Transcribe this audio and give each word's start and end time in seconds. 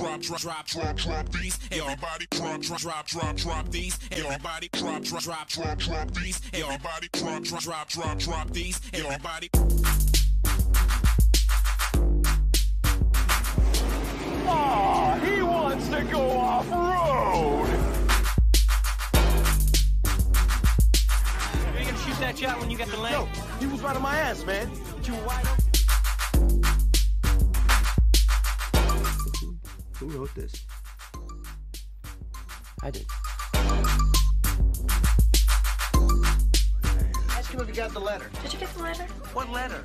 drop, 0.00 0.20
drop, 0.20 0.40
drop, 0.40 0.66
drop, 0.66 0.96
drop 0.96 1.28
these. 1.30 1.58
Everybody 1.70 2.26
drop, 2.30 2.60
drop, 2.62 2.80
drop, 2.80 3.06
drop, 3.06 3.36
drop 3.36 3.68
these. 3.70 3.98
Everybody 4.10 4.68
drop, 4.72 5.02
drop, 5.02 5.22
drop, 5.22 5.48
drop, 5.48 5.78
drop 5.78 6.10
these. 6.12 6.40
Everybody 6.54 7.08
drop, 7.12 7.42
drop, 7.42 7.62
drop, 7.62 7.88
drop, 7.88 8.18
drop 8.18 8.50
these. 8.50 8.80
Everybody. 8.94 9.50
Ah, 14.52 15.20
he 15.22 15.42
wants 15.42 15.88
to 15.88 16.04
go 16.04 16.30
off 16.30 16.70
road. 16.70 17.68
Are 21.66 21.78
you 21.78 21.84
gonna 21.84 21.98
shoot 21.98 22.18
that 22.20 22.38
shot 22.38 22.58
when 22.58 22.70
you 22.70 22.78
get 22.78 22.88
the 22.88 22.96
lane? 22.96 23.28
He 23.58 23.66
was 23.66 23.82
right 23.82 23.94
on 23.94 24.02
my 24.02 24.16
ass, 24.16 24.44
man. 24.44 24.70
You 25.04 25.14
wide 25.26 25.46
open. 25.46 25.69
Who 30.00 30.06
wrote 30.08 30.34
this? 30.34 30.64
I 32.82 32.90
did. 32.90 33.04
Ask 37.28 37.52
him 37.52 37.60
if 37.60 37.68
he 37.68 37.74
got 37.74 37.92
the 37.92 38.00
letter. 38.00 38.30
Did 38.42 38.54
you 38.54 38.58
get 38.60 38.72
the 38.72 38.82
letter? 38.82 39.04
What 39.34 39.50
letter? 39.50 39.82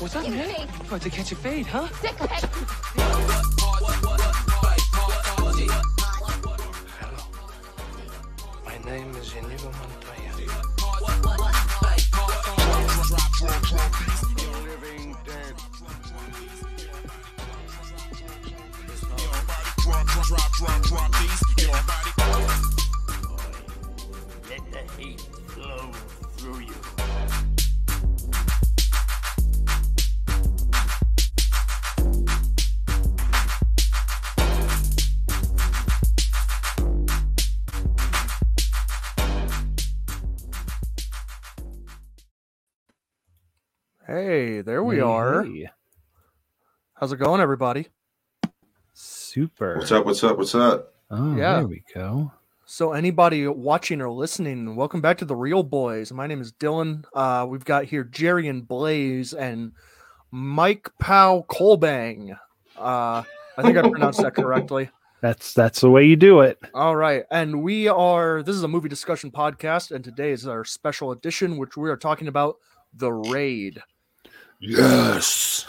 What's 0.00 0.16
up, 0.16 0.26
man? 0.26 0.68
About 0.80 1.02
to 1.02 1.10
catch 1.10 1.32
a 1.32 1.36
fade, 1.36 1.66
huh? 1.66 1.86
Hello. 6.98 7.20
My 8.64 8.78
name 8.90 9.14
is 9.16 9.34
Inigo 9.34 9.70
Montoya. 9.70 10.14
Drop, 20.26 20.52
drop, 20.52 20.52
drop, 20.52 20.82
drop, 20.82 21.12
drop 21.12 21.12
these. 21.20 21.42
Everybody. 21.68 22.10
Let 24.48 24.62
the 24.72 24.78
hate 24.96 25.20
flow 25.48 25.92
through 26.36 26.60
you. 26.60 26.74
Hey, 44.06 44.60
there 44.62 44.84
we 44.84 45.00
are. 45.00 45.44
Hey, 45.44 45.68
How's 46.94 47.12
it 47.12 47.18
going, 47.18 47.40
everybody? 47.40 47.88
Super. 49.38 49.78
What's 49.78 49.90
up? 49.90 50.06
What's 50.06 50.22
up? 50.22 50.38
What's 50.38 50.54
up? 50.54 50.94
Oh, 51.10 51.34
Yeah. 51.34 51.54
there 51.54 51.66
we 51.66 51.82
go. 51.92 52.30
So, 52.66 52.92
anybody 52.92 53.48
watching 53.48 54.00
or 54.00 54.08
listening, 54.08 54.76
welcome 54.76 55.00
back 55.00 55.18
to 55.18 55.24
the 55.24 55.34
Reel 55.34 55.64
Boys. 55.64 56.12
My 56.12 56.28
name 56.28 56.40
is 56.40 56.52
Dylan. 56.52 57.02
Uh, 57.12 57.44
we've 57.48 57.64
got 57.64 57.82
here 57.86 58.04
Jerry 58.04 58.46
and 58.46 58.66
Blaze 58.68 59.34
and 59.34 59.72
Mike 60.30 60.88
Pow 61.00 61.44
Colbang. 61.48 62.38
Uh, 62.78 63.24
I 63.58 63.62
think 63.62 63.76
I 63.76 63.80
pronounced 63.90 64.22
that 64.22 64.36
correctly. 64.36 64.88
That's 65.20 65.52
that's 65.52 65.80
the 65.80 65.90
way 65.90 66.04
you 66.04 66.14
do 66.16 66.40
it. 66.42 66.60
All 66.72 66.94
right. 66.94 67.24
And 67.30 67.62
we 67.64 67.88
are, 67.88 68.42
this 68.44 68.54
is 68.54 68.62
a 68.62 68.68
movie 68.68 68.88
discussion 68.90 69.32
podcast, 69.32 69.90
and 69.90 70.04
today 70.04 70.30
is 70.30 70.46
our 70.46 70.64
special 70.64 71.10
edition, 71.10 71.56
which 71.56 71.76
we 71.76 71.90
are 71.90 71.96
talking 71.96 72.28
about 72.28 72.58
The 72.92 73.10
Raid. 73.10 73.82
Yes. 74.60 75.66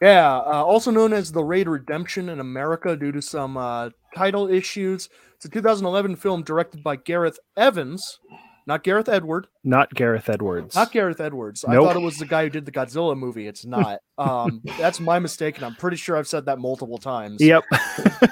Yeah, 0.00 0.36
uh, 0.36 0.62
also 0.64 0.90
known 0.90 1.12
as 1.12 1.32
The 1.32 1.42
Raid 1.44 1.68
Redemption 1.68 2.28
in 2.28 2.40
America 2.40 2.96
due 2.96 3.12
to 3.12 3.22
some 3.22 3.56
uh, 3.56 3.90
title 4.14 4.48
issues. 4.48 5.08
It's 5.36 5.44
a 5.44 5.48
2011 5.48 6.16
film 6.16 6.42
directed 6.42 6.82
by 6.82 6.96
Gareth 6.96 7.38
Evans, 7.56 8.18
not 8.66 8.82
Gareth 8.82 9.08
Edward, 9.08 9.46
Not 9.64 9.94
Gareth 9.94 10.28
Edwards. 10.28 10.74
not 10.74 10.90
Gareth 10.92 11.20
Edwards. 11.20 11.64
I 11.64 11.74
thought 11.76 11.96
it 11.96 12.00
was 12.00 12.18
the 12.18 12.26
guy 12.26 12.44
who 12.44 12.50
did 12.50 12.64
the 12.66 12.72
Godzilla 12.72 13.16
movie. 13.16 13.46
It's 13.46 13.64
not. 13.64 14.00
Um, 14.18 14.62
that's 14.78 14.98
my 15.00 15.18
mistake, 15.18 15.56
and 15.56 15.64
I'm 15.64 15.74
pretty 15.76 15.96
sure 15.98 16.16
I've 16.16 16.28
said 16.28 16.46
that 16.46 16.58
multiple 16.58 16.98
times. 16.98 17.40
Yep. 17.40 17.64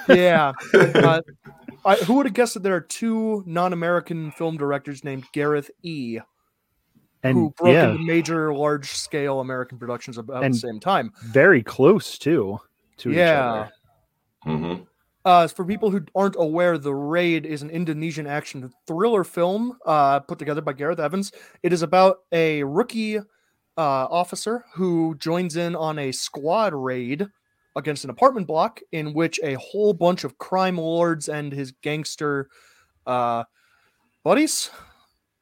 Yeah. 0.09 0.53
Uh, 0.73 1.21
I, 1.85 1.95
who 1.97 2.15
would 2.15 2.25
have 2.25 2.33
guessed 2.33 2.55
that 2.55 2.63
there 2.63 2.75
are 2.75 2.81
two 2.81 3.43
non-American 3.45 4.31
film 4.31 4.57
directors 4.57 5.03
named 5.03 5.25
Gareth 5.33 5.69
E. 5.83 6.17
who 7.33 7.45
and 7.45 7.55
broke 7.55 7.73
yeah, 7.73 7.91
into 7.91 8.03
major, 8.03 8.53
large-scale 8.53 9.39
American 9.39 9.77
productions 9.77 10.17
about 10.17 10.43
And- 10.43 10.53
the 10.53 10.59
same 10.59 10.79
time? 10.79 11.11
very 11.23 11.63
close 11.63 12.17
too 12.17 12.59
to 12.97 13.09
each 13.11 13.17
Yeah. 13.17 13.51
other. 13.51 13.71
Mm-hmm. 14.47 14.83
Uh, 15.25 15.47
for 15.47 15.65
people 15.65 15.89
who 15.89 16.01
aren't 16.15 16.35
aware, 16.37 16.77
The 16.77 16.93
Raid 16.93 17.47
is 17.47 17.63
an 17.63 17.71
Indonesian 17.71 18.27
action 18.27 18.71
thriller 18.85 19.23
film 19.23 19.75
uh, 19.85 20.19
put 20.19 20.37
together 20.37 20.61
by 20.61 20.73
Gareth 20.73 20.99
Evans. 20.99 21.31
It 21.63 21.73
is 21.73 21.81
about 21.81 22.17
a 22.31 22.63
rookie 22.63 23.17
uh, 23.17 23.21
officer 23.77 24.63
who 24.75 25.15
joins 25.15 25.55
in 25.55 25.75
on 25.75 25.97
a 25.97 26.11
squad 26.11 26.73
raid 26.75 27.27
against 27.75 28.03
an 28.03 28.09
apartment 28.11 28.45
block 28.47 28.79
in 28.91 29.13
which 29.13 29.39
a 29.43 29.55
whole 29.55 29.93
bunch 29.93 30.23
of 30.23 30.37
crime 30.37 30.77
lords 30.77 31.27
and 31.27 31.51
his 31.51 31.71
gangster 31.81 32.47
uh, 33.07 33.43
buddies. 34.23 34.69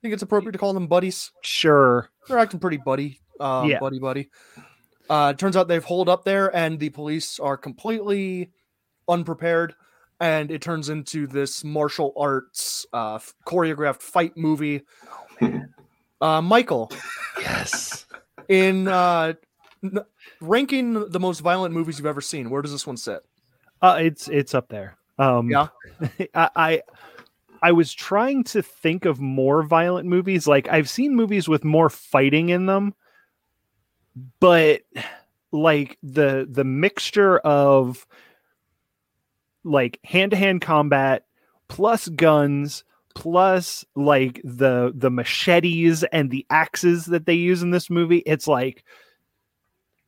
I 0.04 0.06
think 0.06 0.16
it's 0.16 0.24
appropriate 0.24 0.52
to 0.52 0.58
call 0.58 0.74
them 0.74 0.88
buddies. 0.88 1.32
Sure. 1.44 2.10
They're 2.28 2.38
acting 2.38 2.60
pretty 2.60 2.76
buddy, 2.76 3.22
um, 3.40 3.70
Yeah. 3.70 3.80
buddy, 3.80 4.00
buddy. 4.00 4.30
Uh, 5.10 5.32
turns 5.32 5.56
out 5.56 5.70
they've 5.70 5.82
holed 5.84 6.10
up 6.10 6.26
there, 6.26 6.54
and 6.54 6.78
the 6.78 6.90
police 6.90 7.40
are 7.40 7.56
completely 7.56 8.52
unprepared, 9.08 9.76
and 10.20 10.52
it 10.52 10.62
turns 10.62 10.90
into 10.90 11.26
this 11.26 11.64
martial 11.64 12.12
arts 12.18 12.86
uh, 12.92 13.18
choreographed 13.48 14.02
fight 14.02 14.36
movie. 14.36 14.82
Oh, 15.42 15.62
uh, 16.20 16.42
Michael, 16.42 16.92
Yes. 17.40 18.06
in 18.50 18.90
uh, 18.90 19.36
n- 19.86 20.00
ranking 20.42 21.10
the 21.12 21.20
most 21.20 21.40
violent 21.40 21.74
movies 21.74 21.98
you've 21.98 22.06
ever 22.08 22.20
seen, 22.20 22.50
where 22.50 22.62
does 22.62 22.74
this 22.74 22.86
one 22.86 22.98
sit? 22.98 23.22
Uh, 23.82 24.00
it's 24.02 24.28
it's 24.28 24.54
up 24.54 24.68
there. 24.68 24.98
Um, 25.18 25.50
Yeah. 25.50 25.68
I, 26.36 26.50
I 26.58 26.82
I 27.64 27.72
was 27.72 27.94
trying 27.94 28.44
to 28.46 28.62
think 28.62 29.06
of 29.06 29.22
more 29.22 29.64
violent 29.64 30.08
movies. 30.08 30.48
Like 30.48 30.68
I've 30.68 30.90
seen 30.90 31.16
movies 31.16 31.48
with 31.48 31.64
more 31.64 31.90
fighting 31.90 32.50
in 32.50 32.66
them, 32.66 32.94
but 34.42 34.82
like 35.54 35.98
the 36.04 36.46
the 36.50 36.66
mixture 36.66 37.38
of 37.40 38.06
like 39.64 39.98
hand 40.04 40.32
to 40.32 40.38
hand 40.38 40.62
combat 40.62 41.26
plus 41.70 42.10
guns 42.10 42.84
plus 43.16 43.86
like 43.96 44.42
the 44.44 44.92
the 44.94 45.10
machetes 45.10 46.04
and 46.12 46.32
the 46.32 46.46
axes 46.50 47.06
that 47.06 47.26
they 47.26 47.34
use 47.34 47.62
in 47.62 47.70
this 47.70 47.90
movie 47.90 48.24
it's 48.26 48.48
like 48.48 48.84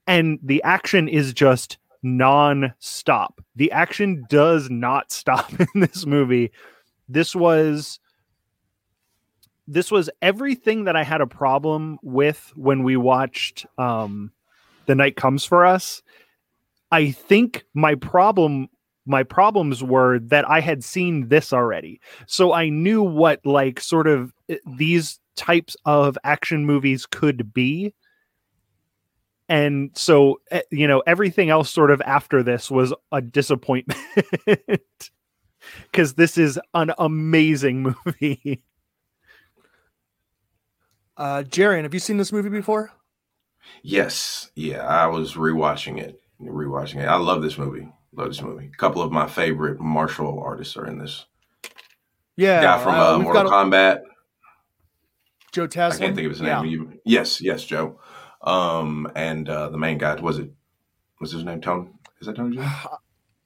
and 0.07 0.39
the 0.43 0.61
action 0.63 1.07
is 1.07 1.31
just 1.31 1.77
non-stop 2.01 3.39
the 3.55 3.71
action 3.71 4.25
does 4.29 4.69
not 4.69 5.11
stop 5.11 5.51
in 5.59 5.81
this 5.81 6.05
movie 6.05 6.51
this 7.07 7.35
was 7.35 7.99
this 9.67 9.89
was 9.89 10.09
everything 10.21 10.83
that 10.83 10.95
i 10.95 11.03
had 11.03 11.21
a 11.21 11.27
problem 11.27 11.97
with 12.01 12.51
when 12.55 12.83
we 12.83 12.97
watched 12.97 13.65
um 13.77 14.31
the 14.85 14.95
night 14.95 15.15
comes 15.15 15.45
for 15.45 15.65
us. 15.65 16.01
I 16.91 17.11
think 17.11 17.65
my 17.73 17.95
problem 17.95 18.69
my 19.07 19.21
problems 19.21 19.83
were 19.83 20.17
that 20.17 20.49
i 20.49 20.59
had 20.59 20.83
seen 20.83 21.27
this 21.27 21.53
already. 21.53 21.99
So 22.27 22.53
i 22.53 22.69
knew 22.69 23.03
what 23.03 23.45
like 23.45 23.79
sort 23.79 24.07
of 24.07 24.33
eh, 24.49 24.57
these 24.77 25.19
types 25.35 25.75
of 25.85 26.17
action 26.23 26.65
movies 26.65 27.05
could 27.05 27.53
be. 27.53 27.93
And 29.47 29.91
so 29.93 30.39
eh, 30.51 30.61
you 30.71 30.87
know 30.87 31.03
everything 31.05 31.49
else 31.49 31.69
sort 31.69 31.91
of 31.91 32.01
after 32.01 32.41
this 32.41 32.71
was 32.71 32.93
a 33.11 33.21
disappointment 33.21 33.99
because 35.91 36.13
this 36.15 36.37
is 36.37 36.59
an 36.73 36.91
amazing 36.97 37.83
movie 38.05 38.61
Uh, 41.17 41.43
Jarian, 41.47 41.83
have 41.83 41.93
you 41.93 41.99
seen 41.99 42.17
this 42.17 42.31
movie 42.33 42.49
before? 42.49 42.91
Yes. 43.83 44.51
Yeah. 44.55 44.85
I 44.85 45.07
was 45.07 45.35
rewatching 45.35 45.97
it. 45.99 46.19
Rewatching 46.41 46.97
it. 47.01 47.05
I 47.07 47.15
love 47.15 47.41
this 47.41 47.57
movie. 47.57 47.87
Love 48.13 48.27
this 48.27 48.41
movie. 48.41 48.67
A 48.73 48.77
couple 48.77 49.01
of 49.01 49.11
my 49.11 49.27
favorite 49.27 49.79
martial 49.79 50.41
artists 50.43 50.75
are 50.77 50.85
in 50.85 50.97
this. 50.99 51.25
Yeah, 52.37 52.61
Guy 52.61 52.83
from 52.83 52.95
uh, 52.95 53.13
uh, 53.15 53.17
Mortal 53.19 53.43
got 53.43 53.45
a- 53.45 53.49
Kombat. 53.69 53.99
Joe 55.53 55.63
I 55.63 55.67
Taslim. 55.67 55.99
can't 55.99 56.15
think 56.15 56.25
of 56.25 56.31
his 56.31 56.41
Yeah. 56.41 56.61
name. 56.61 56.69
You- 56.71 56.99
Yes. 57.05 57.39
Yes, 57.41 57.63
Joe. 57.63 57.99
Um, 58.41 59.09
and 59.15 59.47
uh, 59.47 59.69
the 59.69 59.77
main 59.77 59.97
guy 59.97 60.15
was 60.15 60.37
it? 60.37 60.51
Was 61.21 61.31
his 61.31 61.45
name 61.45 61.61
Tony? 61.61 61.89
Is 62.19 62.27
that 62.27 62.35
Tony? 62.35 62.59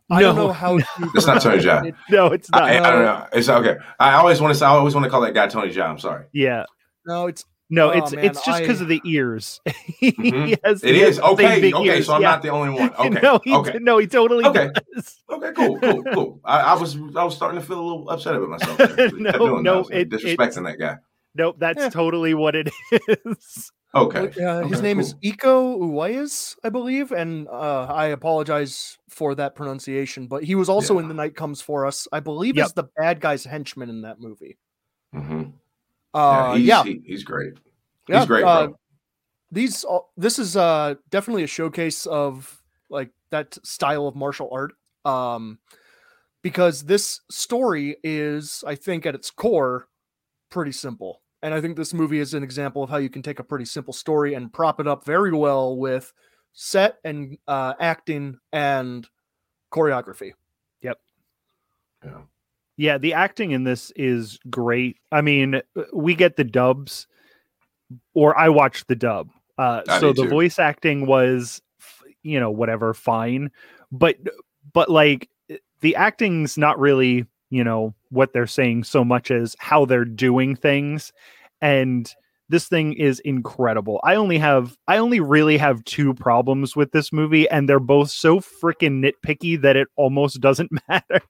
Jaa? 0.09 0.15
I 0.17 0.21
don't 0.21 0.35
know 0.35 0.51
how. 0.51 0.77
to 0.79 0.85
It's 1.15 1.27
not 1.27 1.41
Tony 1.41 1.61
Jaa. 1.61 1.93
no 2.09 2.27
it's 2.27 2.49
not 2.51 2.63
I, 2.63 2.79
I 2.79 2.91
don't 2.91 3.03
know. 3.03 3.27
It's 3.33 3.49
okay. 3.49 3.75
I 3.99 4.13
always 4.15 4.41
want 4.41 4.53
to. 4.53 4.59
say 4.59 4.65
I 4.65 4.69
always 4.69 4.93
want 4.95 5.03
to 5.05 5.09
call 5.09 5.21
that 5.21 5.33
guy 5.33 5.47
Tony 5.47 5.71
Jaa. 5.71 5.87
I'm 5.89 5.99
sorry. 5.99 6.25
yeah 6.33 6.65
No, 7.05 7.27
it's 7.27 7.45
No, 7.71 7.89
Oh, 7.91 7.97
it's 7.99 8.13
man, 8.13 8.25
it's 8.25 8.43
just 8.43 8.61
because 8.61 8.81
I- 8.81 8.83
of 8.85 8.89
the 8.89 9.01
ears. 9.05 9.61
he 9.99 10.11
Mhm. 10.11 10.57
has, 10.65 10.83
It 10.83 10.95
he 10.95 11.01
has 11.01 11.17
is 11.17 11.19
okay. 11.19 11.61
big 11.61 11.75
Okay, 11.75 11.97
ears, 11.97 12.07
so 12.07 12.13
I'm 12.15 12.21
yeah. 12.23 12.31
not 12.31 12.41
the 12.41 12.49
only 12.49 12.71
one. 12.79 12.91
Okay, 12.95 13.09
no, 13.21 13.39
he 13.43 13.53
okay, 13.55 13.77
no, 13.79 13.99
he 13.99 14.07
totally 14.07 14.43
Okay. 14.45 14.71
does. 14.95 15.15
okay, 15.29 15.51
cool, 15.55 15.79
cool, 15.79 16.03
cool. 16.13 16.39
I, 16.43 16.61
I 16.61 16.73
was 16.73 16.95
I 17.15 17.23
was 17.23 17.35
starting 17.35 17.59
to 17.61 17.65
feel 17.65 17.79
a 17.79 17.85
little 17.89 18.09
upset 18.09 18.33
about 18.35 18.49
myself. 18.49 18.79
No, 19.13 19.59
no, 19.61 19.83
that. 19.83 19.95
I 19.95 19.97
it- 19.99 20.09
disrespecting 20.09 20.65
that 20.65 20.79
guy. 20.79 20.97
Nope, 21.35 21.57
that's 21.59 21.79
Yeah. 21.79 21.89
totally 21.89 22.33
what 22.33 22.55
it 22.55 22.69
is. 23.25 23.71
Okay, 23.95 24.31
Uh, 24.43 24.59
his 24.65 24.77
Okay, 24.77 24.81
name 24.81 24.99
is 24.99 25.13
cool. 25.13 25.19
Iko 25.23 25.79
Uwais, 25.79 26.55
I 26.63 26.69
believe, 26.69 27.11
and 27.11 27.47
uh, 27.47 27.87
I 27.89 28.07
apologize 28.07 28.97
for 29.09 29.33
that 29.35 29.55
pronunciation. 29.55 30.27
But 30.27 30.43
he 30.43 30.53
was 30.55 30.69
also 30.69 30.95
Yeah. 30.95 31.01
in 31.01 31.07
The 31.07 31.15
Night 31.15 31.35
Comes 31.35 31.61
for 31.61 31.85
Us, 31.87 32.07
I 32.11 32.19
believe, 32.19 32.55
Yep. 32.57 32.67
is 32.67 32.73
the 32.73 32.83
bad 32.97 33.19
guy's 33.19 33.45
henchman 33.45 33.89
in 33.89 34.01
that 34.03 34.19
movie. 34.19 34.57
hmm 35.13 35.43
Uh, 36.13 36.51
yeah, 36.53 36.57
he's, 36.57 36.67
yeah, 36.67 36.83
he- 36.83 37.01
he's 37.05 37.23
great. 37.23 37.53
yeah, 38.07 38.19
He's 38.19 38.27
great, 38.27 38.43
uh, 38.45 38.67
these 39.51 39.85
this 40.17 40.39
is 40.39 40.55
uh 40.57 40.95
definitely 41.09 41.43
a 41.43 41.47
showcase 41.47 42.05
of 42.05 42.61
like 42.89 43.11
that 43.31 43.57
style 43.65 44.07
of 44.07 44.15
martial 44.15 44.49
art 44.51 44.73
um 45.05 45.59
because 46.43 46.83
this 46.85 47.21
story 47.31 47.97
is 48.03 48.63
i 48.67 48.75
think 48.75 49.05
at 49.05 49.15
its 49.15 49.31
core 49.31 49.87
pretty 50.51 50.71
simple 50.71 51.21
and 51.41 51.53
i 51.53 51.61
think 51.61 51.75
this 51.75 51.93
movie 51.93 52.19
is 52.19 52.33
an 52.33 52.43
example 52.43 52.83
of 52.83 52.89
how 52.89 52.97
you 52.97 53.09
can 53.09 53.21
take 53.21 53.39
a 53.39 53.43
pretty 53.43 53.65
simple 53.65 53.93
story 53.93 54.33
and 54.33 54.53
prop 54.53 54.79
it 54.79 54.87
up 54.87 55.05
very 55.05 55.31
well 55.33 55.77
with 55.77 56.11
set 56.53 56.97
and 57.03 57.37
uh 57.47 57.73
acting 57.79 58.37
and 58.51 59.07
choreography 59.71 60.31
Yep. 60.81 60.99
Yeah. 62.03 62.21
Yeah, 62.77 62.97
the 62.97 63.13
acting 63.13 63.51
in 63.51 63.65
this 63.65 63.91
is 63.97 64.39
great. 64.49 64.97
I 65.11 65.21
mean, 65.21 65.55
uh, 65.55 65.83
we 65.93 66.15
get 66.15 66.37
the 66.37 66.45
dubs, 66.45 67.07
or 68.13 68.37
I 68.37 68.47
watched 68.47 68.87
the 68.87 68.95
dub. 68.95 69.29
Uh, 69.57 69.81
so 69.99 70.13
the 70.13 70.23
too. 70.23 70.29
voice 70.29 70.59
acting 70.59 71.05
was, 71.05 71.61
you 72.23 72.39
know, 72.39 72.49
whatever, 72.49 72.93
fine. 72.93 73.51
But, 73.91 74.15
but 74.71 74.89
like 74.89 75.29
the 75.81 75.97
acting's 75.97 76.57
not 76.57 76.79
really, 76.79 77.25
you 77.49 77.65
know, 77.65 77.93
what 78.09 78.33
they're 78.33 78.47
saying 78.47 78.83
so 78.83 79.03
much 79.03 79.31
as 79.31 79.55
how 79.59 79.85
they're 79.85 80.05
doing 80.05 80.55
things, 80.55 81.11
and 81.61 82.13
this 82.49 82.67
thing 82.67 82.93
is 82.93 83.19
incredible. 83.19 83.99
I 84.03 84.15
only 84.15 84.39
have, 84.39 84.75
I 84.87 84.97
only 84.97 85.19
really 85.19 85.57
have 85.57 85.83
two 85.83 86.15
problems 86.15 86.75
with 86.75 86.91
this 86.91 87.13
movie, 87.13 87.47
and 87.47 87.69
they're 87.69 87.79
both 87.79 88.09
so 88.09 88.39
freaking 88.39 89.03
nitpicky 89.03 89.61
that 89.61 89.75
it 89.75 89.87
almost 89.95 90.41
doesn't 90.41 90.71
matter. 90.89 91.21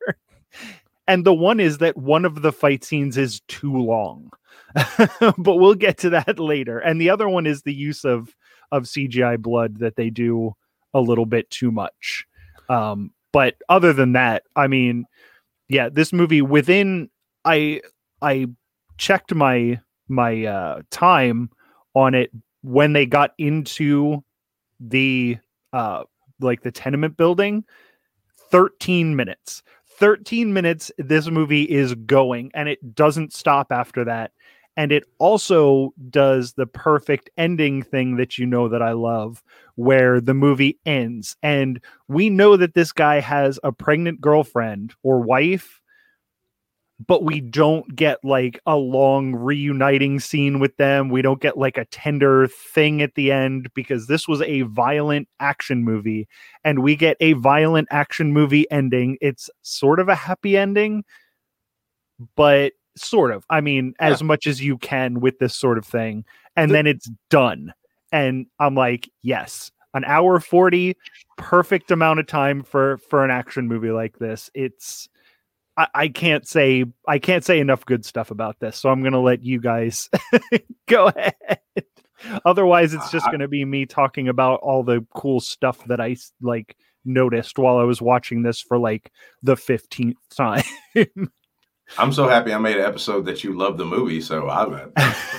And 1.08 1.26
the 1.26 1.34
one 1.34 1.60
is 1.60 1.80
that 1.80 1.98
one 1.98 2.24
of 2.24 2.42
the 2.42 2.54
fight 2.54 2.84
scenes 2.84 3.18
is 3.18 3.42
too 3.48 3.76
long. 3.76 4.32
but 5.38 5.56
we'll 5.56 5.76
get 5.76 5.98
to 5.98 6.10
that 6.12 6.40
later. 6.40 6.80
And 6.80 7.02
the 7.02 7.10
other 7.10 7.28
one 7.28 7.48
is 7.48 7.64
the 7.64 7.74
use 7.74 8.06
of 8.06 8.36
of 8.72 8.84
CGI 8.84 9.40
blood 9.40 9.80
that 9.80 9.96
they 9.96 10.12
do 10.12 10.56
a 10.94 11.02
little 11.02 11.26
bit 11.26 11.50
too 11.50 11.72
much. 11.72 12.26
Um, 12.70 13.12
but 13.32 13.56
other 13.68 13.94
than 13.94 14.14
that, 14.14 14.44
I 14.56 14.68
mean, 14.68 15.06
yeah, 15.70 15.90
this 15.90 16.12
movie 16.12 16.42
within 16.42 17.10
I 17.46 17.82
I 18.22 18.48
checked 18.98 19.34
my 19.34 19.80
my 20.10 20.46
uh 20.46 20.82
time 20.92 21.50
on 21.94 22.16
it 22.16 22.32
when 22.62 22.94
they 22.94 23.06
got 23.06 23.32
into 23.38 24.24
the 24.80 25.38
uh 25.72 26.04
like 26.42 26.64
the 26.64 26.72
tenement 26.72 27.16
building 27.18 27.64
13 28.52 29.16
minutes. 29.16 29.64
13 30.00 30.54
minutes 30.54 30.92
this 30.98 31.30
movie 31.30 31.64
is 31.64 31.94
going 31.94 32.50
and 32.54 32.70
it 32.70 32.96
doesn't 32.96 33.34
stop 33.34 33.68
after 33.70 34.06
that 34.06 34.32
and 34.80 34.94
it 34.94 35.04
also 35.18 35.94
does 36.10 36.54
the 36.54 36.66
perfect 36.66 37.30
ending 37.36 37.84
thing 37.84 38.16
that 38.16 38.38
you 38.38 38.46
know 38.46 38.70
that 38.70 38.82
I 38.82 38.94
love 38.94 39.44
where 39.76 40.22
the 40.22 40.34
movie 40.34 40.80
ends 40.86 41.36
and 41.44 41.82
we 42.08 42.30
know 42.30 42.56
that 42.56 42.76
this 42.76 42.94
guy 42.94 43.20
has 43.20 43.60
a 43.62 43.74
pregnant 43.74 44.22
girlfriend 44.22 44.94
or 45.04 45.20
wife 45.20 45.82
but 47.06 47.26
we 47.26 47.42
don't 47.42 47.94
get 47.94 48.20
like 48.24 48.62
a 48.66 48.78
long 48.78 49.34
reuniting 49.34 50.20
scene 50.20 50.60
with 50.60 50.76
them. 50.78 51.10
We 51.10 51.22
don't 51.22 51.42
get 51.42 51.58
like 51.58 51.78
a 51.78 51.86
tender 51.86 52.48
thing 52.48 53.02
at 53.02 53.16
the 53.16 53.32
end 53.32 53.70
because 53.74 54.08
this 54.08 54.28
was 54.28 54.42
a 54.42 54.62
violent 54.62 55.30
action 55.40 55.84
movie 55.84 56.28
and 56.66 56.80
we 56.80 56.98
get 56.98 57.16
a 57.22 57.34
violent 57.34 57.88
action 57.92 58.34
movie 58.34 58.70
ending. 58.70 59.18
It's 59.22 59.50
sort 59.62 60.02
of 60.02 60.10
a 60.10 60.16
happy 60.16 60.58
ending, 60.58 61.06
but 62.36 62.74
sort 62.96 63.32
of. 63.32 63.46
I 63.50 63.62
mean, 63.62 63.94
as 64.00 64.22
much 64.24 64.48
as 64.48 64.62
you 64.62 64.78
can 64.78 65.20
with 65.20 65.40
this 65.40 65.56
sort 65.56 65.78
of 65.78 65.86
thing. 65.86 66.26
And 66.56 66.70
The- 66.72 66.74
then 66.74 66.88
it's 66.88 67.10
done. 67.30 67.74
And 68.12 68.48
I'm 68.60 68.76
like, 68.76 69.10
yes, 69.22 69.72
an 69.94 70.04
hour 70.06 70.40
40, 70.40 70.96
perfect 71.38 71.92
amount 71.92 72.20
of 72.20 72.28
time 72.28 72.64
for 72.64 72.98
for 73.10 73.24
an 73.24 73.32
action 73.32 73.68
movie 73.68 73.92
like 73.92 74.18
this. 74.20 74.50
It's 74.54 75.08
I, 75.78 75.88
I 75.94 76.08
can't 76.10 76.48
say 76.48 76.86
I 77.08 77.20
can't 77.20 77.46
say 77.46 77.60
enough 77.60 77.86
good 77.86 78.04
stuff 78.06 78.32
about 78.32 78.60
this, 78.60 78.78
so 78.78 78.90
I'm 78.90 79.04
gonna 79.04 79.22
let 79.22 79.44
you 79.44 79.60
guys 79.62 80.10
go 80.88 81.08
ahead. 81.08 81.36
Otherwise, 82.46 82.94
it's 82.94 83.12
just 83.12 83.26
gonna 83.32 83.48
be 83.48 83.64
me 83.64 83.86
talking 83.86 84.28
about 84.28 84.60
all 84.62 84.84
the 84.84 85.06
cool 85.16 85.40
stuff 85.40 85.84
that 85.86 86.02
I 86.02 86.18
like 86.42 86.76
noticed 87.06 87.58
while 87.58 87.78
I 87.78 87.84
was 87.84 88.02
watching 88.02 88.42
this 88.44 88.60
for 88.60 88.78
like 88.78 89.12
the 89.44 89.56
fifteenth 89.56 90.18
time. 90.36 90.64
I'm 91.98 92.14
so 92.14 92.28
happy 92.28 92.54
I 92.54 92.58
made 92.58 92.78
an 92.78 92.86
episode 92.86 93.26
that 93.26 93.44
you 93.44 93.58
love 93.58 93.78
the 93.78 93.86
movie. 93.86 94.22
So 94.22 94.50
I 94.50 94.88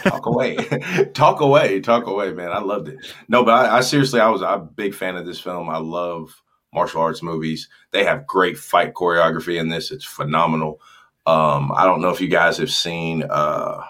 talk 0.02 0.26
away, 0.26 0.56
talk 1.14 1.40
away, 1.40 1.80
talk 1.80 2.06
away, 2.06 2.32
man. 2.32 2.50
I 2.50 2.60
loved 2.60 2.88
it. 2.88 2.98
No, 3.28 3.44
but 3.44 3.52
I, 3.52 3.78
I 3.78 3.80
seriously, 3.80 4.20
I 4.20 4.28
was 4.28 4.42
a 4.42 4.58
big 4.58 4.94
fan 4.94 5.16
of 5.16 5.26
this 5.26 5.40
film. 5.40 5.68
I 5.68 5.78
love 5.78 6.42
martial 6.74 7.02
arts 7.02 7.22
movies. 7.22 7.68
They 7.92 8.04
have 8.04 8.26
great 8.26 8.58
fight 8.58 8.94
choreography 8.94 9.58
in 9.58 9.68
this. 9.68 9.90
It's 9.90 10.04
phenomenal. 10.04 10.80
Um, 11.26 11.72
I 11.74 11.84
don't 11.84 12.00
know 12.00 12.10
if 12.10 12.20
you 12.20 12.28
guys 12.28 12.58
have 12.58 12.70
seen. 12.70 13.24
Uh, 13.28 13.82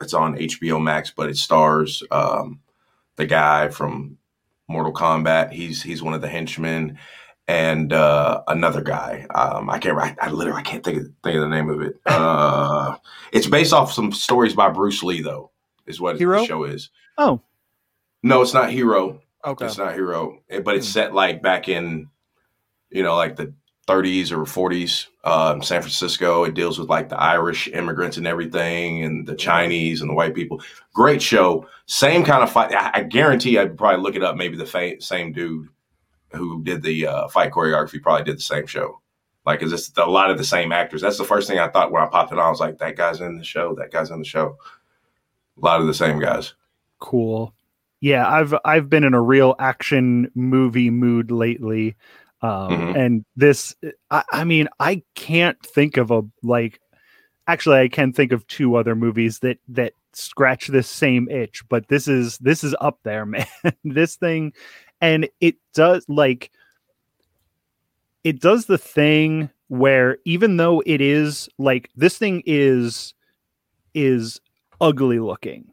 it's 0.00 0.14
on 0.14 0.36
HBO 0.36 0.82
Max, 0.82 1.12
but 1.14 1.28
it 1.28 1.36
stars 1.36 2.02
um, 2.10 2.60
the 3.16 3.26
guy 3.26 3.68
from 3.68 4.18
Mortal 4.68 4.92
Kombat. 4.92 5.52
He's 5.52 5.82
he's 5.82 6.02
one 6.02 6.14
of 6.14 6.20
the 6.20 6.28
henchmen, 6.28 6.98
and 7.48 7.92
uh, 7.92 8.42
another 8.48 8.82
guy. 8.82 9.26
Um, 9.34 9.68
I 9.70 9.78
can't. 9.78 9.98
I, 9.98 10.16
I 10.20 10.30
literally 10.30 10.60
I 10.60 10.62
can't 10.62 10.84
think 10.84 10.98
of, 10.98 11.06
think 11.24 11.36
of 11.36 11.42
the 11.42 11.48
name 11.48 11.68
of 11.70 11.80
it. 11.82 12.00
Uh, 12.06 12.96
it's 13.32 13.46
based 13.46 13.72
off 13.72 13.92
some 13.92 14.12
stories 14.12 14.54
by 14.54 14.68
Bruce 14.68 15.02
Lee, 15.02 15.22
though. 15.22 15.50
Is 15.86 16.00
what 16.00 16.16
Hero? 16.18 16.40
the 16.40 16.46
show 16.46 16.64
is. 16.64 16.90
oh, 17.18 17.40
No, 18.22 18.42
it's 18.42 18.54
not 18.54 18.70
Hero. 18.70 19.20
okay 19.44 19.66
It's 19.66 19.78
not 19.78 19.94
Hero, 19.94 20.38
Eh, 20.50 20.60
but 20.60 20.76
it's 20.76 20.86
Hmm. 20.86 20.92
set 20.92 21.14
like 21.14 21.42
back 21.42 21.68
in, 21.68 22.08
you 22.90 23.02
know, 23.02 23.16
like 23.16 23.36
the 23.36 23.52
30s 23.88 24.30
or 24.30 24.44
40s, 24.44 25.06
um, 25.24 25.62
San 25.62 25.80
Francisco. 25.80 26.44
It 26.44 26.54
deals 26.54 26.78
with 26.78 26.88
like 26.88 27.08
the 27.08 27.18
Irish 27.20 27.66
immigrants 27.68 28.16
and 28.18 28.26
everything, 28.26 29.02
and 29.02 29.26
the 29.26 29.34
Chinese 29.34 30.00
and 30.02 30.08
the 30.10 30.14
white 30.14 30.34
people. 30.34 30.62
Great 30.94 31.20
show. 31.22 31.66
Same 31.86 32.22
kind 32.24 32.42
of 32.44 32.52
fight. 32.52 32.72
I, 32.74 32.90
I 32.94 33.02
guarantee 33.02 33.58
I'd 33.58 33.76
probably 33.76 34.00
look 34.02 34.14
it 34.14 34.22
up. 34.22 34.36
Maybe 34.36 34.56
the 34.56 34.66
fa- 34.66 35.00
same 35.00 35.32
dude 35.32 35.68
who 36.34 36.62
did 36.64 36.82
the 36.82 37.06
uh, 37.06 37.28
fight 37.28 37.52
choreography 37.52 38.00
probably 38.02 38.24
did 38.24 38.38
the 38.38 38.42
same 38.42 38.66
show. 38.66 39.00
Like, 39.44 39.62
is 39.62 39.72
it's 39.72 39.92
a 39.96 40.04
lot 40.04 40.30
of 40.30 40.38
the 40.38 40.44
same 40.44 40.70
actors? 40.72 41.00
That's 41.02 41.18
the 41.18 41.24
first 41.24 41.48
thing 41.48 41.58
I 41.58 41.68
thought 41.68 41.90
when 41.90 42.02
I 42.02 42.06
popped 42.06 42.32
it 42.32 42.38
on. 42.38 42.46
I 42.46 42.50
was 42.50 42.60
like, 42.60 42.78
that 42.78 42.96
guy's 42.96 43.20
in 43.20 43.38
the 43.38 43.44
show. 43.44 43.74
That 43.74 43.90
guy's 43.90 44.10
in 44.10 44.18
the 44.20 44.24
show. 44.24 44.56
A 45.56 45.64
lot 45.64 45.80
of 45.80 45.86
the 45.86 45.94
same 45.94 46.18
guys. 46.20 46.54
cool. 47.00 47.52
Yeah, 48.00 48.28
I've 48.28 48.52
I've 48.64 48.88
been 48.90 49.04
in 49.04 49.14
a 49.14 49.22
real 49.22 49.54
action 49.60 50.28
movie 50.34 50.90
mood 50.90 51.30
lately. 51.30 51.94
Um, 52.40 52.68
Mhm. 52.70 52.96
and 52.96 53.24
this 53.36 53.76
I, 54.10 54.24
I 54.32 54.42
mean, 54.44 54.68
I 54.80 55.02
can't 55.14 55.56
think 55.64 55.96
of 55.96 56.10
a 56.10 56.22
like 56.42 56.80
actually 57.46 57.78
I 57.78 57.86
can 57.88 58.12
think 58.12 58.32
of 58.32 58.44
two 58.48 58.74
other 58.74 58.96
movies 58.96 59.38
that 59.40 59.58
that 59.68 59.92
scratch 60.14 60.66
this 60.66 60.88
same 60.88 61.28
itch, 61.30 61.62
but 61.68 61.86
this 61.88 62.08
is 62.08 62.38
this 62.38 62.64
is 62.64 62.74
up 62.80 62.98
there, 63.04 63.24
man. 63.34 63.46
this 63.84 64.16
thing 64.16 64.52
and 65.02 65.28
it 65.40 65.56
does 65.74 66.06
like 66.08 66.50
it 68.24 68.40
does 68.40 68.66
the 68.66 68.78
thing 68.78 69.50
where 69.68 70.16
even 70.24 70.56
though 70.56 70.82
it 70.86 71.00
is 71.02 71.48
like 71.58 71.90
this 71.96 72.16
thing 72.16 72.42
is 72.46 73.12
is 73.94 74.40
ugly 74.80 75.18
looking 75.18 75.70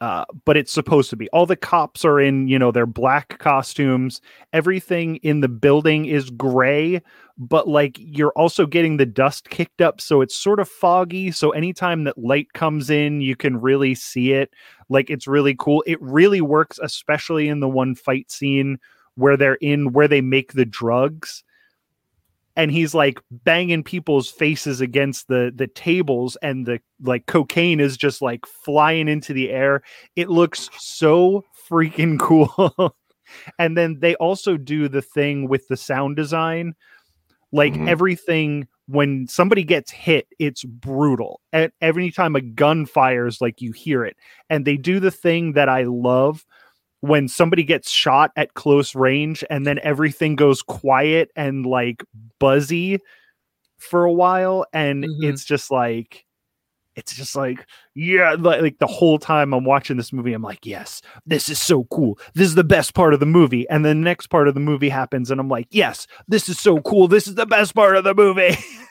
uh, 0.00 0.24
but 0.44 0.56
it's 0.56 0.72
supposed 0.72 1.10
to 1.10 1.16
be. 1.16 1.28
All 1.30 1.46
the 1.46 1.56
cops 1.56 2.04
are 2.04 2.20
in, 2.20 2.48
you 2.48 2.58
know, 2.58 2.72
their 2.72 2.86
black 2.86 3.38
costumes. 3.38 4.20
Everything 4.52 5.16
in 5.16 5.40
the 5.40 5.48
building 5.48 6.06
is 6.06 6.30
gray, 6.30 7.00
but 7.38 7.68
like 7.68 7.96
you're 7.98 8.32
also 8.32 8.66
getting 8.66 8.96
the 8.96 9.06
dust 9.06 9.50
kicked 9.50 9.80
up, 9.80 10.00
so 10.00 10.20
it's 10.20 10.36
sort 10.36 10.60
of 10.60 10.68
foggy. 10.68 11.30
So 11.30 11.50
anytime 11.50 12.04
that 12.04 12.18
light 12.18 12.52
comes 12.52 12.90
in, 12.90 13.20
you 13.20 13.36
can 13.36 13.60
really 13.60 13.94
see 13.94 14.32
it. 14.32 14.52
Like 14.88 15.10
it's 15.10 15.26
really 15.26 15.54
cool. 15.58 15.82
It 15.86 16.02
really 16.02 16.40
works, 16.40 16.78
especially 16.82 17.48
in 17.48 17.60
the 17.60 17.68
one 17.68 17.94
fight 17.94 18.30
scene 18.30 18.78
where 19.14 19.36
they're 19.36 19.54
in 19.56 19.92
where 19.92 20.08
they 20.08 20.20
make 20.20 20.52
the 20.52 20.64
drugs. 20.64 21.43
And 22.56 22.70
he's 22.70 22.94
like 22.94 23.20
banging 23.30 23.82
people's 23.82 24.30
faces 24.30 24.80
against 24.80 25.28
the 25.28 25.52
the 25.54 25.66
tables 25.66 26.36
and 26.42 26.66
the 26.66 26.80
like 27.02 27.26
cocaine 27.26 27.80
is 27.80 27.96
just 27.96 28.22
like 28.22 28.46
flying 28.46 29.08
into 29.08 29.32
the 29.32 29.50
air. 29.50 29.82
It 30.16 30.30
looks 30.30 30.68
so 30.78 31.44
freaking 31.70 32.18
cool. 32.20 32.96
And 33.58 33.76
then 33.76 33.98
they 34.00 34.14
also 34.16 34.56
do 34.56 34.88
the 34.88 35.02
thing 35.02 35.48
with 35.48 35.66
the 35.68 35.76
sound 35.76 36.16
design. 36.16 36.74
Like 37.52 37.74
Mhm. 37.74 37.88
everything 37.88 38.68
when 38.86 39.26
somebody 39.28 39.64
gets 39.64 39.90
hit 39.90 40.26
it's 40.38 40.64
brutal. 40.64 41.40
And 41.52 41.72
every 41.80 42.10
time 42.10 42.36
a 42.36 42.40
gun 42.42 42.86
fires 42.86 43.40
like 43.40 43.60
you 43.62 43.72
hear 43.72 44.04
it. 44.04 44.16
And 44.50 44.64
they 44.66 44.76
do 44.76 45.00
the 45.00 45.10
thing 45.10 45.52
that 45.54 45.68
i 45.68 45.84
love 45.84 46.44
when 47.04 47.28
somebody 47.28 47.62
gets 47.62 47.90
shot 47.90 48.30
at 48.36 48.54
close 48.54 48.94
range 48.94 49.44
and 49.50 49.66
then 49.66 49.78
everything 49.82 50.36
goes 50.36 50.62
quiet 50.62 51.30
and 51.36 51.66
like 51.66 52.02
buzzy 52.38 52.98
for 53.78 54.04
a 54.04 54.12
while 54.12 54.64
and 54.72 55.04
Mhm. 55.04 55.24
it's 55.30 55.44
just 55.44 55.70
like 55.70 56.24
it's 56.96 57.14
just 57.14 57.34
like 57.36 57.66
yeah 57.94 58.36
like, 58.38 58.62
like 58.62 58.78
the 58.78 58.86
whole 58.86 59.18
time 59.18 59.52
i'm 59.52 59.64
watching 59.64 59.96
this 59.96 60.12
movie 60.12 60.32
i'm 60.32 60.42
like 60.42 60.64
yes 60.64 61.02
this 61.26 61.48
is 61.48 61.60
so 61.60 61.84
cool. 61.90 62.18
This 62.34 62.46
is 62.48 62.54
the 62.54 62.62
best 62.64 62.94
part 62.94 63.12
of 63.14 63.20
the 63.20 63.26
movie. 63.26 63.68
And 63.68 63.84
the 63.84 63.94
next 63.94 64.28
part 64.28 64.46
of 64.48 64.54
the 64.54 64.60
movie 64.60 64.88
happens 64.88 65.30
and 65.30 65.40
i'm 65.40 65.48
like 65.48 65.66
yes 65.70 66.06
this 66.28 66.48
is 66.48 66.58
so 66.58 66.80
cool. 66.82 67.08
This 67.08 67.26
is 67.26 67.34
the 67.34 67.46
best 67.46 67.74
part 67.74 67.96
of 67.96 68.04
the 68.04 68.14
movie 68.14 68.56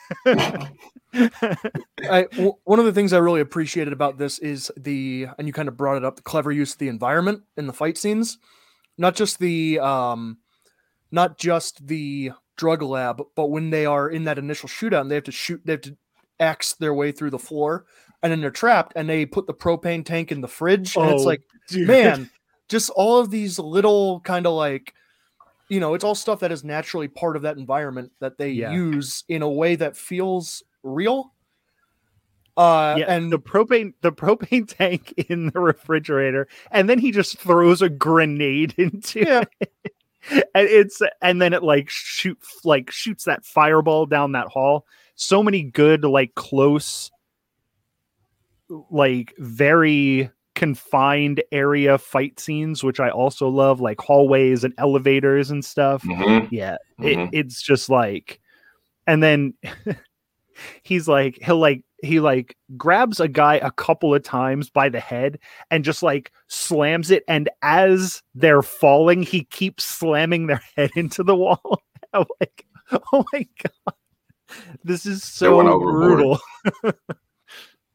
I, 1.14 2.26
w- 2.32 2.54
one 2.64 2.78
of 2.78 2.84
the 2.84 2.92
things 2.92 3.12
I 3.12 3.18
really 3.18 3.40
appreciated 3.40 3.92
about 3.92 4.18
this 4.18 4.38
is 4.38 4.70
the, 4.76 5.28
and 5.38 5.46
you 5.46 5.52
kind 5.52 5.68
of 5.68 5.76
brought 5.76 5.96
it 5.96 6.04
up, 6.04 6.16
the 6.16 6.22
clever 6.22 6.52
use 6.52 6.72
of 6.72 6.78
the 6.78 6.88
environment 6.88 7.42
in 7.56 7.66
the 7.66 7.72
fight 7.72 7.96
scenes, 7.96 8.38
not 8.98 9.14
just 9.14 9.38
the, 9.38 9.78
um, 9.80 10.38
not 11.10 11.38
just 11.38 11.86
the 11.86 12.32
drug 12.56 12.82
lab, 12.82 13.22
but 13.34 13.46
when 13.50 13.70
they 13.70 13.86
are 13.86 14.08
in 14.08 14.24
that 14.24 14.38
initial 14.38 14.68
shootout 14.68 15.02
and 15.02 15.10
they 15.10 15.14
have 15.16 15.24
to 15.24 15.32
shoot, 15.32 15.60
they 15.64 15.72
have 15.72 15.80
to 15.82 15.96
axe 16.40 16.74
their 16.74 16.94
way 16.94 17.12
through 17.12 17.30
the 17.30 17.38
floor, 17.38 17.84
and 18.22 18.32
then 18.32 18.40
they're 18.40 18.50
trapped, 18.50 18.92
and 18.96 19.08
they 19.08 19.24
put 19.26 19.46
the 19.46 19.54
propane 19.54 20.04
tank 20.04 20.32
in 20.32 20.40
the 20.40 20.48
fridge, 20.48 20.96
and 20.96 21.10
it's 21.10 21.22
Oh, 21.22 21.26
like, 21.26 21.42
dude. 21.68 21.86
man, 21.86 22.30
just 22.68 22.90
all 22.90 23.18
of 23.18 23.30
these 23.30 23.58
little 23.58 24.20
kind 24.20 24.46
of 24.46 24.54
like, 24.54 24.94
you 25.68 25.80
know, 25.80 25.94
it's 25.94 26.04
all 26.04 26.14
stuff 26.14 26.40
that 26.40 26.52
is 26.52 26.64
naturally 26.64 27.08
part 27.08 27.36
of 27.36 27.42
that 27.42 27.56
environment 27.56 28.12
that 28.20 28.38
they 28.38 28.50
Yeah. 28.50 28.72
use 28.72 29.24
in 29.28 29.42
a 29.42 29.48
way 29.48 29.76
that 29.76 29.96
feels 29.96 30.62
real. 30.82 31.32
Uh, 32.56 32.96
yeah, 32.98 33.06
and 33.06 33.32
the 33.32 33.38
propane 33.38 33.94
the 34.02 34.12
propane 34.12 34.68
tank 34.78 35.12
in 35.28 35.50
the 35.50 35.60
refrigerator, 35.60 36.46
and 36.70 36.88
then 36.88 36.98
he 36.98 37.10
just 37.10 37.38
throws 37.38 37.82
a 37.82 37.88
grenade 37.88 38.74
into 38.78 39.20
Yeah. 39.20 39.42
it. 39.60 39.72
And 40.54 40.68
it's 40.68 41.02
and 41.20 41.42
then 41.42 41.52
it 41.52 41.62
like 41.62 41.90
shoot 41.90 42.38
like 42.64 42.90
shoots 42.90 43.24
that 43.24 43.44
fireball 43.44 44.06
down 44.06 44.32
that 44.32 44.46
hall. 44.46 44.86
So 45.16 45.42
many 45.42 45.62
good 45.62 46.04
like 46.04 46.34
close 46.34 47.10
like 48.90 49.34
very 49.38 50.30
confined 50.54 51.42
area 51.50 51.98
fight 51.98 52.38
scenes 52.38 52.84
which 52.84 53.00
I 53.00 53.10
also 53.10 53.48
love 53.48 53.80
like 53.80 54.00
hallways 54.00 54.62
and 54.64 54.72
elevators 54.78 55.50
and 55.50 55.64
stuff. 55.64 56.02
Mhm. 56.04 56.48
Yeah, 56.50 56.76
Mhm. 57.00 57.28
it, 57.30 57.30
it's 57.32 57.60
just 57.62 57.88
like, 57.90 58.40
and 59.06 59.22
then 59.22 59.54
he's 60.82 61.08
like, 61.08 61.38
he'll 61.42 61.58
like, 61.58 61.82
he 62.02 62.20
like 62.20 62.56
grabs 62.76 63.18
a 63.18 63.28
guy 63.28 63.56
a 63.56 63.70
couple 63.70 64.14
of 64.14 64.22
times 64.22 64.70
by 64.70 64.88
the 64.88 65.00
head 65.00 65.38
and 65.70 65.84
just 65.84 66.02
like 66.02 66.30
slams 66.48 67.10
it. 67.10 67.24
And 67.26 67.48
as 67.62 68.22
they're 68.34 68.62
falling, 68.62 69.22
he 69.22 69.44
keeps 69.44 69.84
slamming 69.84 70.46
their 70.46 70.62
head 70.76 70.90
into 70.96 71.22
the 71.24 71.34
wall. 71.34 71.82
I'm 72.12 72.24
like, 72.40 72.66
oh 73.12 73.24
my 73.32 73.46
God. 73.62 73.94
This 74.84 75.06
is 75.06 75.24
so 75.24 75.56
brutal. 75.80 76.38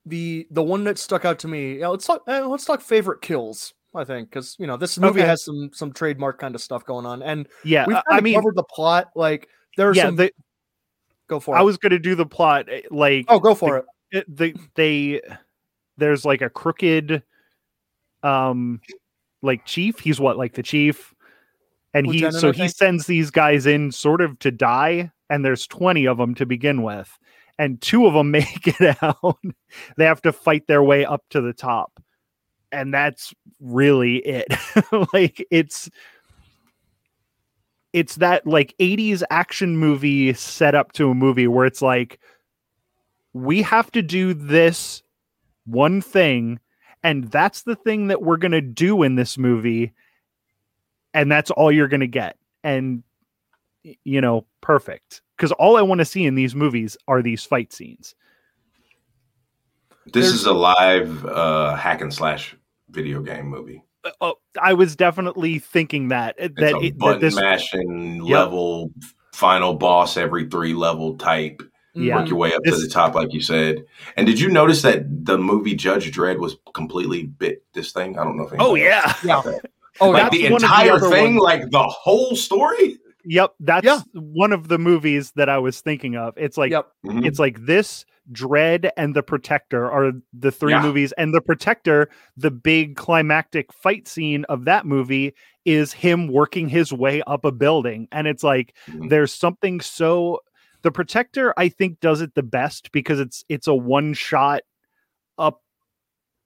The 0.09 0.47
the 0.51 0.63
one 0.63 0.83
that 0.83 0.97
stuck 0.99 1.23
out 1.25 1.39
to 1.39 1.47
me, 1.47 1.79
yeah, 1.79 1.87
let's 1.87 2.05
talk. 2.05 2.23
eh, 2.27 2.41
let's 2.41 2.65
talk 2.65 2.81
favorite 2.81 3.21
kills. 3.21 3.73
I 3.95 4.03
think 4.03 4.29
because 4.29 4.55
you 4.59 4.67
know 4.67 4.77
this 4.77 4.97
movie 4.99 5.21
Okay. 5.21 5.27
has 5.27 5.43
some 5.43 5.69
some 5.73 5.91
trademark 5.93 6.39
kind 6.39 6.53
of 6.55 6.61
stuff 6.61 6.83
going 6.85 7.05
on, 7.05 7.23
and 7.23 7.47
Yeah. 7.63 7.85
we've 7.87 7.97
I- 7.97 8.03
I 8.11 8.21
mean, 8.21 8.35
covered 8.35 8.55
the 8.55 8.63
plot. 8.63 9.07
Like 9.15 9.47
there 9.77 9.89
are 9.89 9.95
yeah, 9.95 10.05
some. 10.07 10.15
the, 10.17 10.31
go 11.27 11.39
for 11.39 11.55
I 11.57 11.61
it. 11.61 11.63
was 11.63 11.77
going 11.77 11.91
to 11.91 11.99
do 11.99 12.13
the 12.15 12.25
plot. 12.25 12.67
eh, 12.69 12.81
Like, 12.91 13.25
oh, 13.29 13.39
go 13.39 13.55
for 13.55 13.77
it. 13.77 13.85
it, 14.11 14.37
the 14.37 14.55
they 14.75 15.21
there's 15.97 16.23
like 16.25 16.41
a 16.41 16.49
crooked 16.49 17.23
um 18.23 18.79
like 19.41 19.65
chief 19.65 19.99
he's 19.99 20.19
what 20.19 20.37
like 20.37 20.53
the 20.53 20.63
chief 20.63 21.13
and 21.93 22.05
he 22.07 22.29
so 22.31 22.51
he 22.51 22.67
sends 22.67 23.05
these 23.05 23.31
guys 23.31 23.65
in 23.65 23.91
sort 23.91 24.21
of 24.21 24.37
to 24.39 24.51
die 24.51 25.09
and 25.29 25.43
there's 25.45 25.65
20 25.67 26.05
of 26.07 26.17
them 26.17 26.35
to 26.35 26.45
begin 26.45 26.81
with 26.83 27.17
and 27.59 27.79
two 27.81 28.07
of 28.07 28.13
them 28.13 28.31
make 28.31 28.65
it 28.65 28.97
out. 29.03 29.37
They 29.97 30.05
have 30.05 30.23
to 30.23 30.33
fight 30.33 30.65
their 30.65 30.81
way 30.81 31.05
up 31.05 31.23
to 31.29 31.41
the 31.41 31.53
top. 31.53 32.01
And 32.71 32.91
that's 32.91 33.33
really 33.59 34.17
it. 34.17 34.47
Like 35.13 35.45
it's 35.51 35.89
it's 37.91 38.15
that 38.15 38.45
like 38.45 38.75
80s 38.79 39.23
action 39.31 39.75
movie 39.75 40.33
set 40.33 40.75
up 40.75 40.91
to 40.93 41.09
a 41.09 41.15
movie 41.15 41.47
where 41.47 41.65
it's 41.65 41.81
like 41.81 42.19
we 43.33 43.63
have 43.63 43.91
to 43.91 44.03
do 44.03 44.33
this 44.35 45.01
one 45.65 46.01
thing 46.01 46.59
and 47.03 47.31
that's 47.31 47.63
the 47.63 47.75
thing 47.75 48.07
that 48.07 48.21
we're 48.21 48.37
going 48.37 48.51
to 48.51 48.61
do 48.61 49.01
in 49.01 49.15
this 49.15 49.37
movie 49.37 49.93
and 51.13 51.31
that's 51.31 51.49
all 51.49 51.71
you're 51.71 51.87
going 51.87 51.99
to 52.01 52.07
get. 52.07 52.37
And 52.63 53.03
you 54.03 54.21
know 54.21 54.45
perfect 54.61 55.21
because 55.39 55.53
all 55.53 55.77
i 55.77 55.81
want 55.81 55.99
to 55.99 56.05
see 56.05 56.25
in 56.25 56.35
these 56.35 56.53
movies 56.53 56.97
are 57.07 57.21
these 57.21 57.43
fight 57.45 57.71
scenes 57.71 58.13
This 60.05 60.25
There's- 60.25 60.33
is 60.41 60.45
a 60.45 60.53
live 60.53 61.25
uh, 61.25 61.75
hack 61.75 62.01
and 62.01 62.13
slash 62.13 62.55
video 62.89 63.21
game 63.21 63.45
movie. 63.47 63.83
Uh, 64.03 64.09
oh, 64.21 64.35
i 64.61 64.73
was 64.73 64.95
definitely 64.95 65.59
thinking 65.59 66.07
that 66.09 66.35
uh, 66.39 66.45
It's 66.45 66.55
that, 66.59 66.73
a 66.73 66.77
it, 66.79 66.89
that 66.91 66.97
button 66.99 67.21
this 67.21 67.35
mashing 67.35 68.15
Yep. 68.25 68.33
level 68.37 68.91
final 69.33 69.73
boss 69.75 70.17
every 70.17 70.49
three 70.49 70.73
level 70.73 71.15
type. 71.17 71.61
Yeah. 71.95 72.17
Work 72.17 72.29
your 72.29 72.37
way 72.37 72.53
up 72.53 72.61
to 72.63 72.71
the 72.75 72.87
top, 72.87 73.15
like 73.15 73.33
you 73.33 73.41
said. 73.41 73.83
And 74.15 74.25
did 74.27 74.39
you 74.39 74.49
notice 74.49 74.81
that 74.83 75.25
the 75.25 75.37
movie 75.37 75.75
Judge 75.75 76.11
Dredd 76.11 76.37
was 76.39 76.55
completely 76.73 77.23
bit 77.23 77.63
this 77.73 77.91
thing? 77.91 78.17
I 78.17 78.23
don't 78.23 78.37
know 78.37 78.43
if 78.47 78.53
oh 78.59 78.75
anybody 78.75 78.81
yeah 78.83 79.01
else 79.05 79.23
got 79.25 79.43
that. 79.45 79.61
Oh, 80.01 80.09
like 80.11 80.23
that's 80.23 80.37
the 80.37 80.43
one 80.51 80.53
of 80.53 80.59
the 80.61 80.65
entire 80.65 80.99
thing, 80.99 81.35
ones. 81.37 81.43
like 81.43 81.69
the 81.71 81.83
whole 81.83 82.35
story. 82.35 82.97
Yep 83.29 83.53
that's 83.59 83.85
Yeah. 83.85 83.99
one 84.13 84.51
of 84.51 84.67
the 84.69 84.79
movies 84.79 85.31
that 85.35 85.49
i 85.49 85.57
was 85.59 85.81
thinking 85.81 86.15
of 86.15 86.33
it's 86.35 86.57
like 86.57 86.71
yep. 86.71 86.87
Mhm. 87.05 87.25
it's 87.25 87.37
like 87.39 87.63
this 87.65 88.03
Dredd 88.31 88.89
and 88.97 89.15
the 89.15 89.23
protector 89.23 89.89
are 89.89 90.11
the 90.33 90.51
three 90.51 90.73
Yeah. 90.73 90.81
movies 90.81 91.11
and 91.13 91.33
the 91.33 91.41
protector 91.41 92.09
the 92.37 92.51
big 92.51 92.95
climactic 92.95 93.71
fight 93.71 94.07
scene 94.07 94.45
of 94.45 94.65
that 94.65 94.85
movie 94.85 95.33
is 95.65 95.93
him 95.93 96.27
working 96.27 96.69
his 96.69 96.91
way 96.91 97.21
up 97.27 97.45
a 97.45 97.51
building 97.51 98.07
and 98.11 98.27
it's 98.27 98.43
like 98.43 98.75
Mhm. 98.87 99.09
there's 99.09 99.33
something 99.33 99.79
so 99.79 100.39
the 100.81 100.91
protector 100.91 101.53
i 101.57 101.69
think 101.69 101.99
does 101.99 102.21
it 102.21 102.33
the 102.33 102.43
best 102.43 102.91
because 102.91 103.19
it's 103.19 103.43
it's 103.47 103.67
a 103.67 103.75
one 103.75 104.13
shot 104.13 104.61
up 105.37 105.61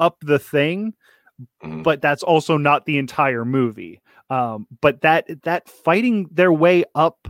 up 0.01 0.17
the 0.21 0.39
thing 0.39 0.93
Mhm. 1.63 1.81
but 1.83 2.01
that's 2.01 2.23
also 2.23 2.57
not 2.57 2.85
the 2.85 2.97
entire 2.97 3.45
movie 3.45 3.99
um 4.29 4.67
but 4.81 5.01
that 5.01 5.27
that 5.43 5.67
fighting 5.67 6.27
their 6.31 6.51
way 6.51 6.83
up 6.95 7.27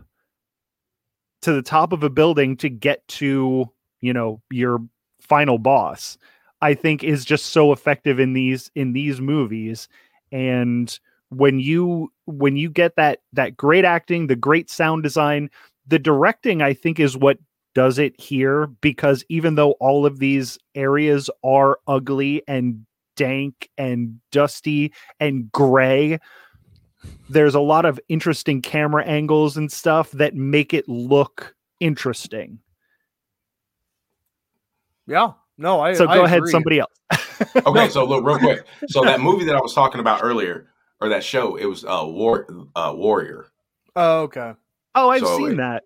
to 1.41 1.51
the 1.51 1.62
top 1.62 1.91
of 1.91 2.03
a 2.03 2.09
building 2.09 2.55
to 2.57 2.69
get 2.69 3.05
to 3.07 3.69
you 4.01 4.13
know 4.13 4.41
your 4.50 4.79
final 5.19 5.57
boss 5.57 6.17
i 6.62 6.73
think 6.73 7.03
is 7.03 7.25
just 7.25 7.47
so 7.47 7.71
effective 7.71 8.19
in 8.19 8.33
these 8.33 8.71
in 8.75 8.93
these 8.93 9.19
movies. 9.21 9.88
And 10.31 10.97
when 11.29 11.59
you 11.59 12.12
when 12.25 12.55
you 12.55 12.69
get 12.69 12.95
that 12.95 13.19
that 13.33 13.57
great 13.57 13.85
acting 13.85 14.27
the 14.27 14.35
great 14.35 14.69
sound 14.69 15.03
design 15.03 15.50
the 15.88 16.00
directing 16.00 16.62
i 16.62 16.73
think 16.73 17.00
is 17.00 17.17
what 17.17 17.38
does 17.75 17.97
it 17.97 18.19
here 18.19 18.67
because 18.81 19.25
even 19.29 19.55
though 19.55 19.71
all 19.79 20.05
of 20.05 20.19
these 20.19 20.59
areas 20.75 21.29
are 21.43 21.79
ugly 21.88 22.43
and 22.47 22.85
dank 23.15 23.69
and 23.77 24.19
dusty 24.31 24.93
and 25.19 25.51
gray 25.51 26.19
there's 27.29 27.55
a 27.55 27.60
lot 27.60 27.86
of 27.86 28.00
interesting 28.10 28.62
camera 28.62 29.03
angles 29.05 29.57
and 29.57 29.72
stuff 29.72 30.12
that 30.12 30.36
make 30.36 30.74
it 30.74 30.88
look 30.88 31.55
interesting 31.79 32.60
Yeah. 35.07 35.31
No, 35.57 35.79
I. 35.81 35.93
so 35.93 36.07
I 36.07 36.15
go 36.15 36.24
ahead 36.24 36.39
agree. 36.39 36.51
somebody 36.51 36.79
else 36.79 36.91
Okay, 37.65 37.89
so 37.89 38.05
look 38.05 38.25
real 38.25 38.39
quick. 38.39 38.65
So 38.88 39.03
that 39.03 39.19
movie 39.19 39.45
that 39.45 39.55
I 39.55 39.60
was 39.62 39.74
talking 39.74 40.00
about 40.00 40.22
earlier, 40.24 40.69
or 41.01 41.10
that 41.10 41.24
show, 41.24 41.55
it 41.57 41.65
was 41.65 41.83
uh, 41.83 42.03
War 42.05 42.48
uh, 42.75 42.93
Warrior. 42.95 43.48
Oh, 43.95 44.22
okay. 44.22 44.53
oh 44.95 45.10
i've 45.10 45.22
So 45.22 45.38
seen 45.38 45.51
it- 45.51 45.57
that 45.57 45.83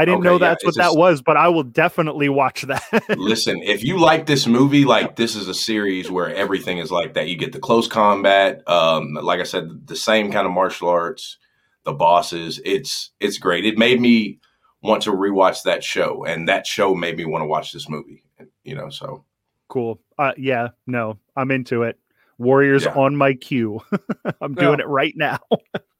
i 0.00 0.04
didn't 0.04 0.20
Okay, 0.20 0.24
know 0.28 0.32
yeah, 0.34 0.38
that's 0.48 0.64
what 0.64 0.74
that 0.76 0.84
just- 0.86 0.98
was 0.98 1.22
but 1.22 1.36
i 1.36 1.48
will 1.48 1.62
definitely 1.62 2.28
watch 2.28 2.62
that 2.62 2.82
Listen, 3.18 3.60
if 3.62 3.84
you 3.84 3.98
like 3.98 4.26
this 4.26 4.46
movie, 4.46 4.84
like 4.84 5.16
this 5.16 5.34
is 5.36 5.46
a 5.48 5.54
series 5.54 6.10
where 6.10 6.34
everything 6.34 6.78
is 6.78 6.90
like 6.90 7.14
that. 7.14 7.28
You 7.28 7.36
get 7.36 7.52
the 7.52 7.58
close 7.58 7.86
combat, 7.88 8.62
um, 8.68 9.14
like 9.14 9.40
I 9.40 9.44
said, 9.44 9.86
the 9.86 9.96
same 9.96 10.30
kind 10.32 10.46
of 10.46 10.52
martial 10.52 10.88
arts, 10.88 11.36
the 11.84 11.92
bosses. 11.92 12.60
It's 12.64 13.10
it's 13.20 13.38
great. 13.38 13.64
It 13.66 13.76
made 13.78 14.00
me 14.00 14.38
want 14.82 15.02
to 15.04 15.10
rewatch 15.12 15.64
that 15.64 15.84
show, 15.84 16.24
and 16.24 16.48
that 16.48 16.66
show 16.66 16.94
made 16.94 17.16
me 17.16 17.24
want 17.24 17.42
to 17.42 17.46
watch 17.46 17.72
this 17.72 17.88
movie. 17.88 18.24
You 18.64 18.74
know, 18.76 18.88
so 18.90 19.24
Cool. 19.68 20.00
Uh, 20.18 20.32
yeah, 20.36 20.68
no, 20.86 21.18
I'm 21.36 21.50
into 21.50 21.82
it. 21.82 21.98
Warriors 22.38 22.84
Yeah. 22.84 22.94
on 22.94 23.16
my 23.16 23.34
queue. 23.34 23.80
I'm 24.40 24.54
doing 24.54 24.80
it 24.80 24.88
right 24.88 25.14
now. 25.16 25.38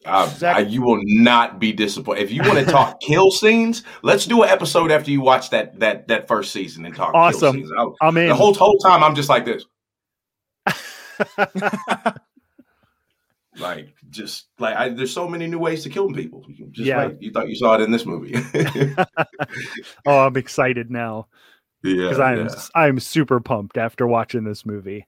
uh, 0.07 0.27
Zach- 0.29 0.57
I- 0.57 0.61
you 0.61 0.83
will 0.83 1.01
not 1.05 1.59
be 1.59 1.73
disappointed 1.73 2.23
if 2.23 2.31
you 2.33 2.43
want 2.43 2.59
to 2.59 2.65
talk 2.65 3.01
kill 3.07 3.31
scenes. 3.31 3.83
Let's 4.03 4.27
do 4.27 4.43
an 4.43 4.49
episode 4.49 4.91
after 4.91 5.11
you 5.11 5.21
watch 5.21 5.51
that 5.51 5.79
that 5.81 6.09
that 6.09 6.27
first 6.29 6.53
season 6.53 6.87
and 6.87 6.95
talk. 6.95 7.13
Kill 7.13 7.21
Awesome. 7.21 7.57
scenes. 7.57 7.71
I- 7.79 8.07
I'm 8.07 8.17
in. 8.17 8.29
the 8.29 8.35
whole 8.35 8.55
whole 8.55 8.79
time 8.79 9.03
I'm 9.05 9.15
just 9.15 9.29
like 9.29 9.45
this, 9.45 9.65
like 13.59 13.95
just 14.11 14.47
like 14.59 14.77
I, 14.77 14.89
there's 14.91 15.13
so 15.13 15.29
many 15.29 15.47
new 15.47 15.59
ways 15.59 15.83
to 15.83 15.91
kill 15.91 16.11
people. 16.13 16.45
Just 16.71 16.87
Yeah. 16.87 17.09
wait. 17.09 17.21
You 17.21 17.31
thought 17.33 17.49
you 17.49 17.57
saw 17.57 17.75
it 17.75 17.81
in 17.83 17.91
this 17.91 18.07
movie. 18.07 18.35
oh, 20.07 20.19
I'm 20.27 20.37
excited 20.37 20.91
now 20.91 21.27
yeah, 21.83 21.95
because 22.09 22.21
I'm 22.21 22.39
yeah. 22.47 22.55
I'm 22.75 23.01
super 23.01 23.41
pumped 23.41 23.77
after 23.77 24.07
watching 24.07 24.45
this 24.45 24.65
movie. 24.65 25.07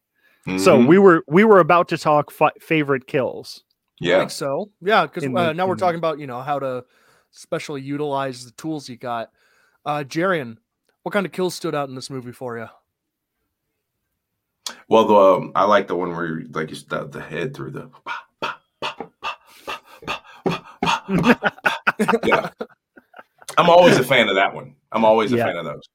So 0.58 0.76
Mhm. 0.76 0.86
we 0.88 0.98
were 0.98 1.22
we 1.28 1.44
were 1.44 1.60
about 1.60 1.88
to 1.90 1.98
talk 1.98 2.30
fi- 2.32 2.50
favorite 2.60 3.06
kills. 3.06 3.62
I 4.02 4.06
yeah, 4.06 4.18
think 4.18 4.30
so. 4.30 4.70
Yeah, 4.80 5.02
because 5.06 5.24
uh, 5.24 5.28
the- 5.28 5.52
now 5.54 5.66
we're 5.66 5.74
in- 5.74 5.78
talking 5.78 5.98
about 5.98 6.18
you 6.18 6.26
know 6.26 6.40
how 6.42 6.58
to 6.58 6.84
specially 7.30 7.80
utilize 7.82 8.44
the 8.44 8.50
tools 8.52 8.88
you 8.88 8.96
got. 8.96 9.30
Uh, 9.84 10.04
Jarian, 10.06 10.58
what 11.02 11.12
kind 11.12 11.24
of 11.26 11.32
kills 11.32 11.54
stood 11.54 11.74
out 11.74 11.88
in 11.88 11.94
this 11.94 12.10
movie 12.10 12.32
for 12.32 12.58
you? 12.58 12.66
Well, 14.88 15.04
the 15.06 15.14
um, 15.14 15.52
I 15.54 15.64
like 15.64 15.86
the 15.88 15.96
one 15.96 16.10
where 16.14 16.40
you, 16.40 16.48
like 16.52 16.70
you 16.70 16.76
stab 16.76 17.12
the 17.12 17.20
head 17.20 17.54
through 17.54 17.70
the. 17.72 17.90
yeah, 22.24 22.50
I'm 23.58 23.68
always 23.70 23.96
a 23.98 24.04
fan 24.04 24.28
of 24.28 24.36
that 24.36 24.54
one. 24.54 24.74
I'm 24.90 25.04
always 25.04 25.32
a 25.32 25.36
Yeah. 25.36 25.46
fan 25.46 25.56
of 25.56 25.64
those. 25.64 25.88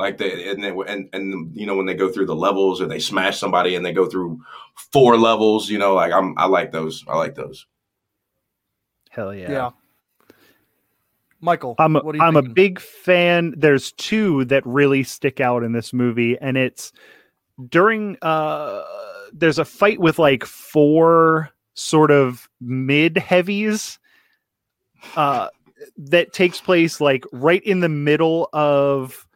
Like 0.00 0.16
the 0.16 0.50
and 0.50 0.64
they, 0.64 0.70
and 0.70 1.10
and 1.12 1.54
you 1.54 1.66
know 1.66 1.76
when 1.76 1.84
they 1.84 1.92
go 1.92 2.10
through 2.10 2.24
the 2.24 2.34
levels 2.34 2.80
or 2.80 2.86
they 2.86 2.98
smash 2.98 3.38
somebody 3.38 3.74
and 3.74 3.84
they 3.84 3.92
go 3.92 4.08
through 4.08 4.40
four 4.74 5.18
levels. 5.18 5.68
You 5.68 5.76
know, 5.76 5.94
like 5.94 6.10
I'm 6.10 6.34
I 6.38 6.46
like 6.46 6.72
those. 6.72 7.04
I 7.06 7.18
like 7.18 7.34
those. 7.34 7.66
Hell 9.10 9.34
yeah. 9.34 9.52
Yeah. 9.52 9.70
Michael, 11.42 11.74
I'm 11.78 11.92
what 11.92 12.14
are 12.14 12.16
you 12.16 12.22
I'm 12.22 12.36
a 12.36 12.42
big 12.42 12.80
fan. 12.80 13.52
There's 13.58 13.92
two 13.92 14.46
that 14.46 14.64
really 14.64 15.02
stick 15.02 15.38
out 15.38 15.62
in 15.62 15.72
this 15.72 15.92
movie, 15.92 16.38
and 16.38 16.56
it's 16.56 16.92
during 17.68 18.16
uh 18.22 18.82
there's 19.34 19.58
a 19.58 19.66
fight 19.66 20.00
with 20.00 20.18
like 20.18 20.46
four 20.46 21.50
sort 21.74 22.10
of 22.10 22.48
mid 22.62 23.18
heavies 23.18 23.98
uh 25.14 25.48
that 25.98 26.32
takes 26.32 26.58
place 26.58 27.02
like 27.02 27.26
right 27.32 27.62
in 27.64 27.80
the 27.80 27.88
middle 27.88 28.48
of 28.54 29.26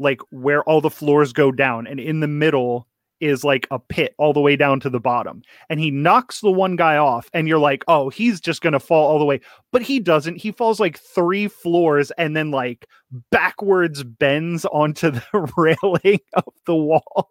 like 0.00 0.20
where 0.30 0.64
all 0.64 0.80
the 0.80 0.90
floors 0.90 1.32
go 1.32 1.52
down 1.52 1.86
and 1.86 2.00
in 2.00 2.20
the 2.20 2.26
middle 2.26 2.88
is 3.20 3.44
like 3.44 3.68
a 3.70 3.78
pit 3.78 4.14
all 4.16 4.32
the 4.32 4.40
way 4.40 4.56
down 4.56 4.80
to 4.80 4.88
the 4.88 4.98
bottom. 4.98 5.42
And 5.68 5.78
he 5.78 5.90
knocks 5.90 6.40
the 6.40 6.50
one 6.50 6.74
guy 6.74 6.96
off 6.96 7.28
and 7.34 7.46
you're 7.46 7.58
like 7.58 7.84
oh 7.86 8.08
he's 8.08 8.40
just 8.40 8.62
going 8.62 8.72
to 8.72 8.80
fall 8.80 9.08
all 9.08 9.18
the 9.18 9.24
way. 9.24 9.40
But 9.70 9.82
he 9.82 10.00
doesn't. 10.00 10.36
He 10.36 10.52
falls 10.52 10.80
like 10.80 10.98
three 10.98 11.46
floors 11.46 12.10
and 12.12 12.34
then 12.34 12.50
like 12.50 12.88
backwards 13.30 14.02
bends 14.02 14.64
onto 14.64 15.10
the 15.10 15.52
railing 15.56 16.20
of 16.32 16.52
the 16.64 16.74
wall. 16.74 17.28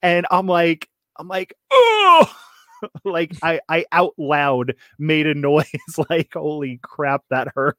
And 0.00 0.26
i'm 0.30 0.46
like 0.46 0.88
i'm 1.18 1.28
like 1.28 1.52
oh 1.70 2.34
like 3.04 3.32
i 3.42 3.60
i 3.68 3.84
out 3.92 4.14
loud 4.16 4.74
made 4.98 5.26
a 5.26 5.34
noise 5.38 5.66
like 6.08 6.32
holy 6.32 6.78
crap 6.82 7.24
that 7.30 7.48
hurt. 7.54 7.76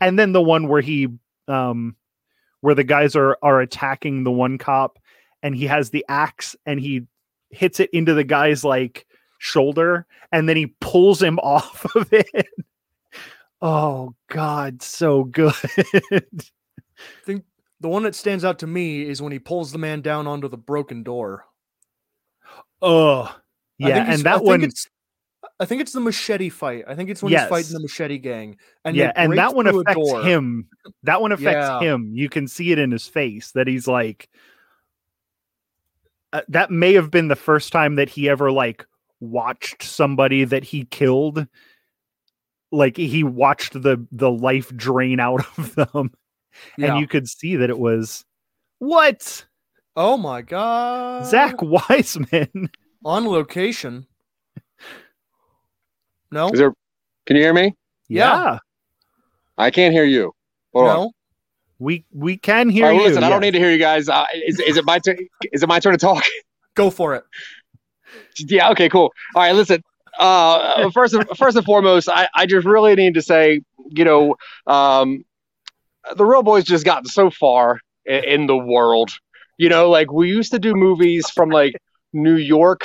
And 0.00 0.18
then 0.18 0.32
the 0.32 0.42
one 0.42 0.66
where 0.66 0.82
he 0.82 1.08
um 1.46 1.94
where 2.60 2.74
the 2.74 2.84
guys 2.84 3.16
are 3.16 3.38
are 3.42 3.60
attacking 3.60 4.24
the 4.24 4.30
one 4.30 4.58
cop 4.58 4.98
and 5.42 5.54
he 5.54 5.66
has 5.66 5.90
the 5.90 6.04
axe 6.08 6.56
and 6.66 6.80
he 6.80 7.02
hits 7.50 7.80
it 7.80 7.90
into 7.92 8.14
the 8.14 8.24
guy's 8.24 8.64
like 8.64 9.06
shoulder 9.38 10.06
and 10.32 10.48
then 10.48 10.56
he 10.56 10.66
pulls 10.80 11.22
him 11.22 11.38
off 11.42 11.86
of 11.94 12.12
it. 12.12 12.46
Oh 13.62 14.14
god. 14.28 14.82
So 14.82 15.24
good. 15.24 15.54
I 16.12 16.20
think 17.24 17.44
the 17.80 17.88
one 17.88 18.02
that 18.02 18.14
stands 18.14 18.44
out 18.44 18.58
to 18.60 18.66
me 18.66 19.02
is 19.02 19.22
when 19.22 19.32
he 19.32 19.38
pulls 19.38 19.72
the 19.72 19.78
man 19.78 20.02
down 20.02 20.26
onto 20.26 20.48
the 20.48 20.58
broken 20.58 21.02
door. 21.02 21.46
oh 22.82 23.34
yeah 23.78 24.04
and 24.04 24.10
I 24.12 24.16
that 24.16 24.38
think 24.38 24.46
one 24.46 24.70
I 25.58 25.64
think 25.64 25.80
it's 25.80 25.92
the 25.92 26.00
machete 26.00 26.48
fight. 26.50 26.84
I 26.86 26.94
think 26.94 27.08
it's 27.10 27.22
when 27.22 27.32
he's 27.32 27.44
fighting 27.48 27.72
the 27.72 27.80
machete 27.80 28.18
gang. 28.18 28.56
And 28.84 28.94
yeah 28.96 29.12
and 29.16 29.36
that 29.38 29.54
one 29.54 29.66
affects 29.66 30.12
him 30.24 30.68
that 31.02 31.20
one 31.20 31.32
affects 31.32 31.66
Yeah. 31.66 31.80
him 31.80 32.10
you 32.14 32.28
can 32.28 32.46
see 32.48 32.72
it 32.72 32.78
in 32.78 32.90
his 32.90 33.06
face 33.08 33.52
that 33.52 33.66
he's 33.66 33.86
like 33.86 34.28
uh, 36.32 36.42
that 36.48 36.70
may 36.70 36.92
have 36.94 37.10
been 37.10 37.28
the 37.28 37.36
first 37.36 37.72
time 37.72 37.96
that 37.96 38.08
he 38.08 38.28
ever 38.28 38.52
like 38.52 38.86
watched 39.20 39.82
somebody 39.82 40.44
that 40.44 40.62
he 40.64 40.84
killed 40.84 41.46
like 42.72 42.96
he 42.96 43.24
watched 43.24 43.72
the 43.82 44.06
the 44.12 44.30
life 44.30 44.74
drain 44.76 45.20
out 45.20 45.44
of 45.58 45.74
them 45.74 46.12
Yeah. 46.76 46.92
and 46.92 47.00
you 47.00 47.06
could 47.08 47.28
see 47.28 47.56
that 47.56 47.70
it 47.70 47.78
was 47.78 48.24
what 48.78 49.44
oh 49.96 50.16
my 50.16 50.42
god, 50.42 51.26
zach 51.26 51.60
wiseman 51.60 52.70
on 53.04 53.26
location. 53.26 54.06
No, 56.32 56.50
Is 56.50 56.58
there? 56.58 56.72
Can 57.26 57.36
you 57.36 57.42
hear 57.42 57.54
me? 57.54 57.74
Yeah. 58.08 58.58
I 59.58 59.70
can't 59.70 59.92
hear 59.92 60.04
you. 60.04 60.32
Hold 60.72 60.88
on. 60.88 60.96
no. 60.96 61.12
we 61.78 62.04
we 62.12 62.36
can 62.36 62.68
hear 62.68 62.84
All 62.84 62.90
right, 62.90 62.94
well, 62.94 63.02
you 63.04 63.08
listen, 63.08 63.24
I 63.24 63.28
don't 63.28 63.40
need 63.40 63.52
to 63.52 63.58
hear 63.58 63.70
you 63.70 63.78
guys. 63.78 64.08
Uh, 64.08 64.24
is, 64.46 64.58
is 64.60 64.76
it 64.76 64.84
my 64.84 64.98
turn? 64.98 65.16
Is 65.52 65.62
it 65.62 65.68
my 65.68 65.80
turn 65.80 65.92
to 65.92 65.98
talk? 65.98 66.24
Go 66.74 66.90
for 66.90 67.14
it. 67.14 67.24
yeah. 68.38 68.70
Okay. 68.70 68.88
Cool. 68.88 69.12
All 69.34 69.42
right. 69.42 69.54
Listen. 69.54 69.82
Uh, 70.18 70.90
first, 70.90 71.14
and, 71.14 71.26
first 71.36 71.56
and 71.56 71.64
foremost, 71.64 72.08
I, 72.08 72.28
I 72.34 72.44
just 72.44 72.66
really 72.66 72.94
need 72.94 73.14
to 73.14 73.22
say, 73.22 73.62
you 73.88 74.04
know, 74.04 74.34
um, 74.66 75.24
the 76.14 76.24
reel 76.24 76.42
boys 76.42 76.64
just 76.64 76.84
gotten 76.84 77.06
so 77.06 77.30
far 77.30 77.78
in, 78.04 78.24
in 78.24 78.46
the 78.46 78.56
world. 78.56 79.10
You 79.56 79.68
know, 79.68 79.88
like 79.88 80.12
we 80.12 80.28
used 80.28 80.52
to 80.52 80.58
do 80.58 80.74
movies 80.74 81.30
from 81.30 81.50
like 81.50 81.74
New 82.12 82.36
York 82.36 82.82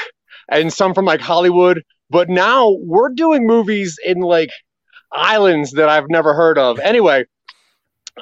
and 0.50 0.72
some 0.72 0.94
from 0.94 1.06
like 1.06 1.22
Hollywood, 1.22 1.84
but 2.10 2.30
now 2.30 2.76
we're 2.82 3.10
doing 3.10 3.46
movies 3.46 3.98
in 4.04 4.20
like 4.20 4.50
islands 5.12 5.72
that 5.72 5.90
I've 5.90 6.10
never 6.10 6.34
heard 6.34 6.58
of. 6.58 6.80
Anyway, 6.80 7.26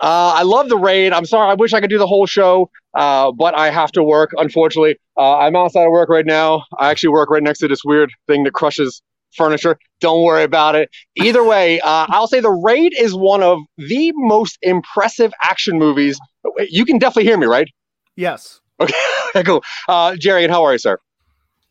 uh, 0.02 0.34
I 0.36 0.44
love 0.44 0.70
the 0.70 0.78
raid. 0.78 1.14
I'm 1.14 1.26
sorry. 1.26 1.52
I 1.52 1.54
wish 1.54 1.74
I 1.74 1.82
could 1.82 1.90
do 1.90 1.98
the 1.98 2.08
whole 2.08 2.26
show, 2.26 2.70
uh, 2.96 3.32
but 3.32 3.58
I 3.58 3.70
have 3.70 3.92
to 3.94 4.04
work, 4.04 4.32
unfortunately. 4.38 4.98
Uh, 5.18 5.38
I'm 5.38 5.56
outside 5.56 5.86
of 5.86 5.92
work 5.92 6.10
right 6.10 6.26
now. 6.26 6.64
I 6.80 6.90
actually 6.90 7.10
work 7.10 7.30
right 7.30 7.44
next 7.44 7.60
to 7.60 7.68
this 7.68 7.84
weird 7.84 8.12
thing 8.28 8.44
that 8.44 8.54
crushes 8.54 9.02
furniture. 9.36 9.78
Don't 10.00 10.24
worry 10.24 10.44
about 10.44 10.76
it. 10.76 10.90
Either 11.16 11.44
way, 11.44 11.80
uh, 11.82 12.06
I'll 12.10 12.28
say 12.28 12.40
the 12.40 12.52
raid 12.52 12.94
is 12.98 13.14
one 13.14 13.44
of 13.44 13.60
the 13.78 14.12
most 14.16 14.58
impressive 14.62 15.32
action 15.44 15.78
movies. 15.78 16.20
You 16.70 16.86
can 16.86 16.98
definitely 16.98 17.26
hear 17.26 17.38
me, 17.38 17.48
right? 17.48 17.68
Yes. 18.16 18.62
Okay, 18.80 18.94
cool. 19.46 19.64
Uh, 19.88 20.16
Jerry, 20.16 20.44
and 20.44 20.52
how 20.52 20.64
are 20.64 20.74
you, 20.74 20.80
sir? 20.80 20.98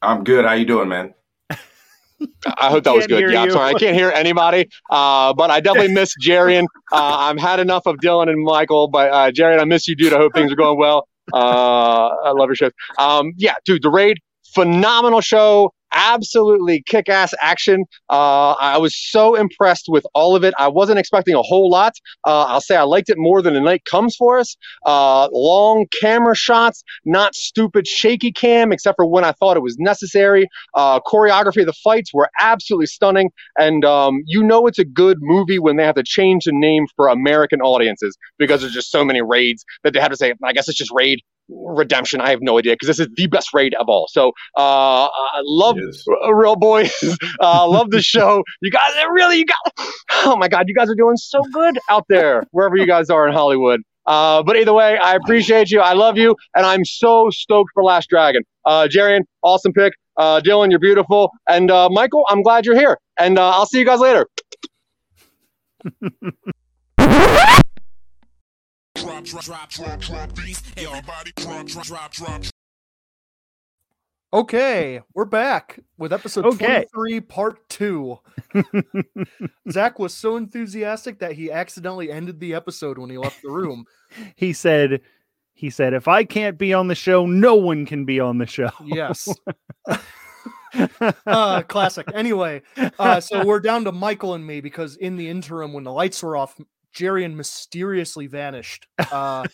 I'm 0.01 0.25
good. 0.25 0.45
How 0.45 0.53
you 0.53 0.65
doing, 0.65 0.89
man? 0.89 1.15
I 2.47 2.71
hope 2.71 2.85
that 2.85 2.95
was 2.95 3.07
good. 3.07 3.31
Yeah, 3.31 3.43
I'm 3.43 3.51
sorry. 3.51 3.75
I 3.75 3.79
can't 3.79 3.97
hear 3.97 4.11
anybody, 4.15 4.69
uh, 4.91 5.33
but 5.35 5.51
I 5.51 5.61
definitely 5.61 5.95
miss 5.95 6.15
Jarian. 6.25 6.65
Uh, 6.91 6.97
I've 7.19 7.39
had 7.39 7.61
enough 7.61 7.87
of 7.87 7.97
Dylan 7.97 8.29
and 8.29 8.43
Michael, 8.43 8.89
but 8.89 9.11
uh, 9.11 9.31
Jarian, 9.31 9.61
I 9.61 9.65
miss 9.65 9.89
you, 9.89 9.97
dude. 9.97 10.13
I 10.13 10.17
hope 10.19 10.33
things 10.35 10.53
are 10.53 10.57
going 10.57 10.79
well. 10.79 11.09
Uh, 11.33 12.09
I 12.25 12.31
love 12.33 12.49
your 12.49 12.57
show. 12.57 12.71
Um, 12.99 13.33
yeah, 13.37 13.55
dude, 13.65 13.83
The 13.83 13.91
Raid, 13.91 14.19
phenomenal 14.55 15.21
show. 15.21 15.73
Absolutely 15.95 16.83
kick 16.87 17.09
ass 17.09 17.35
action. 17.41 17.85
Uh, 18.09 18.53
I 18.53 18.79
was 18.79 18.97
so 18.97 19.35
impressed 19.35 19.87
with 19.89 20.07
all 20.15 20.35
of 20.35 20.45
it. 20.45 20.55
I 20.59 20.69
wasn't 20.69 20.99
expecting 20.99 21.35
a 21.35 21.43
whole 21.43 21.71
lot. 21.71 21.95
Uh, 22.27 22.45
I'll 22.45 22.61
say 22.61 22.77
I 22.77 22.83
liked 22.83 23.11
it 23.11 23.19
more 23.19 23.43
than 23.43 23.55
The 23.55 23.61
Night 23.61 23.85
Comes 23.85 24.17
for 24.17 24.39
Us. 24.39 24.57
Uh, 24.87 25.29
long 25.33 25.87
camera 26.01 26.35
shots, 26.35 26.83
not 27.05 27.35
stupid 27.35 27.87
shaky 27.87 28.33
cam, 28.33 28.73
except 28.73 28.97
for 28.97 29.07
when 29.07 29.25
I 29.25 29.33
thought 29.33 29.57
it 29.57 29.63
was 29.63 29.77
necessary. 29.79 30.49
Uh, 30.75 31.01
choreography 31.01 31.61
of 31.61 31.67
the 31.67 31.73
fights 31.75 32.13
were 32.15 32.29
absolutely 32.41 32.87
stunning. 32.87 33.31
And 33.59 33.85
um, 33.85 34.23
you 34.27 34.43
know 34.43 34.67
it's 34.67 34.79
a 34.79 34.85
good 34.85 35.19
movie 35.21 35.59
when 35.59 35.77
they 35.77 35.85
have 35.85 35.97
to 35.97 36.05
change 36.05 36.45
the 36.45 36.53
name 36.53 36.87
for 36.97 37.09
American 37.09 37.61
audiences 37.61 38.17
because 38.39 38.61
there's 38.63 38.73
just 38.73 38.91
so 38.91 39.05
many 39.05 39.21
raids 39.23 39.65
that 39.85 39.93
they 39.93 40.01
have 40.01 40.11
to 40.11 40.17
say, 40.17 40.35
I 40.43 40.53
guess 40.53 40.69
it's 40.69 40.79
just 40.79 40.93
Raid 40.95 41.21
Redemption. 41.67 42.21
I 42.21 42.31
have 42.31 42.41
no 42.43 42.59
idea 42.59 42.73
because 42.75 42.89
this 42.89 43.01
is 43.01 43.09
the 43.17 43.27
best 43.29 43.53
raid 43.55 43.75
of 43.79 43.89
all. 43.89 44.07
So 44.11 44.29
uh, 44.57 45.07
I 45.07 45.41
love 45.45 45.77
Yes. 45.79 46.05
R- 46.09 46.35
Reel 46.41 46.57
Boys. 46.57 46.93
uh, 47.41 47.69
love 47.69 47.91
the 47.91 48.03
show. 48.03 48.43
You 48.61 48.71
guys 48.71 48.93
are 49.03 49.13
really, 49.13 49.39
you 49.39 49.45
got, 49.47 49.87
oh 50.25 50.37
my 50.37 50.49
God, 50.49 50.65
you 50.69 50.75
guys 50.75 50.91
are 50.91 50.95
doing 50.95 51.17
so 51.17 51.43
good 51.53 51.79
out 51.91 52.05
there, 52.09 52.45
wherever 52.53 52.77
you 52.77 52.87
guys 52.87 53.11
are 53.11 53.27
in 53.29 53.35
Hollywood. 53.35 53.81
Uh, 54.07 54.43
but 54.43 54.57
either 54.57 54.73
way, 54.73 54.99
I 54.99 55.15
appreciate 55.15 55.71
you. 55.71 55.81
I 55.81 55.93
love 55.95 56.19
you. 56.19 56.35
And 56.57 56.67
I'm 56.67 56.85
so 56.85 57.29
stoked 57.31 57.71
for 57.75 57.83
Last 57.85 58.09
Dragon. 58.11 58.43
Uh, 58.65 58.89
Jarian, 58.91 59.21
awesome 59.43 59.73
pick. 59.73 59.93
Uh, 60.17 60.41
Dylan, 60.45 60.71
you're 60.71 60.81
beautiful. 60.81 61.31
And 61.49 61.71
uh, 61.71 61.89
Michael, 61.91 62.25
I'm 62.29 62.43
glad 62.43 62.67
you're 62.67 62.79
here. 62.79 62.99
And 63.19 63.39
uh, 63.39 63.51
I'll 63.51 63.67
see 63.67 63.79
you 63.79 63.85
guys 63.85 64.01
later. 64.01 64.27
drop, 69.25 69.45
drop, 69.45 69.71
drop, 69.71 70.01
drop, 70.01 70.01
drop 70.01 70.33
these. 70.37 70.63
Everybody 70.77 71.33
drop, 71.37 71.67
drop, 71.67 71.85
drop, 71.85 72.13
drop. 72.13 72.43
Okay, 74.35 75.01
we're 75.15 75.27
back 75.27 75.79
with 75.99 76.13
episode 76.13 76.47
Okay. 76.47 76.87
23, 76.95 77.21
part 77.21 77.69
two. 77.69 78.19
Zach 79.71 79.99
was 79.99 80.15
so 80.15 80.37
enthusiastic 80.37 81.19
that 81.19 81.33
he 81.33 81.53
accidentally 81.53 82.11
ended 82.11 82.41
the 82.41 82.55
episode 82.55 82.97
when 82.99 83.11
he 83.11 83.19
left 83.19 83.43
the 83.43 83.51
room. 83.51 83.85
he 84.37 84.53
said 84.53 85.03
he 85.53 85.69
said 85.69 85.93
if 85.93 86.09
I 86.09 86.25
can't 86.25 86.57
be 86.57 86.73
on 86.73 86.89
the 86.89 86.95
show, 86.95 87.27
no 87.27 87.55
one 87.55 87.85
can 87.85 88.05
be 88.07 88.19
on 88.21 88.39
the 88.39 88.47
show. 88.47 88.71
Yes. 88.85 89.29
uh, 91.27 91.63
classic. 91.63 92.07
Anyway, 92.15 92.63
uh, 92.99 93.21
so 93.21 93.45
we're 93.45 93.61
down 93.61 93.85
to 93.85 93.93
Michael 93.93 94.33
and 94.33 94.47
me 94.47 94.63
because 94.63 94.97
in 94.97 95.17
the 95.17 95.29
interim, 95.29 95.75
when 95.75 95.85
the 95.85 95.93
lights 95.93 96.23
were 96.23 96.39
off, 96.39 96.59
Jarian 96.95 97.35
mysteriously 97.35 98.27
vanished. 98.27 98.87
Uh, 99.11 99.45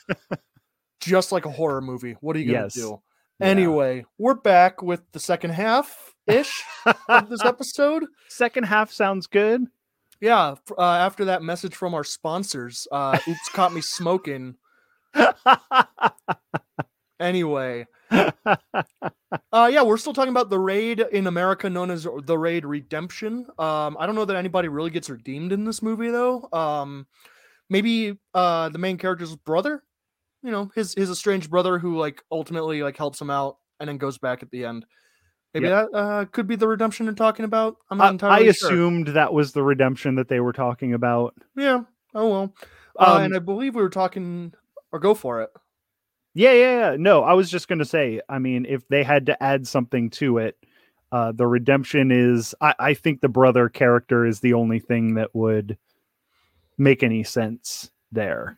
just 1.00 1.32
like 1.32 1.46
a 1.46 1.50
horror 1.50 1.80
movie. 1.80 2.16
What 2.20 2.36
are 2.36 2.40
you 2.40 2.46
going 2.52 2.58
to 2.58 2.64
Yes. 2.64 2.74
do? 2.74 3.00
Yeah. 3.40 3.46
Anyway, 3.46 4.04
we're 4.18 4.34
back 4.34 4.82
with 4.82 5.02
the 5.12 5.20
second 5.20 5.50
half 5.50 6.14
ish 6.26 6.62
of 7.08 7.28
this 7.30 7.44
episode. 7.44 8.04
Second 8.28 8.64
half 8.64 8.90
sounds 8.90 9.26
good. 9.28 9.64
Yeah, 10.20 10.56
uh, 10.76 10.82
after 10.82 11.26
that 11.26 11.42
message 11.44 11.76
from 11.76 11.94
our 11.94 12.02
sponsors, 12.02 12.88
uh, 12.90 13.16
Oops 13.28 13.48
Caught 13.50 13.72
Me 13.74 13.80
Smoking. 13.80 14.56
Anyway, 17.20 17.84
uh, 19.52 19.70
yeah, 19.70 19.82
we're 19.82 19.96
still 19.96 20.12
talking 20.12 20.30
about 20.30 20.50
the 20.50 20.58
raid 20.58 21.00
in 21.00 21.26
America 21.26 21.68
known 21.68 21.90
as 21.90 22.06
the 22.24 22.38
raid 22.38 22.64
Redemption. 22.64 23.46
Um, 23.58 23.96
I 23.98 24.06
don't 24.06 24.14
know 24.14 24.24
that 24.24 24.36
anybody 24.36 24.68
really 24.68 24.90
gets 24.90 25.10
redeemed 25.10 25.52
in 25.52 25.64
this 25.64 25.82
movie 25.82 26.10
though. 26.10 26.48
Um, 26.52 27.06
maybe 27.68 28.18
uh, 28.34 28.68
the 28.70 28.78
main 28.78 28.98
character's 28.98 29.36
brother, 29.36 29.82
you 30.42 30.50
know, 30.50 30.70
his 30.74 30.94
his 30.94 31.10
estranged 31.10 31.50
brother 31.50 31.78
who 31.78 31.96
like 31.96 32.22
ultimately 32.30 32.82
like 32.82 32.96
helps 32.96 33.20
him 33.20 33.30
out 33.30 33.58
and 33.80 33.88
then 33.88 33.98
goes 33.98 34.18
back 34.18 34.42
at 34.42 34.50
the 34.50 34.64
end. 34.64 34.86
Maybe 35.54 35.68
that 35.68 35.88
uh, 35.94 36.24
could 36.26 36.46
be 36.46 36.56
the 36.56 36.68
redemption 36.68 37.06
they're 37.06 37.14
talking 37.14 37.44
about. 37.44 37.76
I'm 37.90 37.98
not 37.98 38.04
I, 38.04 38.08
I 38.08 38.10
entirely 38.10 38.52
sure. 38.52 38.68
I 38.68 38.72
assumed 38.72 39.08
that 39.08 39.32
was 39.32 39.52
the 39.52 39.62
redemption 39.62 40.14
that 40.16 40.28
they 40.28 40.40
were 40.40 40.52
talking 40.52 40.92
about. 40.92 41.34
Yeah. 41.56 41.82
Oh 42.14 42.28
well. 42.28 42.54
Uh, 42.98 43.14
Um, 43.14 43.22
and 43.22 43.36
I 43.36 43.38
believe 43.38 43.74
we 43.74 43.82
were 43.82 43.88
talking, 43.88 44.52
or 44.92 44.98
go 44.98 45.14
for 45.14 45.42
it. 45.42 45.50
Yeah, 46.38 46.52
yeah, 46.52 46.90
yeah. 46.90 46.96
No, 46.96 47.24
I 47.24 47.32
was 47.32 47.50
just 47.50 47.66
going 47.66 47.80
to 47.80 47.84
say, 47.84 48.20
I 48.28 48.38
mean, 48.38 48.64
if 48.64 48.86
they 48.86 49.02
had 49.02 49.26
to 49.26 49.42
add 49.42 49.66
something 49.66 50.08
to 50.10 50.38
it, 50.38 50.56
uh, 51.10 51.32
the 51.32 51.48
redemption 51.48 52.12
is, 52.12 52.54
I, 52.60 52.74
I 52.78 52.94
think 52.94 53.20
the 53.20 53.28
brother 53.28 53.68
character 53.68 54.24
is 54.24 54.38
the 54.38 54.54
only 54.54 54.78
thing 54.78 55.14
that 55.14 55.34
would 55.34 55.76
make 56.76 57.02
any 57.02 57.24
sense 57.24 57.90
there. 58.12 58.56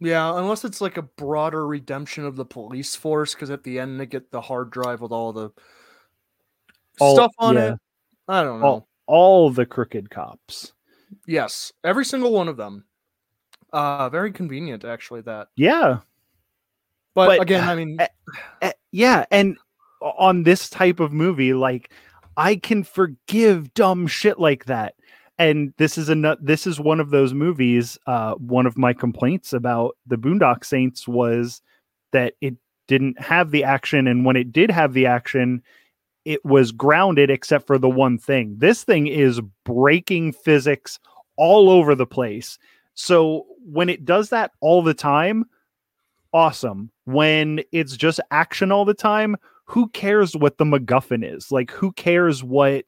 Yeah, 0.00 0.38
unless 0.38 0.64
it's 0.64 0.80
like 0.80 0.96
a 0.96 1.02
broader 1.02 1.66
redemption 1.66 2.24
of 2.24 2.36
the 2.36 2.46
police 2.46 2.96
force, 2.96 3.34
because 3.34 3.50
at 3.50 3.62
the 3.62 3.78
end 3.78 4.00
they 4.00 4.06
get 4.06 4.30
the 4.30 4.40
hard 4.40 4.70
drive 4.70 5.02
with 5.02 5.12
all 5.12 5.34
the 5.34 5.50
All- 6.98 7.14
stuff 7.14 7.34
on 7.38 7.56
yeah. 7.56 7.72
it. 7.72 7.78
I 8.26 8.42
don't 8.42 8.60
know. 8.60 8.66
All, 8.66 8.88
all 9.06 9.50
the 9.50 9.66
crooked 9.66 10.08
cops. 10.08 10.72
Yes, 11.26 11.74
every 11.84 12.06
single 12.06 12.32
one 12.32 12.48
of 12.48 12.56
them. 12.56 12.86
Uh, 13.70 14.08
very 14.08 14.32
convenient 14.32 14.86
actually. 14.86 15.20
That, 15.20 15.48
Yeah. 15.56 15.98
But, 17.26 17.38
But, 17.38 17.42
again, 17.42 17.68
I 17.68 17.74
mean, 17.74 17.96
eh, 18.00 18.08
Eh, 18.62 18.72
yeah. 18.92 19.24
And 19.30 19.56
on 20.00 20.42
this 20.42 20.68
type 20.68 21.00
of 21.00 21.12
movie, 21.12 21.54
like, 21.54 21.92
I 22.36 22.56
can 22.56 22.84
forgive 22.84 23.74
dumb 23.74 24.06
shit 24.06 24.38
like 24.38 24.66
that. 24.66 24.94
And 25.38 25.72
this 25.76 25.96
is 25.98 26.08
a 26.08 26.36
this 26.40 26.66
is 26.66 26.80
one 26.80 26.98
of 26.98 27.10
those 27.10 27.32
movies. 27.32 27.96
Uh, 28.06 28.34
one 28.34 28.66
of 28.66 28.76
my 28.76 28.92
complaints 28.92 29.52
about 29.52 29.96
the 30.06 30.16
Boondock 30.16 30.64
Saints 30.64 31.06
was 31.06 31.62
that 32.12 32.34
it 32.40 32.56
didn't 32.88 33.20
have 33.20 33.52
the 33.52 33.62
action, 33.62 34.08
and 34.08 34.24
when 34.24 34.36
it 34.36 34.52
did 34.52 34.70
have 34.70 34.94
the 34.94 35.06
action, 35.06 35.62
it 36.24 36.44
was 36.44 36.72
grounded 36.72 37.30
except 37.30 37.66
for 37.66 37.78
the 37.78 37.88
one 37.88 38.18
thing. 38.18 38.56
This 38.58 38.82
thing 38.82 39.06
is 39.06 39.40
breaking 39.64 40.32
physics 40.32 40.98
all 41.36 41.70
over 41.70 41.94
the 41.94 42.06
place. 42.06 42.58
So 42.94 43.46
when 43.64 43.88
it 43.88 44.04
does 44.04 44.30
that 44.30 44.50
all 44.60 44.82
the 44.82 44.94
time, 44.94 45.44
awesome. 46.32 46.90
When 47.04 47.60
it's 47.72 47.96
just 47.96 48.20
action 48.30 48.72
all 48.72 48.84
the 48.84 48.94
time, 48.94 49.36
who 49.64 49.88
cares 49.88 50.36
what 50.36 50.58
the 50.58 50.64
MacGuffin 50.64 51.24
is? 51.24 51.52
Like, 51.52 51.70
who 51.70 51.92
cares 51.92 52.42
what? 52.42 52.84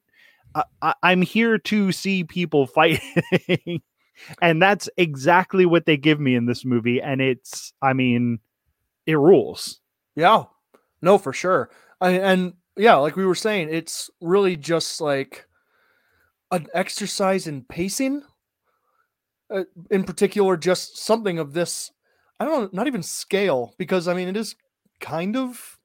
I, 0.81 0.93
I'm 1.03 1.21
here 1.21 1.57
to 1.57 1.91
see 1.91 2.23
people 2.23 2.67
fighting, 2.67 3.81
and 4.41 4.61
that's 4.61 4.89
exactly 4.97 5.65
what 5.65 5.85
they 5.85 5.97
give 5.97 6.19
me 6.19 6.35
in 6.35 6.45
this 6.45 6.65
movie. 6.65 7.01
And 7.01 7.21
it's, 7.21 7.73
I 7.81 7.93
mean, 7.93 8.39
it 9.05 9.17
rules. 9.17 9.79
yeah, 10.15 10.43
no, 11.01 11.17
for 11.17 11.33
sure. 11.33 11.69
I, 11.99 12.11
and 12.11 12.53
yeah, 12.77 12.95
like 12.95 13.15
we 13.15 13.25
were 13.25 13.35
saying, 13.35 13.69
it's 13.71 14.09
really 14.21 14.55
just 14.55 15.01
like 15.01 15.47
an 16.51 16.67
exercise 16.73 17.47
in 17.47 17.63
pacing. 17.63 18.23
Uh, 19.53 19.63
in 19.89 20.03
particular, 20.03 20.55
just 20.55 20.97
something 20.97 21.37
of 21.37 21.53
this. 21.53 21.91
I 22.41 22.43
don't 22.43 22.63
know, 22.63 22.69
not 22.73 22.87
even 22.87 23.03
scale, 23.03 23.75
because 23.77 24.07
I 24.07 24.15
mean, 24.15 24.27
it 24.27 24.35
is 24.35 24.55
kind 24.99 25.37
of. 25.37 25.77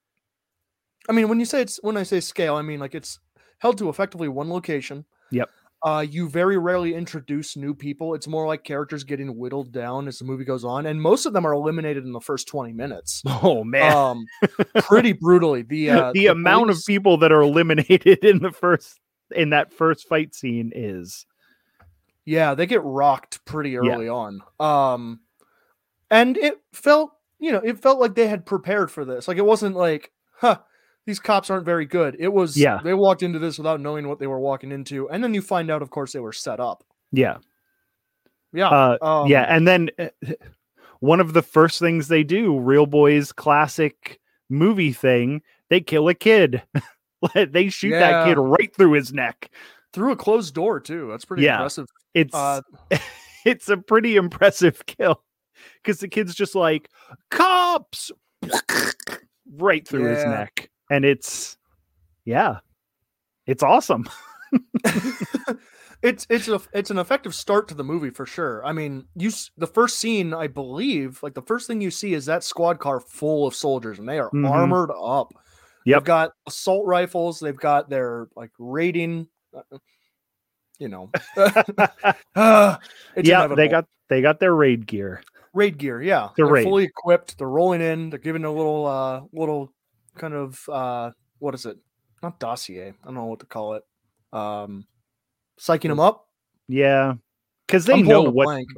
I 1.06 1.12
mean, 1.12 1.28
when 1.28 1.38
you 1.38 1.44
say 1.44 1.60
it's 1.60 1.78
when 1.82 1.98
I 1.98 2.02
say 2.02 2.18
scale, 2.18 2.54
I 2.54 2.62
mean 2.62 2.80
like 2.80 2.94
it's 2.94 3.18
held 3.58 3.76
to 3.76 3.90
effectively 3.90 4.26
one 4.28 4.48
location. 4.48 5.04
Yep. 5.32 5.50
Uh, 5.82 6.00
you 6.00 6.30
very 6.30 6.56
rarely 6.56 6.94
introduce 6.94 7.58
new 7.58 7.74
people. 7.74 8.14
It's 8.14 8.26
more 8.26 8.46
like 8.46 8.64
characters 8.64 9.04
getting 9.04 9.36
whittled 9.36 9.70
down 9.70 10.08
as 10.08 10.18
the 10.18 10.24
movie 10.24 10.46
goes 10.46 10.64
on, 10.64 10.86
and 10.86 11.00
most 11.00 11.26
of 11.26 11.34
them 11.34 11.46
are 11.46 11.52
eliminated 11.52 12.04
in 12.04 12.12
the 12.12 12.22
first 12.22 12.48
twenty 12.48 12.72
minutes. 12.72 13.22
Oh 13.42 13.62
man, 13.62 13.92
Um, 13.92 14.26
pretty 14.76 15.12
brutally. 15.12 15.60
The 15.60 15.90
uh, 15.90 16.12
the 16.14 16.28
amount 16.28 16.70
of 16.70 16.82
people 16.86 17.18
that 17.18 17.32
are 17.32 17.42
eliminated 17.42 18.24
in 18.24 18.38
the 18.38 18.50
first 18.50 18.98
in 19.30 19.50
that 19.50 19.74
first 19.74 20.08
fight 20.08 20.34
scene 20.34 20.72
is 20.74 21.26
Yeah, 22.24 22.54
they 22.54 22.64
get 22.64 22.82
rocked 22.82 23.44
pretty 23.44 23.76
early 23.76 24.08
on. 24.08 24.40
Um 24.58 25.20
and 26.10 26.36
it 26.36 26.60
felt, 26.72 27.10
you 27.38 27.52
know, 27.52 27.60
it 27.64 27.78
felt 27.80 27.98
like 28.00 28.14
they 28.14 28.26
had 28.28 28.46
prepared 28.46 28.90
for 28.90 29.04
this. 29.04 29.28
Like 29.28 29.36
it 29.38 29.44
wasn't 29.44 29.76
like, 29.76 30.12
huh, 30.38 30.58
these 31.06 31.18
cops 31.20 31.50
aren't 31.50 31.64
very 31.64 31.84
good. 31.86 32.16
It 32.18 32.32
was 32.32 32.56
Yeah. 32.56 32.80
they 32.82 32.94
walked 32.94 33.22
into 33.22 33.38
this 33.38 33.58
without 33.58 33.80
knowing 33.80 34.08
what 34.08 34.18
they 34.18 34.26
were 34.26 34.40
walking 34.40 34.72
into. 34.72 35.08
And 35.08 35.22
then 35.22 35.34
you 35.34 35.42
find 35.42 35.70
out, 35.70 35.82
of 35.82 35.90
course, 35.90 36.12
they 36.12 36.20
were 36.20 36.32
set 36.32 36.60
up. 36.60 36.84
yeah. 37.12 37.38
Yeah. 38.52 38.68
Uh, 38.68 38.98
um, 39.02 39.26
yeah, 39.28 39.42
and 39.54 39.68
then 39.68 39.90
uh, 39.98 40.08
one 41.00 41.20
of 41.20 41.34
the 41.34 41.42
first 41.42 41.78
things 41.78 42.08
they 42.08 42.22
do, 42.24 42.58
Reel 42.58 42.86
Boys 42.86 43.30
classic 43.32 44.18
movie 44.48 44.92
thing, 44.92 45.42
they 45.68 45.80
kill 45.80 46.08
a 46.08 46.14
kid. 46.14 46.62
they 47.34 47.68
shoot 47.68 47.90
that 47.90 48.24
kid 48.24 48.38
right 48.38 48.74
through 48.74 48.92
his 48.92 49.12
neck. 49.12 49.50
through 49.92 50.12
a 50.12 50.16
closed 50.16 50.54
door 50.54 50.80
too. 50.80 51.08
That's 51.10 51.24
pretty 51.24 51.42
Yeah. 51.42 51.56
impressive. 51.56 51.86
It's 52.14 52.34
Uh 52.34 52.62
it's 53.44 53.68
a 53.68 53.76
pretty 53.76 54.16
impressive 54.16 54.86
kill 54.86 55.22
because 55.86 56.00
the 56.00 56.08
kid's 56.08 56.34
just 56.34 56.54
like 56.56 56.90
cops 57.30 58.10
right 59.56 59.86
through 59.86 60.04
his 60.04 60.24
neck, 60.26 60.68
and 60.90 61.04
it's 61.04 61.56
yeah, 62.24 62.58
it's 63.46 63.62
awesome. 63.62 64.08
it's 66.02 66.26
it's 66.28 66.48
a 66.48 66.60
it's 66.72 66.90
an 66.90 66.98
effective 66.98 67.34
start 67.34 67.68
to 67.68 67.74
the 67.74 67.84
movie 67.84 68.10
for 68.10 68.26
sure. 68.26 68.64
I 68.66 68.72
mean, 68.72 69.06
you 69.14 69.30
the 69.56 69.66
first 69.66 69.98
scene, 69.98 70.34
I 70.34 70.48
believe, 70.48 71.22
like 71.22 71.34
the 71.34 71.42
first 71.42 71.66
thing 71.68 71.80
you 71.80 71.90
see 71.90 72.14
is 72.14 72.26
that 72.26 72.42
squad 72.44 72.78
car 72.80 73.00
full 73.00 73.46
of 73.46 73.54
soldiers, 73.54 73.98
and 73.98 74.08
they 74.08 74.18
are 74.18 74.30
Mhm. 74.30 74.50
armored 74.50 74.90
up. 74.90 75.32
Yep. 75.84 76.00
They've 76.00 76.06
got 76.06 76.32
assault 76.48 76.84
rifles. 76.86 77.38
They've 77.38 77.56
got 77.56 77.88
their 77.88 78.26
like 78.34 78.50
raiding. 78.58 79.28
uh, 79.56 79.78
You 80.78 80.88
know, 80.88 81.10
Ah, 82.36 82.78
yeah, 83.16 83.46
they 83.46 83.68
got 83.68 83.86
they 84.10 84.20
got 84.20 84.40
their 84.40 84.54
raid 84.54 84.86
gear. 84.86 85.22
Raid 85.56 85.78
gear. 85.78 86.00
Yeah, 86.00 86.28
The 86.36 86.44
they're 86.44 86.62
fully 86.62 86.84
equipped. 86.84 87.38
They're 87.38 87.48
rolling 87.48 87.80
in. 87.80 88.10
They're 88.10 88.18
giving 88.18 88.44
a 88.44 88.52
little 88.52 88.86
uh 88.86 89.22
little 89.32 89.72
kind 90.16 90.34
of 90.34 90.60
uh 90.68 91.10
what 91.38 91.54
is 91.54 91.66
it? 91.66 91.78
Not 92.22 92.38
dossier. 92.38 92.88
I 92.88 93.04
don't 93.04 93.14
know 93.14 93.24
what 93.26 93.40
to 93.40 93.46
call 93.46 93.74
it. 93.74 93.82
Um, 94.32 94.86
psyching 95.60 95.88
them 95.88 96.00
up. 96.00 96.28
Yeah, 96.68 97.14
because 97.66 97.86
they 97.86 97.94
I'm 97.94 98.04
know 98.04 98.22
what 98.22 98.44
blank. 98.46 98.68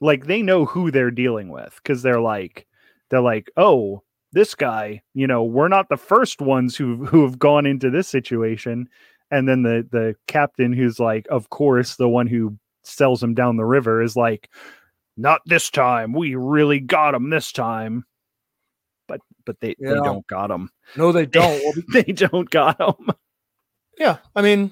like 0.00 0.26
they 0.26 0.42
know 0.42 0.64
who 0.64 0.90
they're 0.90 1.10
dealing 1.10 1.48
with 1.48 1.74
because 1.82 2.02
they're 2.02 2.20
like 2.20 2.66
they're 3.10 3.20
like 3.20 3.50
oh 3.56 4.02
this 4.32 4.54
guy 4.54 5.00
you 5.14 5.26
know 5.26 5.44
we're 5.44 5.68
not 5.68 5.88
the 5.88 5.96
first 5.96 6.40
ones 6.40 6.76
who 6.76 7.06
who 7.06 7.22
have 7.22 7.38
gone 7.38 7.64
into 7.66 7.88
this 7.90 8.08
situation 8.08 8.88
and 9.30 9.48
then 9.48 9.62
the 9.62 9.86
the 9.90 10.14
captain 10.26 10.72
who's 10.72 10.98
like 10.98 11.26
of 11.30 11.48
course 11.50 11.96
the 11.96 12.08
one 12.08 12.26
who 12.26 12.58
sells 12.82 13.22
him 13.22 13.34
down 13.34 13.56
the 13.56 13.64
river 13.64 14.02
is 14.02 14.16
like 14.16 14.50
not 15.16 15.40
this 15.46 15.70
time 15.70 16.12
we 16.12 16.34
really 16.34 16.80
got 16.80 17.12
them 17.12 17.30
this 17.30 17.52
time 17.52 18.04
but 19.08 19.20
but 19.44 19.60
they, 19.60 19.74
they 19.78 19.94
don't 19.94 20.26
got 20.26 20.48
them. 20.48 20.70
No, 20.96 21.12
they 21.12 21.26
don't. 21.26 21.62
They 21.92 22.02
don't 22.02 22.50
got 22.50 22.78
them. 22.78 23.10
Yeah, 23.98 24.18
I 24.34 24.42
mean, 24.42 24.70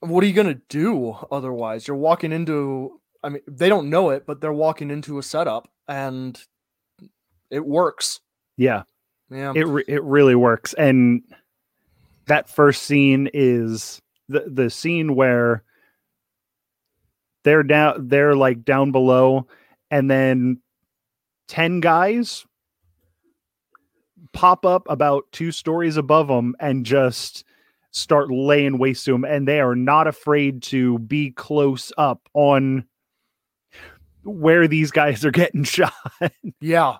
what 0.00 0.24
are 0.24 0.26
you 0.26 0.32
gonna 0.32 0.60
do 0.68 1.16
otherwise? 1.30 1.86
You're 1.86 1.96
walking 1.96 2.32
into. 2.32 3.00
I 3.22 3.28
mean, 3.28 3.42
they 3.46 3.68
don't 3.68 3.90
know 3.90 4.10
it, 4.10 4.24
but 4.26 4.40
they're 4.40 4.52
walking 4.52 4.90
into 4.90 5.18
a 5.18 5.22
setup, 5.22 5.68
and 5.88 6.40
it 7.50 7.64
works. 7.64 8.20
Yeah. 8.56 8.82
Yeah. 9.28 9.52
it 9.56 9.66
re- 9.66 9.84
it 9.88 10.04
really 10.04 10.36
works 10.36 10.72
and 10.74 11.20
that 12.26 12.48
first 12.48 12.84
scene 12.84 13.28
is 13.34 14.00
the 14.28 14.44
the 14.46 14.70
scene 14.70 15.16
where 15.16 15.64
they're 17.42 17.64
down 17.64 18.06
they're 18.06 18.36
like 18.36 18.64
down 18.64 18.92
below 18.92 19.48
and 19.90 20.10
then 20.10 20.60
10 21.48 21.80
guys 21.80 22.44
pop 24.32 24.66
up 24.66 24.86
about 24.88 25.24
two 25.32 25.52
stories 25.52 25.96
above 25.96 26.28
them 26.28 26.54
and 26.60 26.84
just 26.84 27.44
start 27.90 28.30
laying 28.30 28.78
waste 28.78 29.04
to 29.06 29.12
them 29.12 29.24
and 29.24 29.48
they 29.48 29.60
are 29.60 29.74
not 29.74 30.06
afraid 30.06 30.62
to 30.62 30.98
be 30.98 31.30
close 31.30 31.92
up 31.96 32.28
on 32.34 32.84
where 34.24 34.68
these 34.68 34.90
guys 34.90 35.24
are 35.24 35.30
getting 35.32 35.64
shot 35.64 35.94
Yeah. 36.60 36.96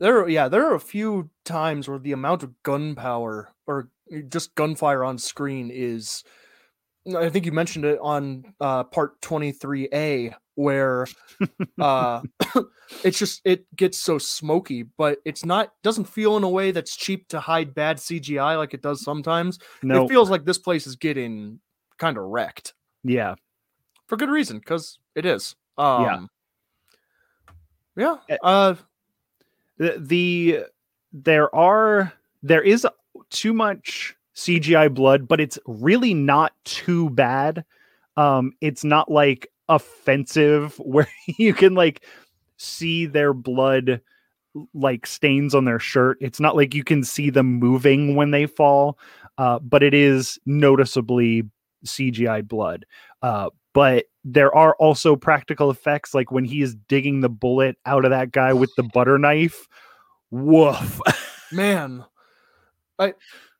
There 0.00 0.22
are, 0.22 0.28
yeah, 0.28 0.48
there 0.48 0.66
are 0.66 0.74
a 0.74 0.80
few 0.80 1.30
times 1.44 1.88
where 1.88 2.00
the 2.00 2.12
amount 2.12 2.42
of 2.42 2.60
gunpowder 2.64 3.50
or 3.66 3.88
just 4.28 4.54
gunfire 4.54 5.04
on 5.04 5.18
screen 5.18 5.70
is 5.72 6.24
I 7.16 7.28
think 7.28 7.46
you 7.46 7.52
mentioned 7.52 7.84
it 7.84 7.98
on 8.02 8.54
uh 8.60 8.84
part 8.84 9.20
23A 9.20 10.34
where 10.54 11.06
uh 11.80 12.22
it's 13.04 13.18
just 13.18 13.40
it 13.44 13.66
gets 13.76 13.98
so 13.98 14.18
smoky, 14.18 14.82
but 14.82 15.18
it's 15.24 15.44
not 15.44 15.72
doesn't 15.82 16.06
feel 16.06 16.36
in 16.36 16.44
a 16.44 16.48
way 16.48 16.70
that's 16.70 16.96
cheap 16.96 17.28
to 17.28 17.40
hide 17.40 17.74
bad 17.74 17.98
CGI 17.98 18.56
like 18.56 18.74
it 18.74 18.82
does 18.82 19.02
sometimes. 19.02 19.58
no 19.82 20.04
It 20.04 20.08
feels 20.08 20.30
like 20.30 20.44
this 20.44 20.58
place 20.58 20.86
is 20.86 20.96
getting 20.96 21.60
kind 21.98 22.16
of 22.16 22.24
wrecked 22.24 22.74
yeah 23.04 23.34
for 24.06 24.16
good 24.16 24.30
reason 24.30 24.58
because 24.58 24.98
it 25.14 25.26
is. 25.26 25.54
Um, 25.78 26.02
Yeah. 27.96 28.16
Yeah. 28.28 28.36
Uh, 28.42 28.74
the, 29.78 29.96
the 29.98 30.64
there 31.12 31.54
are 31.54 32.12
there 32.42 32.62
is 32.62 32.86
too 33.30 33.52
much 33.52 34.16
CGI 34.34 34.92
blood, 34.92 35.28
but 35.28 35.40
it's 35.40 35.58
really 35.66 36.14
not 36.14 36.52
too 36.64 37.10
bad. 37.10 37.64
Um, 38.16 38.52
it's 38.60 38.84
not 38.84 39.10
like 39.10 39.48
offensive 39.68 40.74
where 40.78 41.08
you 41.38 41.54
can 41.54 41.74
like 41.74 42.04
see 42.56 43.06
their 43.06 43.32
blood 43.32 44.00
like 44.72 45.06
stains 45.06 45.54
on 45.54 45.64
their 45.64 45.80
shirt. 45.80 46.16
It's 46.20 46.40
not 46.40 46.56
like 46.56 46.74
you 46.74 46.84
can 46.84 47.02
see 47.02 47.30
them 47.30 47.54
moving 47.54 48.14
when 48.14 48.30
they 48.30 48.46
fall, 48.46 48.98
uh, 49.36 49.58
but 49.58 49.82
it 49.82 49.94
is 49.94 50.38
noticeably 50.46 51.42
CGI 51.84 52.46
blood. 52.46 52.86
Uh, 53.20 53.50
but 53.72 54.04
there 54.24 54.54
are 54.54 54.76
also 54.76 55.16
practical 55.16 55.70
effects, 55.70 56.14
like 56.14 56.30
when 56.30 56.44
he 56.44 56.62
is 56.62 56.76
digging 56.88 57.20
the 57.20 57.28
bullet 57.28 57.76
out 57.84 58.04
of 58.04 58.12
that 58.12 58.30
guy 58.30 58.52
with 58.52 58.70
the 58.76 58.84
butter 58.84 59.18
knife. 59.18 59.66
Woof. 60.30 61.00
man 61.52 62.04
i 62.98 63.12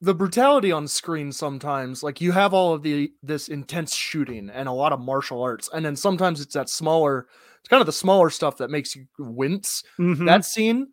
the 0.04 0.14
brutality 0.14 0.70
on 0.72 0.86
screen 0.86 1.32
sometimes 1.32 2.02
like 2.02 2.20
you 2.20 2.32
have 2.32 2.52
all 2.54 2.74
of 2.74 2.82
the 2.82 3.12
this 3.22 3.48
intense 3.48 3.94
shooting 3.94 4.50
and 4.50 4.68
a 4.68 4.72
lot 4.72 4.92
of 4.92 5.00
martial 5.00 5.42
arts 5.42 5.68
and 5.72 5.84
then 5.84 5.96
sometimes 5.96 6.40
it's 6.40 6.54
that 6.54 6.68
smaller 6.68 7.26
it's 7.60 7.68
kind 7.68 7.80
of 7.80 7.86
the 7.86 7.92
smaller 7.92 8.28
stuff 8.30 8.56
that 8.58 8.70
makes 8.70 8.94
you 8.94 9.06
wince 9.18 9.82
Mhm. 9.98 10.26
that 10.26 10.44
scene 10.44 10.88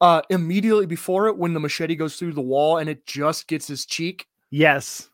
uh 0.00 0.20
immediately 0.30 0.86
before 0.86 1.26
it 1.28 1.36
when 1.38 1.54
the 1.54 1.60
machete 1.60 1.94
goes 1.96 2.16
through 2.16 2.32
the 2.32 2.40
wall 2.40 2.78
and 2.78 2.88
it 2.90 3.06
just 3.06 3.46
gets 3.48 3.66
his 3.66 3.86
cheek 3.86 4.26
yes. 4.50 5.08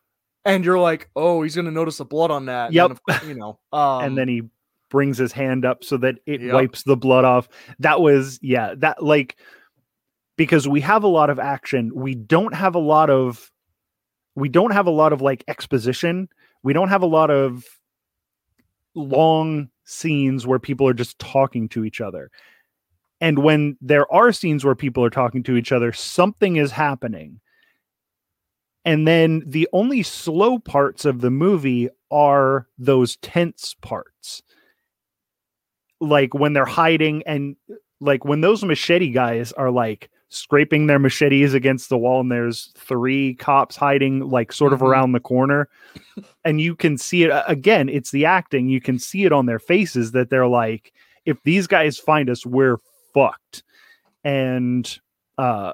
and 0.45 0.65
you're 0.65 0.79
like 0.79 1.09
oh 1.17 1.43
he's 1.43 1.55
gonna 1.57 1.71
notice 1.71 1.99
the 1.99 2.05
blood 2.05 2.31
on 2.31 2.47
that 2.47 2.67
and 2.67 2.75
Yep. 2.75 2.89
then, 2.89 2.97
course, 3.09 3.29
you 3.29 3.35
know 3.35 3.59
um, 3.73 4.05
and 4.05 4.19
then 4.19 4.29
he 4.29 4.43
brings 4.89 5.19
his 5.19 5.33
hand 5.33 5.65
up 5.65 5.83
so 5.85 5.97
that 5.99 6.17
it 6.27 6.41
Yep. 6.41 6.53
wipes 6.55 6.83
the 6.85 6.97
blood 6.97 7.25
off. 7.25 7.49
That 7.81 8.01
was 8.01 8.39
yeah, 8.41 8.75
that 8.79 9.03
like 9.03 9.37
because 10.37 10.68
we 10.68 10.81
have 10.83 11.03
a 11.03 11.09
lot 11.09 11.31
of 11.31 11.38
action, 11.38 11.90
we 11.94 12.14
don't 12.14 12.55
have 12.55 12.75
a 12.75 12.81
lot 12.81 13.11
of 13.11 13.51
we 14.35 14.49
don't 14.49 14.72
have 14.72 14.87
a 14.87 14.90
lot 14.90 15.12
of 15.12 15.22
like 15.22 15.42
exposition. 15.49 16.29
We 16.62 16.72
don't 16.72 16.90
have 16.90 17.03
a 17.03 17.07
lot 17.07 17.31
of 17.31 17.64
long 18.94 19.68
scenes 19.85 20.46
where 20.46 20.59
people 20.59 20.87
are 20.87 20.94
just 20.94 21.18
talking 21.18 21.68
to 21.70 21.85
each 21.85 22.01
other. 22.01 22.31
And 23.20 23.38
when 23.38 23.79
there 23.81 24.12
are 24.12 24.33
scenes 24.33 24.64
where 24.64 24.75
people 24.75 25.03
are 25.05 25.11
talking 25.11 25.42
to 25.44 25.57
each 25.57 25.72
other, 25.72 25.92
something 25.92 26.57
is 26.57 26.70
happening. 26.70 27.40
And 28.85 29.09
then 29.09 29.42
the 29.46 29.68
only 29.72 30.03
slow 30.03 30.59
parts 30.59 31.05
of 31.05 31.20
the 31.20 31.31
movie 31.31 31.88
are 32.11 32.68
those 32.79 33.16
tense 33.16 33.75
parts. 33.81 34.42
Like 35.99 36.35
when 36.35 36.53
they're 36.53 36.66
hiding 36.66 37.22
and 37.27 37.57
like 38.01 38.25
when 38.25 38.42
those 38.42 38.62
machete 38.62 39.11
guys 39.11 39.53
are 39.53 39.70
like 39.70 40.11
scraping 40.29 40.87
their 40.87 40.99
machetes 40.99 41.55
against 41.55 41.89
the 41.89 41.97
wall 41.99 42.21
and 42.21 42.33
there's 42.33 42.73
three 42.77 43.35
cops 43.35 43.77
hiding 43.77 44.21
like 44.21 44.53
sort 44.53 44.73
of 44.73 44.81
Mhm. 44.81 44.87
around 44.89 45.12
the 45.12 45.21
corner. 45.21 45.69
And 46.45 46.61
you 46.61 46.75
can 46.75 46.99
see 46.99 47.23
it 47.25 47.45
again 47.47 47.89
it's 47.89 48.11
the 48.11 48.25
acting. 48.25 48.69
You 48.69 48.81
can 48.81 48.99
see 48.99 49.25
it 49.25 49.33
on 49.33 49.47
their 49.47 49.59
faces 49.61 50.12
that 50.12 50.29
they're 50.31 50.49
like 50.49 50.93
if 51.27 51.41
these 51.45 51.67
guys 51.69 51.99
find 51.99 52.29
us 52.29 52.45
we're 52.45 52.79
fucked. 53.15 53.62
And 54.25 54.99
uh 55.39 55.73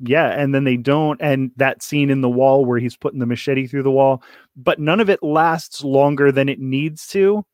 yeah 0.00 0.28
and 0.30 0.54
then 0.54 0.64
they 0.64 0.76
don't 0.78 1.20
and 1.20 1.50
that 1.56 1.82
scene 1.82 2.08
in 2.10 2.22
the 2.22 2.30
wall 2.30 2.64
where 2.64 2.78
he's 2.78 2.96
putting 2.96 3.20
the 3.20 3.26
machete 3.26 3.66
through 3.66 3.82
the 3.84 3.90
wall 3.90 4.22
but 4.56 4.80
none 4.80 5.00
of 5.00 5.08
it 5.10 5.22
lasts 5.22 5.84
longer 5.84 6.32
than 6.32 6.48
it 6.48 6.58
needs 6.60 7.06
to. 7.08 7.44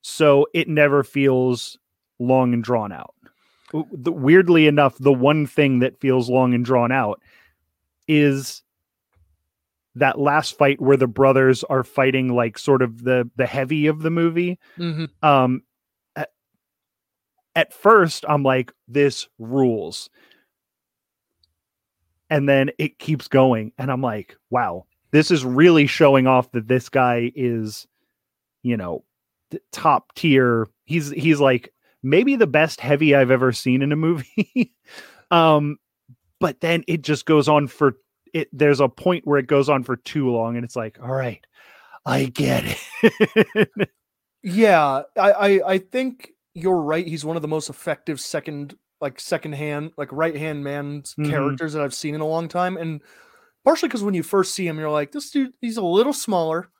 So 0.00 0.46
it 0.54 0.66
never 0.68 1.04
feels 1.04 1.78
long 2.18 2.54
and 2.54 2.64
drawn 2.64 2.90
out 2.90 3.14
weirdly 3.72 4.66
enough 4.66 4.96
the 4.98 5.12
one 5.12 5.46
thing 5.46 5.78
that 5.80 5.98
feels 6.00 6.28
long 6.28 6.54
and 6.54 6.64
drawn 6.64 6.92
out 6.92 7.20
is 8.06 8.62
that 9.94 10.18
last 10.18 10.56
fight 10.56 10.80
where 10.80 10.96
the 10.96 11.06
brothers 11.06 11.64
are 11.64 11.84
fighting 11.84 12.34
like 12.34 12.58
sort 12.58 12.82
of 12.82 13.04
the 13.04 13.28
the 13.36 13.46
heavy 13.46 13.86
of 13.86 14.02
the 14.02 14.10
movie. 14.10 14.58
Mhm. 14.78 15.08
um 15.22 15.62
at, 16.16 16.30
at 17.54 17.72
first 17.72 18.24
i'm 18.28 18.42
like 18.42 18.72
this 18.88 19.28
rules. 19.38 20.08
And 22.30 22.48
then 22.48 22.70
it 22.78 22.98
keeps 22.98 23.28
going 23.28 23.72
and 23.78 23.90
i'm 23.90 24.00
like 24.02 24.36
wow 24.50 24.86
this 25.10 25.30
is 25.30 25.44
really 25.44 25.86
showing 25.86 26.26
off 26.26 26.50
that 26.52 26.68
this 26.68 26.88
guy 26.88 27.30
is 27.34 27.86
you 28.62 28.76
know 28.76 29.04
top 29.72 30.14
tier. 30.14 30.68
He's 30.84 31.10
he's 31.10 31.40
like 31.40 31.72
maybe 32.02 32.36
the 32.36 32.46
best 32.46 32.80
heavy 32.80 33.14
i've 33.14 33.30
ever 33.30 33.52
seen 33.52 33.82
in 33.82 33.92
a 33.92 33.96
movie 33.96 34.74
um 35.30 35.76
but 36.40 36.60
then 36.60 36.82
it 36.88 37.02
just 37.02 37.26
goes 37.26 37.48
on 37.48 37.66
for 37.68 37.96
it 38.34 38.48
there's 38.52 38.80
a 38.80 38.88
point 38.88 39.26
where 39.26 39.38
it 39.38 39.46
goes 39.46 39.68
on 39.68 39.82
for 39.82 39.96
too 39.96 40.30
long 40.30 40.56
and 40.56 40.64
it's 40.64 40.76
like 40.76 40.98
all 41.02 41.12
right 41.12 41.46
i 42.06 42.24
get 42.24 42.64
it 43.02 43.68
Yeah, 44.42 45.02
I, 45.16 45.30
I 45.32 45.70
I 45.74 45.78
think 45.78 46.32
you're 46.54 46.80
right. 46.80 47.06
He's 47.06 47.24
one 47.24 47.36
of 47.36 47.42
the 47.42 47.48
most 47.48 47.70
effective 47.70 48.18
second, 48.20 48.76
like 49.00 49.20
second 49.20 49.52
hand, 49.52 49.92
like 49.96 50.08
right 50.10 50.34
hand 50.36 50.64
man's 50.64 51.14
Mhm. 51.14 51.30
characters 51.30 51.74
that 51.74 51.82
I've 51.82 51.94
seen 51.94 52.16
in 52.16 52.20
a 52.20 52.26
long 52.26 52.48
time, 52.48 52.76
and 52.76 53.00
partially 53.64 53.88
because 53.88 54.02
when 54.02 54.14
you 54.14 54.24
first 54.24 54.52
see 54.54 54.66
him, 54.66 54.78
you're 54.80 54.90
like, 54.90 55.12
this 55.12 55.30
dude, 55.30 55.54
he's 55.60 55.76
a 55.76 55.82
little 55.84 56.12
smaller. 56.12 56.70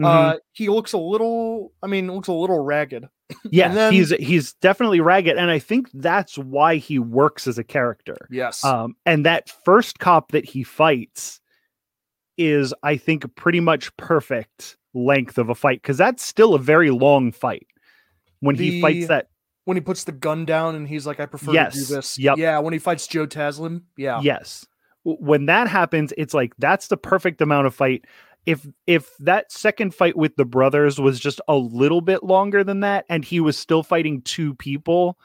Mhm. 0.00 0.06
Uh, 0.06 0.36
he 0.52 0.70
looks 0.70 0.94
a 0.94 0.98
little, 0.98 1.74
I 1.82 1.88
mean, 1.88 2.10
looks 2.10 2.28
a 2.28 2.32
little 2.32 2.58
ragged. 2.58 3.06
Yeah 3.50 3.68
then- 3.72 3.92
he's 3.92 4.10
he's 4.10 4.52
definitely 4.54 5.00
ragged 5.00 5.36
and 5.36 5.50
i 5.50 5.58
think 5.58 5.88
that's 5.94 6.36
why 6.38 6.76
he 6.76 6.98
works 6.98 7.46
as 7.46 7.58
a 7.58 7.64
character 7.64 8.16
Yes. 8.30 8.64
um 8.64 8.96
and 9.06 9.24
that 9.26 9.48
first 9.64 9.98
cop 9.98 10.32
that 10.32 10.44
he 10.44 10.62
fights 10.62 11.40
is 12.36 12.72
i 12.82 12.96
think 12.96 13.34
pretty 13.36 13.60
much 13.60 13.94
perfect 13.96 14.76
length 14.94 15.38
of 15.38 15.48
a 15.48 15.54
fight 15.54 15.80
because 15.82 15.96
that's 15.98 16.24
still 16.24 16.54
a 16.54 16.58
very 16.58 16.90
long 16.90 17.32
fight 17.32 17.66
when 18.40 18.56
he 18.56 18.80
fights 18.80 19.06
that 19.08 19.28
when 19.64 19.76
he 19.76 19.80
puts 19.80 20.04
the 20.04 20.12
gun 20.12 20.44
down 20.46 20.74
and 20.74 20.88
he's 20.88 21.06
like, 21.06 21.20
I 21.20 21.26
prefer 21.26 21.48
to 21.48 21.52
Yes, 21.52 21.74
do 21.88 21.94
this. 21.94 22.18
yep. 22.18 22.38
Yeah. 22.38 22.58
When 22.58 22.72
he 22.72 22.78
fights 22.80 23.06
Joe 23.06 23.26
Taslim. 23.26 23.82
Yeah. 23.96 24.20
yes 24.22 24.66
when 25.04 25.46
that 25.46 25.68
happens 25.68 26.12
it's 26.18 26.34
like 26.34 26.52
that's 26.58 26.88
the 26.88 26.96
perfect 26.96 27.40
amount 27.40 27.66
of 27.66 27.74
fight 27.74 28.04
if 28.46 28.66
if 28.86 29.16
that 29.18 29.52
second 29.52 29.94
fight 29.94 30.16
with 30.16 30.36
the 30.36 30.44
brothers 30.44 31.00
was 31.00 31.20
just 31.20 31.40
a 31.48 31.56
little 31.56 32.00
bit 32.00 32.22
longer 32.22 32.64
than 32.64 32.80
that 32.80 33.04
and 33.08 33.24
he 33.24 33.40
was 33.40 33.56
still 33.56 33.82
fighting 33.82 34.22
two 34.22 34.54
people 34.54 35.18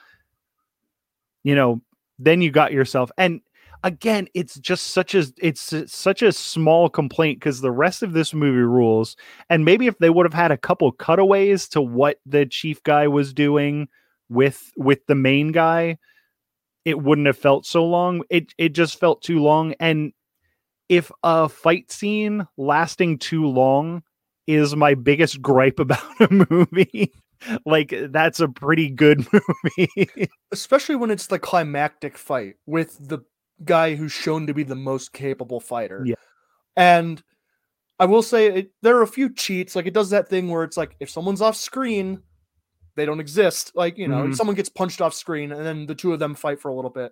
you 1.43 1.55
know 1.55 1.81
then 2.19 2.41
you 2.41 2.51
got 2.51 2.71
yourself. 2.71 3.11
And 3.17 3.41
again 3.83 4.27
it's 4.33 4.55
just 4.55 4.87
such 4.87 5.13
a 5.13 5.25
it's 5.37 5.73
such 5.87 6.21
a 6.21 6.31
small 6.31 6.89
complaint 6.89 7.39
because 7.39 7.61
the 7.61 7.71
rest 7.71 8.03
of 8.03 8.13
this 8.13 8.33
movie 8.33 8.57
rules. 8.57 9.15
And 9.49 9.65
maybe 9.65 9.87
if 9.87 9.97
they 9.99 10.09
would 10.09 10.25
have 10.25 10.33
had 10.33 10.51
a 10.51 10.57
couple 10.57 10.91
cutaways 10.91 11.67
to 11.69 11.81
what 11.81 12.19
the 12.25 12.45
chief 12.45 12.81
guy 12.83 13.07
was 13.07 13.33
doing 13.33 13.87
with 14.29 14.71
with 14.75 15.05
the 15.07 15.15
main 15.15 15.51
guy 15.51 15.97
it 16.83 17.01
wouldn't 17.01 17.25
have 17.25 17.37
felt 17.37 17.65
so 17.65 17.83
long. 17.83 18.21
It 18.29 18.53
it 18.59 18.69
just 18.69 18.99
felt 18.99 19.23
too 19.23 19.39
long. 19.39 19.73
And 19.79 20.13
if 20.89 21.11
a 21.23 21.49
fight 21.49 21.91
scene 21.91 22.47
lasting 22.57 23.17
too 23.19 23.45
long 23.47 24.03
is 24.47 24.75
my 24.75 24.93
biggest 24.93 25.41
gripe 25.41 25.79
about 25.79 26.03
a 26.19 26.27
movie 26.49 27.11
like 27.65 27.93
that's 28.09 28.39
a 28.39 28.47
pretty 28.47 28.89
good 28.89 29.25
movie. 29.77 30.29
especially 30.51 30.95
when 30.95 31.11
it's 31.11 31.27
the 31.27 31.37
climactic 31.39 32.17
fight 32.17 32.55
with 32.65 32.97
the 33.09 33.19
guy 33.63 33.95
who's 33.95 34.11
shown 34.11 34.47
to 34.47 34.53
be 34.53 34.63
the 34.63 34.75
most 34.75 35.13
capable 35.13 35.59
fighter. 35.59 36.01
Yeah. 36.05 36.15
And 36.75 37.21
I 37.99 38.05
will 38.05 38.21
say 38.23 38.47
it, 38.47 38.71
there 38.81 38.97
are 38.97 39.01
a 39.03 39.07
few 39.07 39.33
cheats. 39.33 39.75
Like 39.75 39.85
it 39.85 39.93
does 39.93 40.09
that 40.09 40.27
thing 40.29 40.49
where 40.49 40.63
it's 40.63 40.77
like 40.77 40.95
if 40.99 41.09
someone's 41.09 41.41
off 41.41 41.55
screen, 41.55 42.21
they 42.95 43.05
don't 43.05 43.19
exist. 43.19 43.71
Like, 43.75 43.97
you 43.97 44.07
know, 44.07 44.23
Mhm. 44.27 44.35
someone 44.35 44.55
gets 44.55 44.69
punched 44.69 45.01
off 45.01 45.13
screen 45.13 45.51
and 45.51 45.65
then 45.65 45.85
the 45.85 45.95
two 45.95 46.13
of 46.13 46.19
them 46.19 46.35
fight 46.35 46.59
for 46.61 46.69
a 46.69 46.73
little 46.75 46.89
bit, 46.91 47.11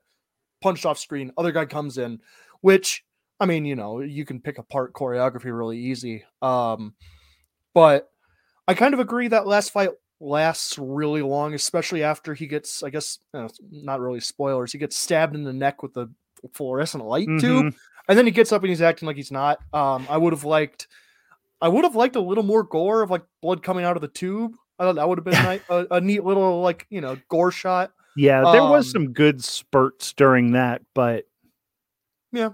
punched 0.61 0.85
off 0.85 0.97
screen, 0.97 1.31
other 1.37 1.51
guy 1.51 1.65
comes 1.65 1.97
in, 1.97 2.19
which 2.61 3.03
I 3.43 3.45
mean, 3.45 3.65
you 3.65 3.75
know, 3.75 3.99
you 3.99 4.23
can 4.23 4.39
pick 4.39 4.57
apart 4.57 4.93
choreography 4.93 5.45
really 5.55 5.77
easy. 5.77 6.23
Um, 6.41 6.93
but 7.73 8.09
I 8.69 8.73
kind 8.73 8.93
of 8.93 9.01
agree 9.01 9.27
that 9.27 9.45
last 9.45 9.71
fight 9.71 9.89
lasts 10.21 10.77
really 10.77 11.21
long, 11.21 11.53
especially 11.53 12.03
after 12.03 12.33
he 12.33 12.47
gets, 12.47 12.83
I 12.83 12.89
guess, 12.89 13.19
uh, 13.33 13.49
not 13.69 13.99
really 13.99 14.21
spoilers. 14.21 14.71
He 14.71 14.77
gets 14.77 14.97
stabbed 14.97 15.35
in 15.35 15.43
the 15.43 15.51
neck 15.51 15.83
with 15.83 15.93
the 15.93 16.07
fluorescent 16.53 17.03
light 17.03 17.27
tube, 17.37 17.65
Mhm. 17.65 17.75
and 18.07 18.17
then 18.17 18.25
he 18.25 18.31
gets 18.31 18.53
up 18.53 18.61
and 18.61 18.69
he's 18.69 18.81
acting 18.81 19.07
like 19.07 19.17
he's 19.17 19.29
not. 19.31 19.59
Um, 19.73 20.07
I 20.09 20.15
would 20.17 20.31
have 20.31 20.45
liked, 20.45 20.87
I 21.59 21.67
would 21.67 21.83
have 21.83 21.97
liked 21.97 22.15
a 22.15 22.21
little 22.21 22.45
more 22.45 22.63
gore 22.63 23.01
of 23.01 23.11
like 23.11 23.23
blood 23.41 23.61
coming 23.61 23.83
out 23.83 23.97
of 23.97 24.01
the 24.01 24.07
tube. 24.07 24.53
I 24.79 24.85
thought 24.85 24.95
that 24.95 25.09
would 25.09 25.17
have 25.17 25.25
been 25.25 25.61
a, 25.67 25.85
a 25.97 25.99
neat 25.99 26.23
little 26.23 26.61
like 26.61 26.87
you 26.89 27.01
know 27.01 27.17
gore 27.27 27.51
shot. 27.51 27.91
Yeah, 28.15 28.45
there 28.53 28.63
was 28.63 28.85
Um, 28.87 28.91
some 28.91 29.11
good 29.11 29.43
spurts 29.43 30.13
during 30.13 30.53
that, 30.53 30.81
but 30.93 31.25
Yeah. 32.31 32.51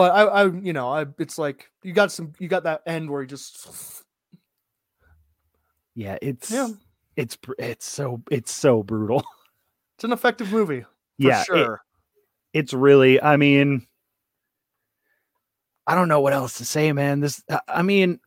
But 0.00 0.12
I, 0.12 0.22
I, 0.22 0.44
you 0.46 0.72
know, 0.72 0.88
I, 0.90 1.04
it's 1.18 1.36
like 1.36 1.70
you 1.82 1.92
got 1.92 2.10
some, 2.10 2.32
you 2.38 2.48
got 2.48 2.62
that 2.62 2.80
end 2.86 3.10
where 3.10 3.20
he 3.20 3.26
just, 3.28 4.02
yeah, 5.94 6.16
it's 6.22 6.50
Yeah. 6.50 6.68
it's 7.16 7.36
it's 7.58 7.84
so 7.86 8.22
it's 8.30 8.50
so 8.50 8.82
brutal. 8.82 9.22
it's 9.96 10.04
an 10.04 10.12
effective 10.12 10.50
movie 10.52 10.80
for 10.80 10.86
yeah, 11.18 11.42
it- 11.42 11.44
sure. 11.44 11.82
it's 12.54 12.72
really 12.72 13.20
i 13.20 13.36
mean 13.36 13.86
i 15.86 15.94
don't 15.94 16.08
know 16.08 16.20
what 16.22 16.32
else 16.32 16.56
to 16.56 16.64
say 16.64 16.90
man 16.92 17.20
this 17.20 17.42
I- 17.50 17.60
i 17.68 17.82
mean 17.82 18.20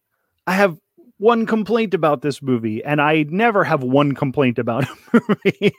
i 0.46 0.54
have 0.54 0.78
one 1.18 1.48
complaint 1.48 1.96
about 1.96 2.22
this 2.22 2.40
movie 2.44 2.84
and 2.84 3.02
i 3.02 3.26
never 3.30 3.64
have 3.64 3.82
one 3.82 4.14
complaint 4.14 4.60
about 4.60 4.84
a 5.14 5.20
movie 5.28 5.74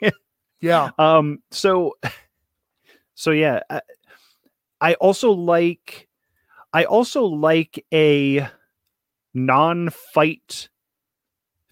yeah. 0.61 0.91
um 0.99 1.39
so 1.53 1.93
so 3.15 3.31
yeah 3.31 3.61
I, 4.85 4.95
also 4.95 5.31
like 5.31 6.09
i 6.73 6.85
also 6.85 7.25
like 7.25 7.85
a 7.93 8.49
non-fight 9.35 10.69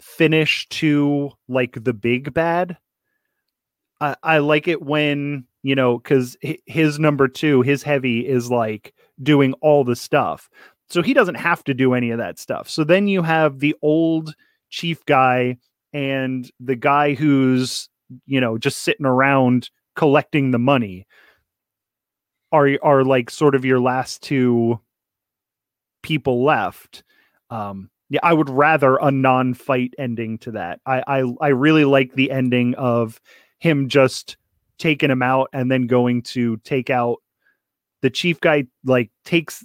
finish 0.03 0.69
to 0.69 1.31
like 1.49 1.85
the 1.85 1.95
big 1.95 2.35
bad. 2.35 2.77
I, 4.01 4.17
I 4.23 4.39
like 4.39 4.69
it 4.69 4.83
when 4.83 5.47
you 5.63 5.75
know 5.77 5.99
because 5.99 6.37
his 6.67 6.99
number 6.99 7.29
two 7.29 7.63
his 7.63 7.85
heavy 7.85 8.27
is 8.27 8.51
like 8.51 8.95
doing 9.23 9.55
all 9.55 9.85
the 9.85 9.97
stuff. 9.97 10.51
So 10.89 11.01
he 11.01 11.15
doesn't 11.15 11.37
have 11.37 11.65
to 11.65 11.75
do 11.75 11.95
any 11.95 12.11
of 12.11 12.19
that 12.19 12.39
stuff. 12.39 12.69
So 12.69 12.85
then 12.85 13.09
you 13.09 13.23
have 13.23 13.61
the 13.61 13.75
old 13.81 14.35
chief 14.69 15.03
guy 15.07 15.57
and 15.95 16.51
the 16.61 16.77
guy 16.77 17.15
who's 17.15 17.89
you 18.27 18.41
know 18.41 18.59
just 18.59 18.79
sitting 18.79 19.07
around 19.07 19.71
collecting 19.95 20.51
the 20.51 20.59
money 20.59 21.07
are 22.53 22.79
are 22.83 23.03
like 23.05 23.31
sort 23.31 23.55
of 23.55 23.65
your 23.65 23.81
last 23.81 24.23
two 24.23 24.79
people 26.03 26.45
left. 26.45 27.03
Um 27.51 27.89
yeah 28.11 28.21
i 28.23 28.33
would 28.33 28.51
rather 28.51 28.97
a 28.97 29.11
non-fight 29.11 29.95
ending 29.99 30.37
to 30.39 30.51
that. 30.53 30.81
I 30.87 31.03
i, 31.07 31.33
I 31.41 31.49
really 31.49 31.85
like 31.85 32.13
the 32.15 32.31
ending 32.31 32.75
of 32.75 33.21
him 33.59 33.89
just 33.89 34.37
taking 34.79 35.11
him 35.11 35.23
out 35.23 35.49
and 35.53 35.71
then 35.71 35.87
going 35.87 36.23
to 36.23 36.57
take 36.59 36.91
out 36.91 37.19
the 38.03 38.11
chief 38.11 38.41
guy 38.41 38.65
like 38.85 39.11
takes 39.25 39.65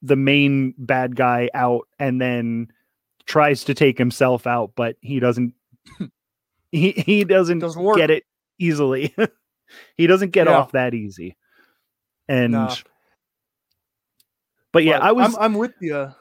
the 0.00 0.16
main 0.16 0.74
bad 0.78 1.14
guy 1.16 1.50
out 1.54 1.88
and 1.98 2.20
then 2.20 2.68
tries 3.26 3.64
to 3.64 3.74
take 3.74 3.98
himself 3.98 4.46
out 4.46 4.72
but 4.76 4.96
he 5.02 5.18
doesn't 5.20 5.52
he 6.72 6.92
he 6.92 7.24
doesn't, 7.24 7.58
Doesn't 7.58 7.82
work. 7.82 7.96
get 7.96 8.10
it 8.10 8.24
easily 8.58 9.14
he 9.96 10.06
doesn't 10.06 10.30
get 10.32 10.46
Yeah. 10.46 10.54
off 10.58 10.72
that 10.72 10.94
easy 10.94 11.36
and 12.28 12.52
Nah. 12.52 12.74
but 14.72 14.84
yeah 14.84 14.98
i 14.98 15.12
was 15.12 15.34
I'm, 15.36 15.42
I'm 15.42 15.54
with 15.54 15.74
you. 15.80 16.12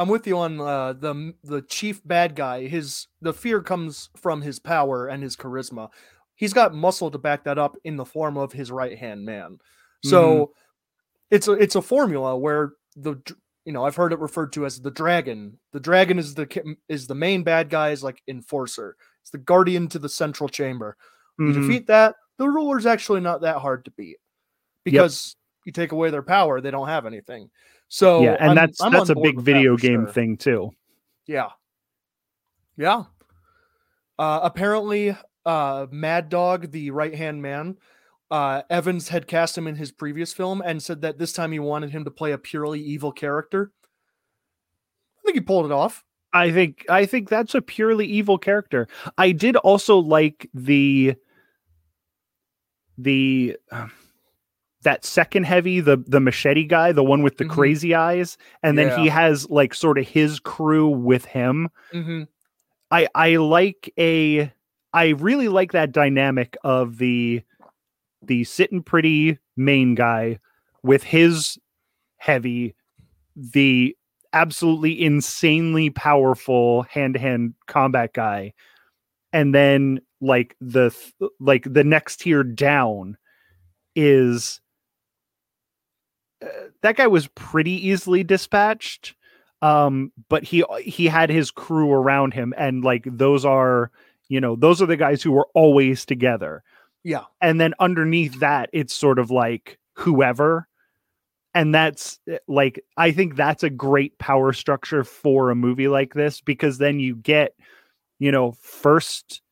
I'm 0.00 0.08
with 0.08 0.28
you 0.28 0.38
on 0.38 0.60
uh, 0.60 0.92
the 0.92 1.34
the 1.42 1.60
chief 1.62 2.00
bad 2.06 2.36
guy. 2.36 2.68
His 2.68 3.08
the 3.20 3.32
fear 3.32 3.60
comes 3.60 4.10
from 4.16 4.42
his 4.42 4.60
power 4.60 5.08
and 5.08 5.20
his 5.24 5.36
charisma. 5.36 5.88
He's 6.36 6.52
got 6.52 6.72
muscle 6.72 7.10
to 7.10 7.18
back 7.18 7.42
that 7.44 7.58
up 7.58 7.74
in 7.82 7.96
the 7.96 8.04
form 8.04 8.36
of 8.36 8.52
his 8.52 8.70
right 8.70 8.96
hand 8.96 9.24
man. 9.24 9.58
So 10.04 10.22
Mm-hmm. 10.22 10.52
it's 11.32 11.48
a 11.48 11.52
it's 11.54 11.74
a 11.74 11.82
formula 11.82 12.36
where 12.38 12.74
the 12.94 13.16
you 13.64 13.72
know 13.72 13.84
I've 13.84 13.96
heard 13.96 14.12
it 14.12 14.20
referred 14.20 14.52
to 14.52 14.66
as 14.66 14.80
the 14.80 14.92
dragon. 14.92 15.58
The 15.72 15.80
dragon 15.80 16.20
is 16.20 16.32
the 16.36 16.76
is 16.88 17.08
the 17.08 17.16
main 17.16 17.42
bad 17.42 17.68
guy 17.68 17.90
is 17.90 18.04
like 18.04 18.22
enforcer. 18.28 18.94
It's 19.22 19.30
the 19.32 19.38
guardian 19.38 19.88
to 19.88 19.98
the 19.98 20.08
central 20.08 20.48
chamber. 20.48 20.96
You 21.40 21.46
Mhm. 21.46 21.54
defeat 21.54 21.86
that, 21.88 22.14
the 22.38 22.48
ruler's 22.48 22.86
actually 22.86 23.20
not 23.20 23.42
that 23.42 23.58
hard 23.58 23.84
to 23.84 23.90
beat 23.92 24.16
because 24.84 25.36
you 25.64 25.72
take 25.72 25.92
away 25.92 26.10
their 26.10 26.22
power, 26.22 26.60
they 26.60 26.70
don't 26.70 26.88
have 26.88 27.04
anything. 27.04 27.50
So 27.88 28.22
yeah 28.22 28.36
and 28.40 28.50
I'm- 28.50 28.56
that's 28.56 28.80
I'm 28.80 28.92
that's 28.92 29.10
a 29.10 29.14
big 29.14 29.40
video 29.40 29.76
game 29.76 30.04
sure. 30.04 30.12
thing 30.12 30.36
too 30.36 30.70
Yeah, 31.26 31.50
yeah. 32.76 33.04
Uh, 34.18 34.40
apparently, 34.42 35.16
uh, 35.46 35.86
Mad 35.92 36.28
Dog, 36.28 36.72
the 36.72 36.90
right 36.90 37.14
hand 37.14 37.40
man, 37.40 37.76
uh, 38.30 38.62
Evans 38.68 39.08
had 39.08 39.26
cast 39.28 39.56
him 39.56 39.66
in 39.66 39.76
his 39.76 39.92
previous 39.92 40.32
film 40.32 40.60
and 40.60 40.82
said 40.82 41.02
that 41.02 41.18
this 41.18 41.32
time 41.32 41.52
he 41.52 41.60
wanted 41.60 41.90
him 41.90 42.04
to 42.04 42.10
play 42.10 42.32
a 42.32 42.38
purely 42.38 42.80
evil 42.80 43.12
character. 43.12 43.70
I 45.18 45.20
think 45.24 45.36
he 45.36 45.40
pulled 45.40 45.66
it 45.66 45.72
off. 45.72 46.04
I 46.32 46.50
think 46.50 46.84
I 46.90 47.06
think 47.06 47.28
that's 47.28 47.54
a 47.54 47.62
purely 47.62 48.06
evil 48.06 48.38
character. 48.38 48.88
I 49.16 49.32
did 49.32 49.56
also 49.56 49.98
like 49.98 50.50
the 50.52 51.14
the 52.98 53.56
um, 53.70 53.92
that 54.82 55.04
second 55.04 55.44
heavy, 55.44 55.80
the 55.80 55.96
the 56.06 56.20
machete 56.20 56.64
guy, 56.64 56.92
the 56.92 57.02
one 57.04 57.22
with 57.22 57.36
the 57.38 57.44
Mhm. 57.44 57.50
crazy 57.50 57.94
eyes, 57.94 58.36
and 58.62 58.76
then 58.78 58.98
he 58.98 59.08
has 59.08 59.48
like 59.48 59.72
sort 59.74 59.98
of 59.98 60.06
his 60.06 60.40
crew 60.40 60.88
with 60.88 61.24
him. 61.24 61.68
Mm-hmm. 61.94 62.24
I 62.90 63.08
I 63.14 63.36
like 63.36 63.92
a 63.98 64.52
I 64.92 65.08
really 65.10 65.48
like 65.48 65.72
that 65.72 65.92
dynamic 65.92 66.56
of 66.64 66.98
the 66.98 67.42
the 68.22 68.44
sitting 68.44 68.82
pretty 68.82 69.38
main 69.56 69.94
guy 69.94 70.38
with 70.82 71.04
his 71.04 71.58
heavy, 72.16 72.74
the 73.36 73.96
absolutely 74.32 75.00
insanely 75.02 75.88
powerful 75.90 76.82
hand-to-hand 76.82 77.54
combat 77.66 78.12
guy, 78.12 78.52
and 79.32 79.54
then 79.54 80.00
like 80.20 80.56
the 80.60 80.90
th- 80.90 81.30
like 81.40 81.64
the 81.72 81.84
next 81.84 82.20
tier 82.20 82.42
down 82.42 83.16
is 83.94 84.60
uh, 86.42 86.46
that 86.82 86.96
guy 86.96 87.06
was 87.06 87.26
pretty 87.28 87.88
easily 87.88 88.22
dispatched 88.24 89.14
um 89.60 90.12
but 90.28 90.44
he 90.44 90.64
he 90.82 91.06
had 91.06 91.30
his 91.30 91.50
crew 91.50 91.90
around 91.90 92.32
him 92.32 92.54
and 92.56 92.84
like 92.84 93.02
those 93.06 93.44
are 93.44 93.90
you 94.28 94.40
know 94.40 94.54
those 94.54 94.80
are 94.80 94.86
the 94.86 94.96
guys 94.96 95.20
who 95.22 95.32
were 95.32 95.48
always 95.54 96.04
together 96.04 96.62
Yeah. 97.02 97.24
and 97.40 97.60
then 97.60 97.74
underneath 97.80 98.38
that 98.38 98.70
it's 98.72 98.94
sort 98.94 99.18
of 99.18 99.32
like 99.32 99.78
whoever 99.94 100.68
and 101.54 101.74
that's 101.74 102.20
eh, 102.28 102.38
like 102.46 102.80
i 102.96 103.10
think 103.10 103.34
that's 103.34 103.64
a 103.64 103.70
great 103.70 104.16
power 104.18 104.52
structure 104.52 105.02
for 105.02 105.50
a 105.50 105.56
movie 105.56 105.88
like 105.88 106.14
this 106.14 106.40
because 106.40 106.78
then 106.78 107.00
you 107.00 107.16
get 107.16 107.54
you 108.18 108.30
know 108.32 108.52
first 108.60 109.42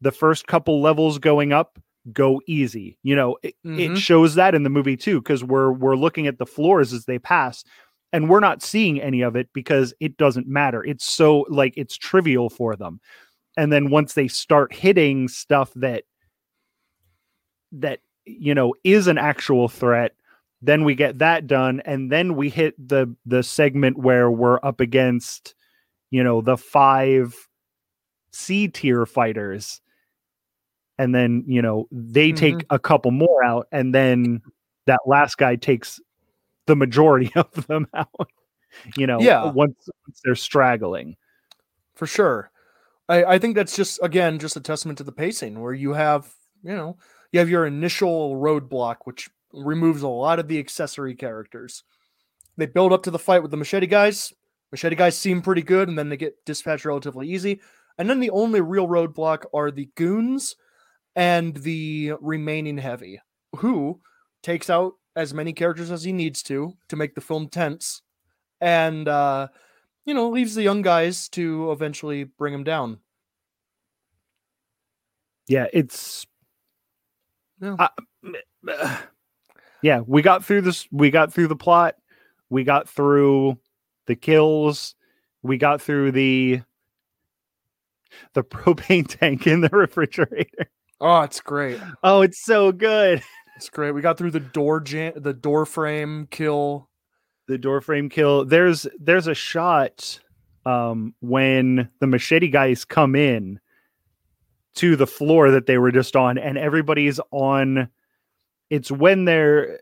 the 0.00 0.12
first 0.12 0.46
couple 0.46 0.80
levels 0.80 1.18
going 1.18 1.52
up 1.52 1.78
go 2.12 2.40
easy 2.46 2.98
you 3.02 3.14
know 3.14 3.36
it, 3.42 3.54
it 3.64 3.92
Mhm. 3.92 3.96
shows 3.96 4.34
that 4.36 4.54
in 4.54 4.62
the 4.62 4.70
movie 4.70 4.96
too 4.96 5.20
because 5.20 5.44
we're 5.44 5.72
we're 5.72 5.96
looking 5.96 6.26
at 6.26 6.38
the 6.38 6.46
floors 6.46 6.92
as 6.92 7.04
they 7.04 7.18
pass 7.18 7.64
and 8.12 8.30
we're 8.30 8.40
not 8.40 8.62
seeing 8.62 9.00
any 9.00 9.20
of 9.20 9.36
it 9.36 9.48
because 9.52 9.92
it 10.00 10.16
doesn't 10.16 10.46
matter 10.48 10.82
it's 10.84 11.04
so 11.04 11.44
like 11.50 11.74
it's 11.76 11.96
trivial 11.98 12.48
for 12.48 12.76
them 12.76 13.00
and 13.56 13.72
then 13.72 13.90
once 13.90 14.14
they 14.14 14.28
start 14.28 14.72
hitting 14.72 15.28
stuff 15.28 15.72
that 15.74 16.04
that 17.72 18.00
you 18.24 18.54
know 18.54 18.74
is 18.84 19.06
an 19.06 19.18
actual 19.18 19.68
threat 19.68 20.12
then 20.62 20.84
we 20.84 20.94
get 20.94 21.18
that 21.18 21.46
done 21.46 21.80
and 21.84 22.10
then 22.10 22.34
we 22.34 22.48
hit 22.48 22.74
the 22.88 23.14
the 23.26 23.42
segment 23.42 23.98
where 23.98 24.30
we're 24.30 24.58
up 24.62 24.80
against 24.80 25.54
you 26.10 26.22
know 26.22 26.40
the 26.40 26.56
five 26.56 27.47
c 28.30 28.68
tier 28.68 29.06
fighters 29.06 29.80
and 30.98 31.14
then 31.14 31.44
you 31.46 31.62
know 31.62 31.86
they 31.92 32.32
take 32.32 32.54
Mhm. 32.56 32.64
a 32.70 32.78
couple 32.78 33.10
more 33.10 33.42
out 33.44 33.68
and 33.72 33.94
then 33.94 34.42
that 34.86 35.00
last 35.06 35.38
guy 35.38 35.56
takes 35.56 36.00
the 36.66 36.76
majority 36.76 37.30
of 37.36 37.66
them 37.66 37.86
out 37.94 38.30
you 38.96 39.06
know 39.06 39.20
Yeah. 39.20 39.50
once, 39.52 39.88
once 40.06 40.20
they're 40.24 40.34
straggling 40.34 41.16
for 41.94 42.06
sure. 42.06 42.50
I, 43.08 43.24
I 43.24 43.38
think 43.38 43.54
that's 43.56 43.74
just 43.74 43.98
again 44.02 44.38
just 44.38 44.56
a 44.56 44.60
testament 44.60 44.98
to 44.98 45.04
the 45.04 45.12
pacing 45.12 45.60
where 45.60 45.72
you 45.72 45.94
have 45.94 46.32
you 46.62 46.74
know 46.76 46.96
you 47.32 47.40
have 47.40 47.48
your 47.48 47.66
initial 47.66 48.36
roadblock 48.36 48.96
which 49.04 49.30
removes 49.52 50.02
a 50.02 50.08
lot 50.08 50.38
of 50.38 50.46
the 50.48 50.58
accessory 50.58 51.14
characters. 51.14 51.84
They 52.58 52.66
build 52.66 52.92
up 52.92 53.02
to 53.04 53.10
the 53.10 53.18
fight 53.18 53.40
with 53.42 53.50
the 53.50 53.56
machete 53.56 53.86
guys. 53.86 54.32
Machete 54.72 54.94
guys 54.96 55.16
seem 55.16 55.40
pretty 55.40 55.62
good, 55.62 55.88
and 55.88 55.98
then 55.98 56.10
they 56.10 56.18
get 56.18 56.44
dispatched 56.44 56.84
relatively 56.84 57.26
easy. 57.28 57.60
And 57.98 58.08
then 58.08 58.20
the 58.20 58.30
only 58.30 58.60
real 58.60 58.86
roadblock 58.86 59.44
are 59.52 59.70
the 59.70 59.88
goons 59.96 60.54
and 61.16 61.56
the 61.56 62.12
remaining 62.20 62.78
heavy, 62.78 63.20
who 63.56 64.00
takes 64.42 64.70
out 64.70 64.94
as 65.16 65.34
many 65.34 65.52
characters 65.52 65.90
as 65.90 66.04
he 66.04 66.12
needs 66.12 66.42
to 66.44 66.74
to 66.88 66.96
make 66.96 67.14
the 67.16 67.20
film 67.20 67.48
tense, 67.48 68.02
and 68.60 69.08
uh, 69.08 69.48
you 70.04 70.14
know 70.14 70.30
leaves 70.30 70.54
the 70.54 70.62
young 70.62 70.82
guys 70.82 71.28
to 71.30 71.72
eventually 71.72 72.24
bring 72.24 72.54
him 72.54 72.62
down. 72.62 72.98
Yeah, 75.48 75.66
it's 75.72 76.26
Yeah. 77.60 77.76
I- 77.78 77.90
yeah, 79.82 80.00
we 80.06 80.22
got 80.22 80.44
through 80.44 80.60
this. 80.62 80.86
We 80.92 81.10
got 81.10 81.32
through 81.32 81.48
the 81.48 81.56
plot. 81.56 81.96
We 82.50 82.62
got 82.64 82.88
through 82.88 83.58
the 84.06 84.14
kills. 84.14 84.94
We 85.42 85.56
got 85.56 85.80
through 85.82 86.12
the 86.12 86.60
the 88.34 88.42
propane 88.42 89.06
tank 89.18 89.46
in 89.46 89.60
the 89.60 89.68
refrigerator. 89.70 90.70
Oh, 91.00 91.22
it's 91.22 91.40
great. 91.40 91.80
Oh, 92.02 92.22
it's 92.22 92.42
so 92.42 92.72
good. 92.72 93.22
It's 93.56 93.70
great. 93.70 93.90
We 93.90 94.02
got 94.02 94.16
through 94.16 94.30
the 94.30 94.38
door 94.38 94.78
jam, 94.78 95.14
the 95.16 95.32
door 95.32 95.66
frame 95.66 96.28
kill. 96.30 96.88
The 97.48 97.58
door 97.58 97.80
frame 97.80 98.08
kill. 98.08 98.44
There's 98.44 98.86
there's 99.00 99.26
a 99.26 99.34
shot 99.34 100.20
um 100.64 101.12
when 101.20 101.88
the 101.98 102.06
machete 102.06 102.46
guys 102.46 102.84
come 102.84 103.16
in 103.16 103.58
to 104.76 104.94
the 104.94 105.08
floor 105.08 105.50
that 105.50 105.66
they 105.66 105.76
were 105.76 105.90
just 105.90 106.14
on 106.14 106.38
and 106.38 106.56
everybody's 106.56 107.18
on 107.32 107.88
it's 108.70 108.92
when 108.92 109.24
they're 109.24 109.80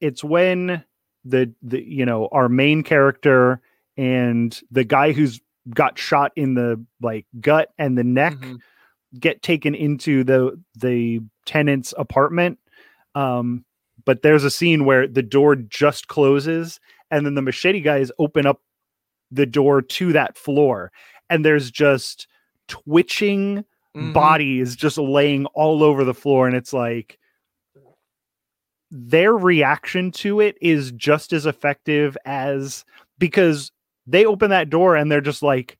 it's 0.00 0.24
when 0.24 0.82
the 1.24 1.52
the 1.62 1.82
you 1.82 2.04
know 2.04 2.28
our 2.32 2.48
main 2.48 2.82
character 2.82 3.60
and 3.96 4.60
the 4.72 4.82
guy 4.82 5.12
who's 5.12 5.40
got 5.70 5.98
shot 5.98 6.32
in 6.36 6.54
the 6.54 6.84
like 7.00 7.26
gut 7.40 7.70
and 7.78 7.96
the 7.96 8.04
neck 8.04 8.34
Mhm. 8.34 8.58
get 9.18 9.42
taken 9.42 9.74
into 9.74 10.24
the 10.24 10.60
the 10.76 11.20
tenant's 11.46 11.94
apartment 11.98 12.58
um 13.14 13.64
but 14.04 14.22
there's 14.22 14.44
a 14.44 14.50
scene 14.50 14.84
where 14.84 15.06
the 15.06 15.22
door 15.22 15.54
just 15.56 16.08
closes 16.08 16.80
and 17.10 17.24
then 17.24 17.34
the 17.34 17.42
machete 17.42 17.80
guys 17.80 18.10
open 18.18 18.44
up 18.44 18.60
the 19.30 19.46
door 19.46 19.80
to 19.80 20.12
that 20.12 20.36
floor 20.36 20.90
and 21.30 21.44
there's 21.44 21.70
just 21.70 22.26
twitching 22.68 23.64
Mhm. 23.96 24.12
bodies 24.12 24.74
just 24.76 24.98
laying 24.98 25.46
all 25.54 25.82
over 25.82 26.02
the 26.04 26.14
floor 26.14 26.46
and 26.48 26.56
it's 26.56 26.72
like 26.72 27.18
their 28.90 29.32
reaction 29.36 30.10
to 30.12 30.40
it 30.40 30.56
is 30.60 30.92
just 30.92 31.32
as 31.32 31.46
effective 31.46 32.16
as 32.24 32.84
because 33.18 33.70
they 34.06 34.26
open 34.26 34.50
that 34.50 34.70
door 34.70 34.96
and 34.96 35.10
they're 35.10 35.20
just 35.20 35.42
like 35.42 35.78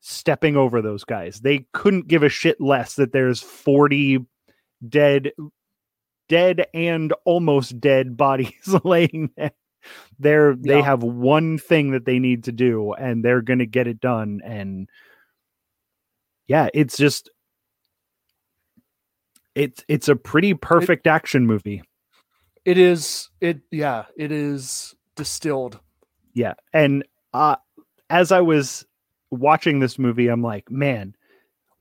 stepping 0.00 0.56
over 0.56 0.82
those 0.82 1.04
guys 1.04 1.40
they 1.40 1.64
couldn't 1.72 2.08
give 2.08 2.22
a 2.24 2.28
shit 2.28 2.60
less 2.60 2.94
that 2.96 3.12
there's 3.12 3.40
40 3.40 4.26
dead 4.88 5.30
dead 6.28 6.66
and 6.74 7.12
almost 7.24 7.78
dead 7.80 8.16
bodies 8.16 8.74
laying 8.84 9.30
there 9.36 9.52
they're 10.18 10.54
they 10.56 10.78
Yeah. 10.78 10.84
have 10.84 11.02
one 11.02 11.58
thing 11.58 11.92
that 11.92 12.04
they 12.04 12.18
need 12.18 12.44
to 12.44 12.52
do 12.52 12.92
and 12.94 13.24
they're 13.24 13.42
gonna 13.42 13.66
get 13.66 13.86
it 13.86 14.00
done 14.00 14.40
and 14.44 14.88
yeah 16.48 16.68
it's 16.74 16.96
just 16.96 17.30
it's 19.54 19.84
it's 19.88 20.08
a 20.08 20.16
pretty 20.16 20.54
perfect 20.54 21.06
action 21.06 21.46
movie 21.46 21.82
It 22.64 22.78
is. 22.78 23.28
It 23.40 23.60
yeah. 23.70 24.04
It 24.16 24.32
is 24.32 24.94
distilled. 25.16 25.78
yeah 26.34 26.54
and 26.72 27.04
uh 27.34 27.56
as 28.10 28.30
i 28.32 28.40
was 28.40 28.84
watching 29.30 29.78
this 29.80 29.98
movie 29.98 30.28
i'm 30.28 30.42
like 30.42 30.70
man 30.70 31.14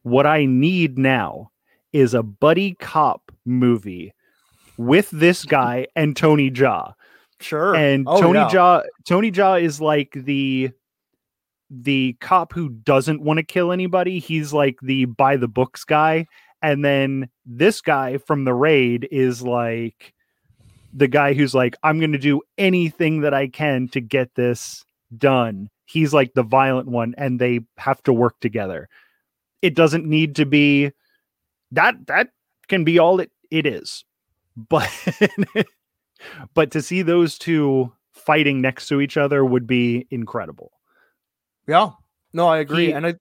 what 0.04 0.26
i 0.26 0.46
need 0.46 0.98
now 0.98 1.50
is 1.94 2.14
a 2.14 2.24
buddy 2.24 2.74
cop 2.76 3.32
movie 3.46 4.14
with 4.78 5.10
this 5.12 5.44
guy 5.58 5.86
and 5.96 6.16
tony 6.16 6.50
jaa 6.50 6.94
Sure. 7.40 7.76
and 7.76 8.06
Oh, 8.08 8.22
Tony 8.22 8.38
yeah. 8.38 8.50
Jaa 8.50 8.84
Tony 9.04 9.32
Jaa 9.32 9.60
is 9.62 9.82
like 9.82 10.12
the 10.14 10.70
the 11.72 12.16
cop 12.20 12.54
who 12.54 12.70
doesn't 12.70 13.22
want 13.24 13.38
to 13.38 13.44
kill 13.44 13.72
anybody. 13.72 14.20
He's 14.20 14.54
like 14.54 14.78
the 14.82 15.06
by 15.06 15.38
the 15.38 15.48
books 15.48 15.84
guy. 15.84 16.28
And 16.62 16.86
then 16.86 17.30
this 17.44 17.82
guy 17.82 18.18
from 18.20 18.44
the 18.44 18.54
raid 18.54 19.08
is 19.10 19.42
like 19.42 20.14
the 20.94 21.08
guy 21.08 21.34
who's 21.34 21.56
like, 21.56 21.76
I'm 21.82 22.00
gonna 22.00 22.20
do 22.20 22.42
anything 22.60 23.22
that 23.22 23.34
I 23.34 23.48
can 23.48 23.88
to 23.88 24.02
get 24.02 24.36
this 24.36 24.86
done. 25.18 25.70
He's 25.86 26.14
like 26.14 26.34
the 26.34 26.44
violent 26.44 26.88
one, 26.88 27.14
and 27.18 27.40
they 27.40 27.62
have 27.78 28.02
to 28.04 28.14
work 28.14 28.40
together. 28.40 28.90
It 29.62 29.76
doesn't 29.76 30.06
need 30.06 30.36
to 30.38 30.46
be 30.46 30.92
that 31.72 32.08
that 32.08 32.30
can 32.68 32.84
be 32.84 33.00
all 33.00 33.20
it, 33.20 33.32
it 33.50 33.66
is. 33.66 34.06
But 34.56 34.90
but 36.54 36.72
to 36.72 36.82
see 36.82 37.02
those 37.02 37.38
two 37.38 37.92
fighting 38.12 38.62
next 38.62 38.88
to 38.88 39.02
each 39.02 39.18
other 39.18 39.44
would 39.44 39.68
be 39.68 40.08
incredible. 40.10 40.72
Yeah. 41.68 41.92
No, 42.34 42.48
I 42.48 42.60
agree. 42.60 42.88
He- 42.88 42.94
and 42.94 43.06
I 43.06 43.16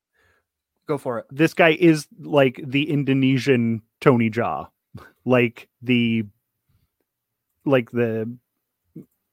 go 0.87 0.99
for 0.99 1.19
it. 1.19 1.27
This 1.31 1.55
guy 1.55 1.71
is 1.71 2.07
like 2.21 2.61
the 2.65 2.91
Indonesian 2.91 3.83
Tony 4.01 4.31
Jaa, 4.31 4.69
like 5.25 5.69
the 5.83 6.25
like 7.65 7.91
the 7.91 8.31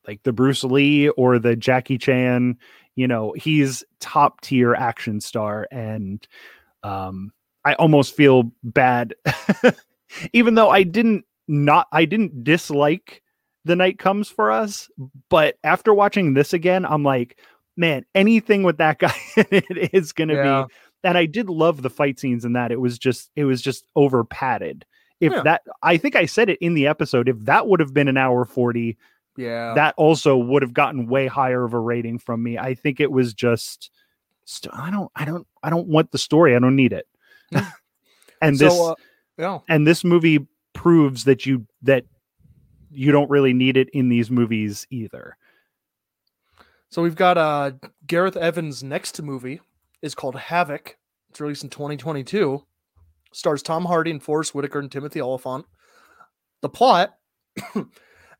like 0.07 0.23
the 0.23 0.33
Bruce 0.33 0.63
Lee 0.63 1.09
or 1.09 1.37
the 1.37 1.55
Jackie 1.55 1.97
Chan, 1.97 2.57
you 2.95 3.07
know, 3.07 3.33
he's 3.37 3.83
top 3.99 4.41
tier 4.41 4.73
action 4.73 5.19
star 5.21 5.67
and 5.71 6.25
um 6.83 7.31
I 7.65 7.73
almost 7.73 8.15
feel 8.15 8.51
bad 8.63 9.13
even 10.33 10.55
though 10.55 10.69
I 10.69 10.83
didn't 10.83 11.25
not 11.47 11.87
I 11.91 12.05
didn't 12.05 12.43
dislike 12.43 13.21
the 13.65 13.75
night 13.75 13.99
comes 13.99 14.29
for 14.29 14.51
us, 14.51 14.89
but 15.29 15.57
after 15.63 15.93
watching 15.93 16.33
this 16.33 16.53
again, 16.53 16.85
I'm 16.85 17.03
like, 17.03 17.37
man, 17.75 18.05
anything 18.15 18.63
with 18.63 18.77
that 18.77 18.99
guy 18.99 19.13
it 19.35 19.93
is 19.93 20.13
gonna 20.13 20.35
Yeah. 20.35 20.63
be 20.65 20.73
and 21.03 21.17
I 21.17 21.25
did 21.25 21.49
love 21.49 21.81
the 21.81 21.89
fight 21.89 22.19
scenes 22.19 22.43
in 22.45 22.53
that. 22.53 22.71
It 22.71 22.79
was 22.81 22.97
just 22.97 23.29
it 23.35 23.43
was 23.43 23.61
just 23.61 23.85
over 23.95 24.23
padded. 24.23 24.85
If 25.19 25.33
Yeah. 25.33 25.41
that 25.43 25.61
I 25.83 25.97
think 25.97 26.15
I 26.15 26.25
said 26.25 26.49
it 26.49 26.59
in 26.61 26.73
the 26.73 26.87
episode, 26.87 27.27
if 27.27 27.37
that 27.41 27.67
would 27.67 27.79
have 27.79 27.93
been 27.93 28.07
an 28.07 28.17
hour 28.17 28.45
40, 28.45 28.97
Yeah. 29.37 29.75
that 29.75 29.93
also 29.97 30.35
would 30.35 30.63
have 30.63 30.73
gotten 30.73 31.07
way 31.07 31.27
higher 31.27 31.63
of 31.63 31.73
a 31.73 31.79
rating 31.79 32.17
from 32.17 32.41
me. 32.41 32.57
I 32.57 32.73
think 32.73 32.99
it 32.99 33.11
was 33.11 33.33
just 33.33 33.91
st- 34.45 34.73
I 34.73 34.89
don't 34.89 35.11
I 35.15 35.25
don't 35.25 35.45
I 35.61 35.69
don't 35.69 35.87
want 35.87 36.11
the 36.11 36.17
story. 36.17 36.55
I 36.55 36.59
don't 36.59 36.75
need 36.75 36.93
it. 36.93 37.07
and 38.41 38.57
this 38.57 38.75
so, 38.75 38.91
uh, 38.91 38.95
yeah. 39.37 39.59
and 39.69 39.85
this 39.85 40.03
movie 40.03 40.47
proves 40.73 41.25
that 41.25 41.45
you 41.45 41.67
that 41.83 42.05
you 42.91 43.11
don't 43.11 43.29
really 43.29 43.53
need 43.53 43.77
it 43.77 43.89
in 43.93 44.09
these 44.09 44.31
movies 44.31 44.87
either. 44.89 45.37
So 46.89 47.01
we've 47.01 47.15
got 47.15 47.37
uh 47.37 47.71
Gareth 48.07 48.37
Evans' 48.37 48.83
next 48.83 49.21
movie 49.21 49.61
is 50.01 50.15
called 50.15 50.35
Havoc. 50.35 50.97
It's 51.29 51.41
released 51.41 51.63
in 51.63 51.69
2022. 51.69 52.63
Stars 53.33 53.61
Tom 53.61 53.85
Hardy 53.85 54.09
and 54.09 54.23
Forest 54.23 54.55
Whitaker 54.55 54.79
and 54.79 54.91
Timothy 54.91 55.21
Olyphant. 55.21 55.65
The 56.61 56.69
plot 56.69 57.17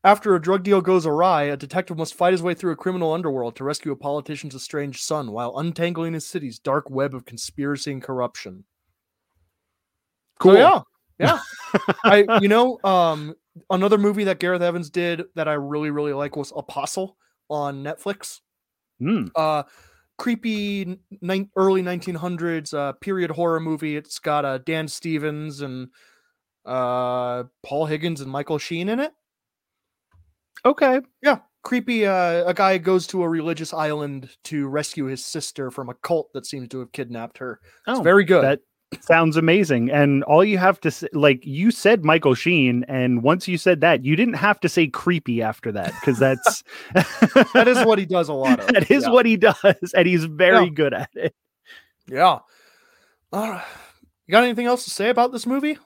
After 0.08 0.34
a 0.34 0.40
drug 0.40 0.62
deal 0.62 0.80
goes 0.80 1.04
awry, 1.04 1.42
a 1.42 1.56
detective 1.58 1.98
must 1.98 2.14
fight 2.14 2.32
his 2.32 2.42
way 2.42 2.54
through 2.54 2.72
a 2.72 2.76
criminal 2.76 3.12
underworld 3.12 3.56
to 3.56 3.64
rescue 3.64 3.92
a 3.92 3.96
politician's 3.96 4.54
estranged 4.54 5.02
son 5.02 5.32
while 5.32 5.58
untangling 5.58 6.14
his 6.14 6.26
city's 6.26 6.58
dark 6.58 6.88
web 6.88 7.14
of 7.14 7.26
conspiracy 7.26 7.92
and 7.92 8.02
corruption. 8.02 8.64
Cool. 10.38 10.54
So, 10.54 10.58
yeah. 10.58 10.80
Yeah. 11.18 11.38
I 12.04 12.24
you 12.40 12.48
know, 12.48 12.78
um 12.84 13.34
another 13.68 13.98
movie 13.98 14.24
that 14.24 14.38
Gareth 14.38 14.62
Evans 14.62 14.88
did 14.88 15.24
that 15.34 15.46
I 15.46 15.52
really, 15.52 15.90
really 15.90 16.14
like 16.14 16.36
was 16.36 16.54
Apostle 16.56 17.18
on 17.50 17.84
Netflix 17.84 18.40
Hmm. 19.00 19.26
uh 19.36 19.64
creepy 20.16 20.98
nine, 21.20 21.50
early 21.54 21.82
1900s 21.82 22.72
uh 22.72 22.92
period 22.94 23.30
horror 23.30 23.60
movie 23.60 23.94
it's 23.96 24.18
got 24.18 24.44
uh 24.46 24.58
dan 24.58 24.88
stevens 24.88 25.60
and 25.60 25.88
uh 26.66 27.44
paul 27.62 27.86
higgins 27.86 28.20
and 28.20 28.28
michael 28.28 28.58
sheen 28.58 28.88
in 28.88 28.98
it 28.98 29.12
Okay. 30.64 31.00
yeah 31.22 31.38
creepy 31.62 32.06
uh 32.06 32.44
a 32.48 32.54
guy 32.54 32.78
goes 32.78 33.06
to 33.08 33.22
a 33.22 33.28
religious 33.28 33.74
island 33.74 34.30
to 34.44 34.68
rescue 34.68 35.04
his 35.06 35.24
sister 35.24 35.70
from 35.70 35.88
a 35.88 35.94
cult 35.94 36.30
that 36.32 36.46
seems 36.46 36.68
to 36.68 36.78
have 36.78 36.92
kidnapped 36.92 37.38
her 37.38 37.60
it's 37.86 37.98
Oh, 37.98 38.02
very 38.02 38.24
good 38.24 38.44
That 38.44 38.60
sounds 39.02 39.36
amazing. 39.36 39.90
And 39.90 40.24
all 40.24 40.42
you 40.42 40.56
have 40.56 40.80
to 40.80 40.90
say, 40.90 41.08
like 41.12 41.44
you 41.44 41.70
said, 41.70 42.06
Michael 42.06 42.34
Sheen, 42.34 42.84
and 42.88 43.22
once 43.22 43.46
you 43.46 43.58
said 43.58 43.82
that, 43.82 44.02
you 44.02 44.16
didn't 44.16 44.34
have 44.40 44.58
to 44.60 44.68
say 44.70 44.86
creepy 44.86 45.42
after 45.42 45.70
that 45.72 45.92
because 46.00 46.18
that's 46.18 46.62
that 47.52 47.68
is 47.68 47.84
what 47.84 47.98
he 47.98 48.06
does 48.06 48.30
a 48.30 48.32
lot 48.32 48.60
of 48.60 48.66
that 48.72 48.90
is 48.90 49.02
yeah. 49.02 49.10
what 49.10 49.26
he 49.26 49.36
does, 49.36 49.92
and 49.94 50.06
he's 50.08 50.24
very 50.24 50.64
Yeah. 50.64 50.70
good 50.70 50.94
at 50.94 51.10
it. 51.12 51.34
Yeah. 52.10 52.38
Uh, 53.30 53.60
you 54.26 54.32
got 54.32 54.44
anything 54.44 54.64
else 54.64 54.84
to 54.84 54.90
say 54.90 55.10
about 55.10 55.32
this 55.32 55.46
movie? 55.46 55.76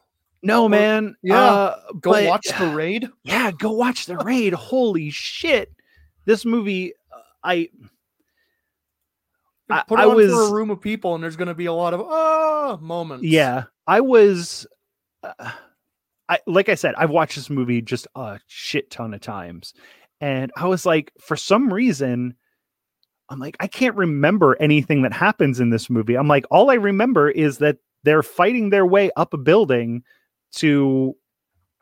No, 0.43 0.69
man. 0.69 1.15
yeah, 1.23 1.41
uh, 1.41 1.77
Go 2.01 2.13
but- 2.13 2.25
watch 2.27 2.47
the 2.59 2.67
raid. 2.75 3.09
Yeah, 3.23 3.51
go 3.53 3.71
watch 3.73 4.07
the 4.07 4.17
raid. 4.25 4.53
Holy 4.53 5.11
shit. 5.11 5.73
This 6.25 6.45
movie, 6.45 6.93
uh, 7.13 7.21
I 7.45 7.69
I- 9.71 9.85
Put 9.89 9.99
it 9.99 10.03
I 10.03 10.07
on 10.07 10.17
for 10.29 10.43
a 10.49 10.53
room 10.53 10.71
of 10.71 10.81
people, 10.81 11.15
and 11.15 11.23
there's 11.25 11.37
going 11.37 11.49
to 11.49 11.55
be 11.55 11.67
a 11.67 11.73
lot 11.73 11.95
of 11.95 12.01
ah 12.03 12.77
moments. 12.81 13.25
Yeah, 13.25 13.65
I 13.87 14.01
was. 14.01 14.67
Uh, 15.23 15.51
I 16.29 16.39
like 16.47 16.69
I 16.69 16.75
said, 16.75 16.95
I've 16.97 17.11
watched 17.11 17.37
this 17.37 17.51
movie 17.51 17.81
just 17.83 18.07
a 18.15 18.39
shit 18.47 18.91
ton 18.91 19.15
of 19.15 19.21
times, 19.21 19.73
and 20.21 20.53
I 20.57 20.67
was 20.67 20.85
like, 20.85 21.13
for 21.21 21.37
some 21.37 21.73
reason, 21.73 22.35
I'm 23.29 23.39
like, 23.39 23.57
I 23.61 23.67
can't 23.67 23.97
remember 23.97 24.57
anything 24.61 25.03
that 25.03 25.13
happens 25.13 25.59
in 25.61 25.71
this 25.71 25.89
movie. 25.89 26.17
I'm 26.17 26.29
like, 26.29 26.45
all 26.51 26.71
I 26.71 26.75
remember 26.75 27.31
is 27.31 27.59
that 27.59 27.79
they're 28.05 28.23
fighting 28.23 28.71
their 28.71 28.85
way 28.87 29.11
up 29.17 29.33
a 29.33 29.39
building 29.39 30.03
to, 30.57 31.17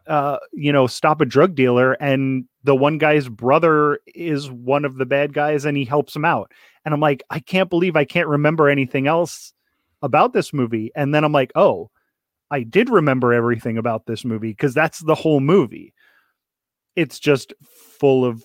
uh, 0.06 0.38
you 0.52 0.72
know, 0.72 0.86
stop 0.86 1.20
a 1.20 1.26
drug 1.26 1.54
dealer, 1.54 1.92
and 1.94 2.44
the 2.64 2.74
one 2.74 2.98
guy's 2.98 3.28
brother 3.28 4.00
is 4.14 4.50
one 4.50 4.84
of 4.84 4.96
the 4.96 5.06
bad 5.06 5.32
guys, 5.32 5.64
and 5.64 5.76
he 5.76 5.84
helps 5.84 6.14
him 6.14 6.24
out. 6.24 6.52
And 6.84 6.94
I'm 6.94 7.00
like, 7.00 7.22
I 7.30 7.40
can't 7.40 7.70
believe 7.70 7.96
I 7.96 8.04
can't 8.04 8.28
remember 8.28 8.68
anything 8.68 9.06
else 9.06 9.52
about 10.02 10.32
this 10.32 10.52
movie. 10.52 10.90
And 10.94 11.14
then 11.14 11.24
I'm 11.24 11.32
like, 11.32 11.52
oh, 11.54 11.90
I 12.50 12.62
did 12.62 12.90
remember 12.90 13.32
everything 13.32 13.78
about 13.78 14.06
this 14.06 14.24
movie 14.24 14.50
because 14.50 14.74
that's 14.74 15.00
the 15.00 15.14
whole 15.14 15.40
movie. 15.40 15.94
It's 16.96 17.18
just 17.18 17.52
full 17.62 18.24
of 18.24 18.44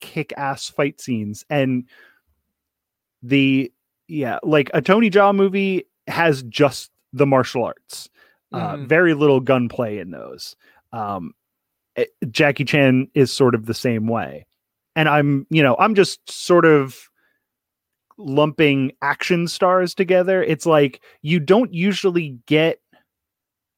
kick 0.00 0.32
ass 0.36 0.68
fight 0.68 1.00
scenes. 1.00 1.44
And 1.50 1.88
the, 3.22 3.72
yeah, 4.08 4.38
like 4.42 4.70
a 4.72 4.80
Tony 4.80 5.10
Jaa 5.10 5.34
movie 5.34 5.84
has 6.06 6.42
just 6.44 6.90
the 7.12 7.26
martial 7.26 7.64
arts, 7.64 8.08
uh, 8.52 8.76
Mhm. 8.76 8.86
very 8.86 9.14
little 9.14 9.40
gunplay 9.40 9.98
in 9.98 10.10
those. 10.10 10.56
Um, 10.92 11.32
eh, 11.96 12.04
Jackie 12.30 12.64
Chan 12.64 13.08
is 13.14 13.32
sort 13.32 13.54
of 13.54 13.66
the 13.66 13.74
same 13.74 14.06
way. 14.06 14.46
And 14.94 15.08
I'm, 15.08 15.46
you 15.50 15.62
know, 15.62 15.76
I'm 15.78 15.94
just 15.94 16.30
sort 16.30 16.64
of 16.66 17.08
lumping 18.18 18.92
action 19.02 19.48
stars 19.48 19.94
together. 19.94 20.42
It's 20.42 20.66
like 20.66 21.02
you 21.22 21.40
don't 21.40 21.72
usually 21.72 22.38
get, 22.46 22.78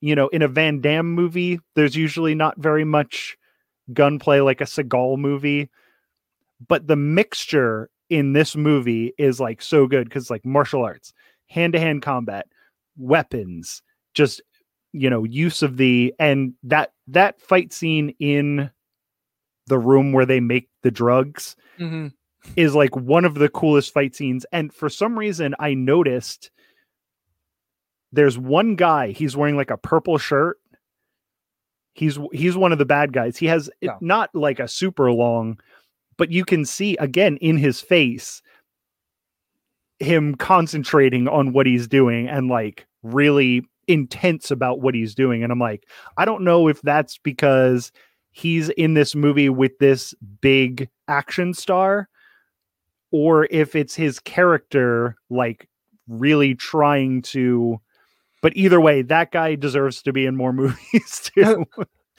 you 0.01 0.15
know, 0.15 0.29
in 0.29 0.43
a 0.43 0.49
Van 0.49 0.81
Damme 0.81 1.11
movie, 1.13 1.61
there's 1.77 1.97
usually 1.97 2.35
not 2.35 2.59
very 2.59 2.85
much 2.85 3.37
gunplay 3.93 4.41
like 4.41 4.61
a 4.61 4.65
Seagal 4.65 5.19
movie. 5.19 5.71
But 6.67 6.87
the 6.87 6.97
mixture 6.97 7.91
in 8.11 8.33
this 8.33 8.57
movie 8.57 9.13
is 9.19 9.41
like 9.41 9.63
so 9.63 9.87
good 9.87 10.05
because 10.09 10.31
like 10.31 10.45
martial 10.45 10.83
arts, 10.85 11.13
hand 11.47 11.73
to 11.75 11.81
hand 11.81 12.03
combat, 12.03 12.47
weapons, 12.97 13.83
just 14.15 14.41
you 14.95 15.11
know, 15.11 15.25
use 15.25 15.61
of 15.63 15.77
the 15.77 16.15
and 16.19 16.55
that 16.63 16.93
that 17.09 17.41
fight 17.41 17.73
scene 17.73 18.15
in 18.21 18.71
the 19.67 19.79
room 19.79 20.13
where 20.13 20.25
they 20.27 20.41
make 20.41 20.69
the 20.83 20.91
drugs 20.91 21.57
Mhm. 21.79 22.13
is 22.57 22.75
like 22.75 22.95
one 22.97 23.25
of 23.25 23.35
the 23.35 23.49
coolest 23.49 23.93
fight 23.93 24.15
scenes. 24.15 24.47
And 24.53 24.73
for 24.73 24.89
some 24.89 25.19
reason, 25.19 25.55
I 25.59 25.75
noticed 25.75 26.51
there's 28.13 28.39
one 28.39 28.77
guy, 28.77 29.11
he's 29.11 29.37
wearing 29.37 29.57
like 29.57 29.71
a 29.71 29.77
purple 29.77 30.17
shirt. 30.19 30.59
He's 31.95 32.19
he's 32.33 32.57
one 32.57 32.71
of 32.73 32.79
the 32.79 32.85
bad 32.85 33.13
guys. 33.13 33.37
He 33.37 33.47
has 33.47 33.69
Yeah. 33.81 33.97
not 34.01 34.33
like 34.35 34.61
a 34.61 34.69
super 34.69 35.11
long, 35.11 35.59
but 36.17 36.31
you 36.31 36.45
can 36.45 36.65
see 36.65 36.97
again 36.99 37.37
in 37.39 37.57
his 37.57 37.81
face 37.81 38.43
him 39.99 40.35
concentrating 40.35 41.27
on 41.29 41.53
what 41.53 41.67
he's 41.67 41.87
doing 41.89 42.29
and 42.29 42.49
like 42.49 42.87
really 43.03 43.65
intense 43.89 44.51
about 44.51 44.81
what 44.81 44.95
he's 44.95 45.15
doing. 45.15 45.43
And 45.43 45.53
I'm 45.53 45.59
like, 45.59 45.87
I 46.17 46.25
don't 46.25 46.45
know 46.45 46.69
if 46.69 46.81
that's 46.83 47.19
because 47.19 47.93
he's 48.31 48.69
in 48.71 48.95
this 48.95 49.15
movie 49.15 49.49
with 49.49 49.79
this 49.79 50.15
big 50.41 50.89
action 51.09 51.55
star 51.55 52.09
or 53.13 53.47
if 53.51 53.77
it's 53.77 53.95
his 53.95 54.19
character 54.19 55.17
like 55.31 55.69
really 56.09 56.55
trying 56.55 57.23
to 57.23 57.79
but 58.43 58.53
either 58.57 58.81
way 58.81 59.03
that 59.03 59.31
guy 59.31 59.55
deserves 59.55 60.03
to 60.03 60.13
be 60.13 60.27
in 60.27 60.35
more 60.37 60.53
movies 60.55 61.31
too 61.35 61.65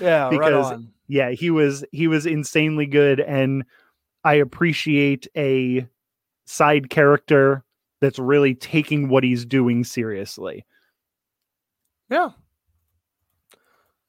Yeah, 0.00 0.24
right 0.28 0.30
Because- 0.30 0.72
on. 0.72 0.92
yeah 1.08 1.30
he 1.30 1.50
was 1.50 1.84
he 1.92 2.06
was 2.06 2.26
insanely 2.26 2.86
good 2.86 3.20
and 3.20 3.64
i 4.24 4.34
appreciate 4.34 5.26
a 5.36 5.86
side 6.46 6.90
character 6.90 7.64
that's 8.00 8.18
really 8.18 8.54
taking 8.54 9.08
what 9.08 9.22
he's 9.24 9.44
doing 9.44 9.84
seriously 9.84 10.64
Yeah. 12.10 12.30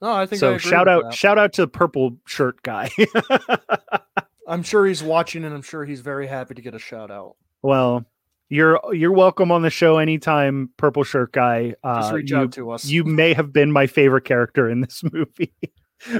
No, 0.01 0.11
I 0.13 0.25
think 0.25 0.39
I 0.39 0.39
so 0.39 0.47
agree 0.55 0.69
shout 0.69 0.87
out 0.87 1.13
shout 1.13 1.37
out 1.37 1.53
to 1.53 1.61
the 1.61 1.67
purple 1.67 2.17
shirt 2.25 2.61
guy 2.63 2.89
I'm 4.47 4.63
sure 4.63 4.85
he's 4.85 5.01
watching, 5.03 5.45
and 5.45 5.53
I'm 5.53 5.61
sure 5.61 5.85
he's 5.85 6.01
very 6.01 6.27
happy 6.27 6.55
to 6.55 6.61
get 6.61 6.73
a 6.73 6.79
shout 6.79 7.11
out. 7.11 7.35
well 7.61 8.03
you're 8.49 8.79
you're 8.91 9.11
welcome 9.13 9.51
on 9.51 9.61
the 9.61 9.69
show 9.69 9.97
anytime 9.97 10.69
purple 10.77 11.03
shirt 11.03 11.31
guy 11.31 11.73
uh 11.83 12.01
Just 12.01 12.13
reach 12.13 12.31
you, 12.31 12.37
out 12.37 12.51
to 12.53 12.71
us. 12.71 12.85
you 12.85 13.03
may 13.03 13.33
have 13.33 13.53
been 13.53 13.71
my 13.71 13.87
favorite 13.87 14.25
character 14.25 14.69
in 14.69 14.81
this 14.81 15.03
movie 15.13 15.53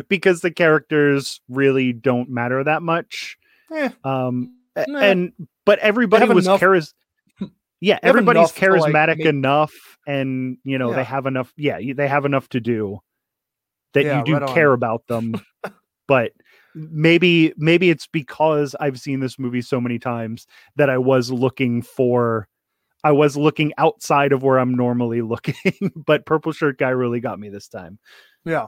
because 0.08 0.42
the 0.42 0.52
characters 0.52 1.42
really 1.50 1.92
don't 1.92 2.30
matter 2.30 2.64
that 2.64 2.82
much 2.84 3.38
Eh, 3.74 3.90
um 4.04 4.56
Nah. 4.88 5.00
and 5.00 5.34
but 5.66 5.80
everybody 5.80 6.26
was 6.34 6.46
enough- 6.48 6.60
charis 6.62 6.94
yeah 7.82 8.00
everybody's 8.04 8.52
to, 8.52 8.72
like, 8.72 8.94
charismatic 8.94 9.20
enough 9.26 9.74
and 10.08 10.58
you 10.64 10.78
know 10.78 10.92
Yeah. 10.92 10.96
they 10.98 11.04
have 11.04 11.26
enough 11.26 11.52
yeah 11.58 11.80
they 11.94 12.08
have 12.08 12.26
enough 12.26 12.48
to 12.50 12.60
do 12.62 13.00
that 13.94 14.06
Yeah, 14.06 14.20
you 14.20 14.24
do 14.26 14.34
right 14.34 14.48
care 14.48 14.72
about 14.72 15.06
them 15.08 15.34
but 16.08 16.32
maybe 16.74 17.54
maybe 17.58 17.90
it's 17.90 18.08
because 18.08 18.76
i've 18.80 19.00
seen 19.00 19.20
this 19.20 19.38
movie 19.38 19.62
so 19.62 19.82
many 19.82 20.00
times 20.00 20.48
that 20.78 20.90
i 20.90 20.98
was 20.98 21.30
looking 21.32 21.82
for 21.82 22.48
i 23.04 23.12
was 23.12 23.36
looking 23.36 23.74
outside 23.78 24.32
of 24.32 24.44
where 24.44 24.58
i'm 24.58 24.74
normally 24.74 25.22
looking 25.22 25.56
but 26.06 26.26
purple 26.26 26.54
shirt 26.54 26.78
guy 26.78 26.90
really 26.90 27.20
got 27.20 27.40
me 27.40 27.50
this 27.50 27.68
time 27.68 28.00
yeah. 28.46 28.68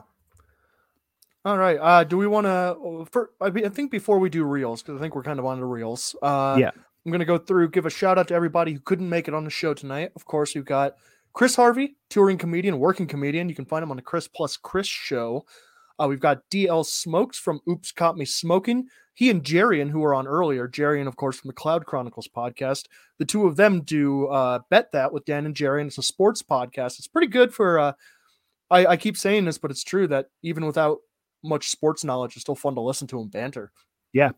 All 1.44 1.58
right. 1.58 1.76
Uh, 1.78 2.04
do 2.04 2.16
we 2.16 2.26
want 2.26 2.46
to? 2.46 3.06
For 3.10 3.30
I, 3.40 3.48
I 3.48 3.68
think 3.68 3.90
before 3.90 4.18
we 4.18 4.30
do 4.30 4.44
reels, 4.44 4.82
because 4.82 4.98
I 4.98 5.00
think 5.02 5.14
we're 5.14 5.22
kind 5.22 5.38
of 5.38 5.44
on 5.44 5.58
the 5.60 5.66
reels. 5.66 6.16
Uh, 6.22 6.56
Yeah. 6.58 6.70
I'm 7.04 7.12
gonna 7.12 7.24
go 7.24 7.38
through, 7.38 7.70
give 7.70 7.86
a 7.86 7.90
shout 7.90 8.18
out 8.18 8.28
to 8.28 8.34
everybody 8.34 8.72
who 8.72 8.80
couldn't 8.80 9.08
make 9.08 9.28
it 9.28 9.34
on 9.34 9.44
the 9.44 9.50
show 9.50 9.74
tonight. 9.74 10.12
Of 10.16 10.24
course, 10.24 10.54
we've 10.54 10.64
got 10.64 10.96
Chris 11.34 11.56
Harvey, 11.56 11.96
touring 12.08 12.38
comedian, 12.38 12.78
working 12.78 13.06
comedian. 13.06 13.48
You 13.48 13.54
can 13.54 13.66
find 13.66 13.82
him 13.82 13.90
on 13.90 13.96
the 13.96 14.02
Chris 14.02 14.28
Plus 14.28 14.56
Chris 14.56 14.86
show. 14.86 15.44
Uh, 15.98 16.06
we've 16.08 16.20
got 16.20 16.42
DL 16.50 16.84
Smokes 16.84 17.38
from 17.38 17.60
Oops 17.68 17.90
Caught 17.92 18.16
Me 18.16 18.24
Smoking. 18.24 18.88
He 19.14 19.30
and 19.30 19.44
Jarian, 19.44 19.90
who 19.90 20.00
were 20.00 20.14
on 20.14 20.26
earlier, 20.26 20.66
Jarian, 20.66 21.06
of 21.06 21.16
course, 21.16 21.38
from 21.38 21.48
the 21.48 21.54
Cloud 21.54 21.86
Chronicles 21.86 22.28
podcast. 22.28 22.86
The 23.18 23.24
two 23.24 23.46
of 23.46 23.54
them 23.56 23.82
do 23.82 24.26
uh, 24.26 24.60
Bet 24.70 24.90
That 24.92 25.12
with 25.12 25.24
Dan 25.24 25.46
and 25.46 25.54
Jarian. 25.54 25.86
It's 25.86 25.98
a 25.98 26.02
sports 26.02 26.42
podcast. 26.42 26.98
It's 26.98 27.06
pretty 27.06 27.28
good 27.28 27.54
for. 27.54 27.78
Uh, 27.78 27.92
I, 28.70 28.86
I 28.86 28.96
keep 28.96 29.16
saying 29.16 29.44
this, 29.44 29.58
but 29.58 29.70
it's 29.70 29.84
true 29.84 30.08
that 30.08 30.26
even 30.42 30.66
without 30.66 30.98
much 31.44 31.68
sports 31.68 32.02
knowledge, 32.02 32.32
it's 32.32 32.40
still 32.40 32.56
fun 32.56 32.74
to 32.74 32.80
listen 32.80 33.06
to 33.08 33.20
him 33.20 33.28
banter. 33.28 33.70
Yeah. 34.12 34.30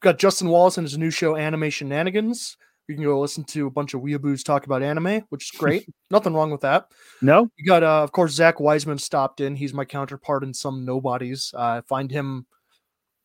Got 0.00 0.18
Justin 0.18 0.48
Wallace 0.48 0.78
and 0.78 0.86
his 0.86 0.96
new 0.96 1.10
show, 1.10 1.36
Animation 1.36 1.88
Shenanigans. 1.88 2.56
You 2.88 2.96
can 2.96 3.04
go 3.04 3.20
listen 3.20 3.44
to 3.44 3.66
a 3.66 3.70
bunch 3.70 3.94
of 3.94 4.00
weeaboos 4.00 4.42
talk 4.42 4.66
about 4.66 4.82
anime, 4.82 5.22
which 5.28 5.44
is 5.44 5.50
great. 5.58 5.86
Nothing 6.10 6.34
wrong 6.34 6.50
with 6.50 6.62
that. 6.62 6.86
no 7.22 7.48
You 7.56 7.64
got, 7.66 7.82
uh, 7.84 8.02
of 8.02 8.10
course, 8.10 8.32
Zach 8.32 8.58
Wiseman 8.58 8.98
stopped 8.98 9.40
in. 9.40 9.54
He's 9.54 9.72
my 9.72 9.84
counterpart 9.84 10.42
in 10.42 10.52
Some 10.52 10.84
Nobodies. 10.84 11.54
Uh, 11.56 11.82
find 11.82 12.10
him 12.10 12.46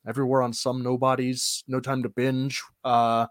everywhere 0.07 0.43
on 0.43 0.53
Some 0.53 0.83
Nobodies, 0.83 1.63
No 1.67 1.79
Time 1.79 2.03
to 2.03 2.09
Binge, 2.09 2.61
uh, 2.83 3.25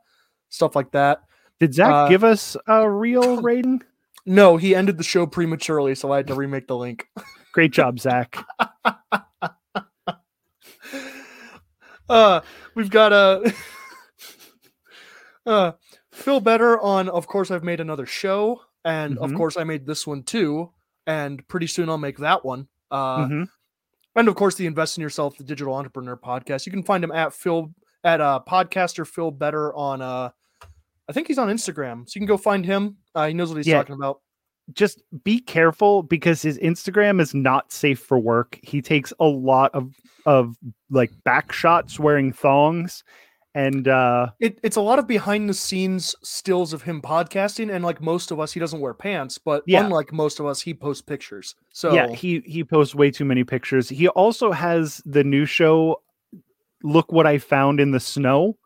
stuff 0.48 0.74
like 0.74 0.90
that. 0.92 1.20
did 1.60 1.74
zach 1.74 1.90
Uh, 1.92 2.08
give 2.08 2.24
us 2.24 2.56
a 2.66 2.88
real 2.90 3.36
rating 3.42 3.82
No, 4.26 4.56
he 4.56 4.74
ended 4.74 4.98
the 4.98 5.04
show 5.04 5.26
prematurely, 5.26 5.94
so 5.94 6.10
I 6.10 6.16
had 6.16 6.26
to 6.28 6.34
remake 6.34 6.66
the 6.66 6.76
link. 6.76 7.06
great 7.52 7.70
job 7.72 8.00
zach 8.00 8.44
uh 12.08 12.40
we've 12.74 12.90
got 12.90 13.12
a 13.12 13.52
uh 15.46 15.72
feel 16.12 16.40
better 16.40 16.78
on 16.80 17.08
of 17.08 17.26
course 17.26 17.50
i've 17.50 17.64
made 17.64 17.80
another 17.80 18.06
show 18.06 18.60
and 18.84 19.18
of 19.18 19.30
Mhm. 19.30 19.36
course 19.36 19.56
i 19.56 19.64
made 19.64 19.86
this 19.86 20.06
one 20.06 20.22
too 20.22 20.70
and 21.06 21.46
pretty 21.48 21.66
soon 21.66 21.88
i'll 21.88 21.98
make 21.98 22.18
that 22.18 22.44
one 22.44 22.68
uh 22.90 23.26
Mhm. 23.26 23.48
and 24.16 24.28
of 24.28 24.34
course 24.36 24.54
the 24.54 24.66
invest 24.66 24.96
in 24.96 25.02
yourself 25.02 25.36
the 25.36 25.44
digital 25.44 25.74
entrepreneur 25.74 26.16
podcast 26.16 26.66
you 26.66 26.72
can 26.72 26.82
find 26.82 27.02
him 27.04 27.12
at 27.12 27.32
phil 27.32 27.72
at 28.04 28.20
uh 28.20 28.40
podcaster 28.48 29.06
phil 29.06 29.30
better 29.30 29.74
on 29.74 30.00
uh 30.02 30.30
i 31.08 31.12
think 31.12 31.26
he's 31.26 31.38
on 31.38 31.48
instagram 31.48 32.08
so 32.08 32.12
you 32.16 32.20
can 32.20 32.26
go 32.26 32.36
find 32.36 32.64
him 32.64 32.96
uh 33.14 33.26
he 33.26 33.34
knows 33.34 33.48
what 33.50 33.56
he's 33.56 33.66
Yeah. 33.66 33.78
talking 33.78 33.94
about 33.96 34.20
just 34.72 35.02
be 35.22 35.38
careful 35.40 36.02
because 36.02 36.42
his 36.42 36.58
Instagram 36.58 37.20
is 37.20 37.34
not 37.34 37.70
safe 37.72 38.00
for 38.00 38.18
work. 38.18 38.58
He 38.62 38.80
takes 38.80 39.12
a 39.20 39.24
lot 39.26 39.70
of 39.74 39.92
of 40.26 40.56
like 40.90 41.12
back 41.24 41.52
shots 41.52 41.98
wearing 42.00 42.32
thongs 42.32 43.04
And 43.54 43.86
uh 43.86 44.28
It, 44.40 44.58
it's 44.62 44.76
a 44.76 44.80
lot 44.80 44.98
of 44.98 45.06
behind 45.06 45.48
the 45.48 45.54
scenes 45.54 46.14
stills 46.22 46.72
of 46.72 46.82
him 46.82 47.00
podcasting, 47.00 47.72
and 47.72 47.84
like 47.84 48.00
most 48.00 48.30
of 48.30 48.40
us, 48.40 48.52
he 48.52 48.58
doesn't 48.58 48.80
wear 48.80 48.94
pants. 48.94 49.38
But 49.38 49.62
Yeah. 49.66 49.84
unlike 49.84 50.12
most 50.12 50.40
of 50.40 50.46
us, 50.46 50.60
he 50.60 50.74
posts 50.74 51.02
pictures. 51.02 51.54
So 51.72 51.94
yeah, 51.94 52.12
he 52.14 52.40
he 52.46 52.64
posts 52.64 52.94
way 52.94 53.10
too 53.12 53.24
many 53.24 53.44
pictures. 53.44 53.88
He 53.88 54.08
also 54.08 54.50
has 54.50 55.00
the 55.04 55.22
new 55.22 55.46
show 55.46 56.02
Look 56.82 57.12
What 57.12 57.26
I 57.26 57.38
Found 57.38 57.80
in 57.80 57.92
the 57.92 58.00
Snow 58.00 58.58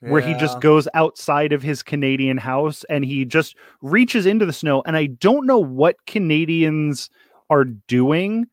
where 0.00 0.20
he 0.20 0.34
just 0.34 0.60
goes 0.60 0.86
outside 0.94 1.52
of 1.52 1.62
his 1.62 1.82
Canadian 1.82 2.36
house 2.36 2.84
and 2.88 3.04
he 3.04 3.24
just 3.24 3.56
reaches 3.82 4.26
into 4.26 4.46
the 4.46 4.52
snow. 4.52 4.82
And 4.86 4.96
I 4.96 5.06
don't 5.06 5.46
know 5.46 5.58
what 5.58 5.96
Canadians 6.06 7.10
are 7.50 7.64
doing, 7.64 8.46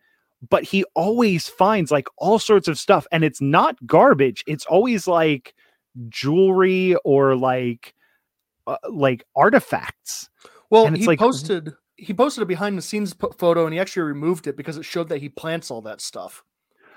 but 0.49 0.63
he 0.63 0.83
always 0.95 1.47
finds 1.47 1.91
like 1.91 2.07
all 2.17 2.39
sorts 2.39 2.67
of 2.67 2.79
stuff. 2.79 3.05
And 3.11 3.23
it's 3.23 3.41
not 3.41 3.75
garbage, 3.85 4.43
it's 4.47 4.65
always 4.65 5.07
like 5.07 5.53
jewelry 6.09 6.95
or 7.05 7.35
like 7.35 7.93
uh, 8.67 8.77
like 8.89 9.25
artifacts. 9.35 10.29
Well, 10.69 10.87
he 10.87 11.05
like- 11.05 11.19
posted 11.19 11.73
he 11.97 12.13
posted 12.13 12.41
a 12.41 12.45
behind 12.45 12.77
the 12.77 12.81
scenes 12.81 13.13
po- 13.13 13.31
photo, 13.37 13.65
and 13.65 13.73
he 13.73 13.79
actually 13.79 14.03
removed 14.03 14.47
it 14.47 14.57
because 14.57 14.77
it 14.77 14.83
showed 14.83 15.07
that 15.09 15.21
he 15.21 15.29
plants 15.29 15.71
all 15.71 15.81
that 15.83 16.01
stuff. 16.01 16.43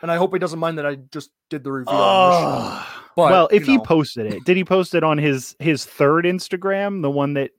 And 0.03 0.11
I 0.11 0.17
hope 0.17 0.33
he 0.33 0.39
doesn't 0.39 0.59
mind 0.59 0.79
that 0.79 0.87
I 0.87 0.97
just 0.97 1.31
did 1.51 1.65
the 1.65 1.73
review. 1.73 1.93
show. 1.93 2.83
But, 3.19 3.31
well, 3.33 3.49
if 3.51 3.67
you 3.67 3.73
he 3.75 3.79
posted 3.81 4.33
it, 4.33 4.45
did 4.45 4.57
he 4.57 4.65
post 4.65 4.95
it 4.95 5.03
on 5.03 5.19
his 5.19 5.57
his 5.59 5.85
third 5.85 6.25
Instagram, 6.25 7.03
the 7.03 7.11
one 7.11 7.35
that? 7.35 7.51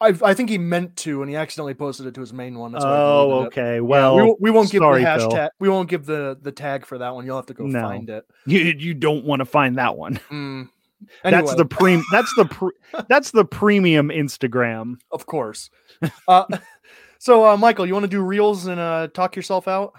I, 0.00 0.12
I 0.24 0.34
think 0.34 0.50
he 0.50 0.58
meant 0.58 0.96
to, 0.98 1.22
and 1.22 1.30
he 1.30 1.36
accidentally 1.36 1.74
posted 1.74 2.06
it 2.06 2.14
to 2.14 2.20
his 2.20 2.32
main 2.32 2.58
one. 2.58 2.72
That's 2.72 2.84
why 2.84 2.90
I 2.90 2.96
Oh, 3.00 3.28
deleted 3.28 3.44
it. 3.44 3.46
okay. 3.60 3.74
Yeah, 3.76 3.80
Well, 3.80 4.16
we, 4.16 4.22
won't- 4.22 4.40
we 4.40 4.50
won't 4.50 4.70
give 4.72 4.80
sorry, 4.80 5.04
the 5.04 5.14
Phil. 5.18 5.30
hashtag. 5.30 5.48
We 5.60 5.68
won't 5.68 5.88
give 5.88 6.04
the 6.04 6.36
the 6.42 6.50
tag 6.52 6.84
for 6.84 6.98
that 6.98 7.14
one. 7.14 7.26
You'll 7.26 7.36
have 7.36 7.46
to 7.46 7.54
go 7.54 7.64
No. 7.66 7.80
find 7.80 8.10
it. 8.10 8.24
You 8.46 8.58
you 8.76 8.94
don't 8.94 9.24
want 9.24 9.38
to 9.40 9.44
find 9.46 9.78
that 9.78 9.96
one. 9.96 10.18
Mm. 10.30 10.68
That's 11.22 11.54
the 11.54 11.64
pre. 11.64 12.02
That's 12.10 12.34
the 12.36 12.44
pre, 12.46 12.70
that's 13.08 13.30
the 13.30 13.44
premium 13.44 14.08
Instagram. 14.08 14.96
of 15.12 15.26
course. 15.26 15.70
Uh, 16.26 16.44
so, 17.20 17.46
uh, 17.46 17.56
Michael, 17.56 17.86
you 17.86 17.92
want 17.92 18.02
to 18.02 18.08
do 18.08 18.20
reels 18.20 18.66
and 18.66 18.80
uh, 18.80 19.06
talk 19.14 19.36
yourself 19.36 19.68
out? 19.68 19.92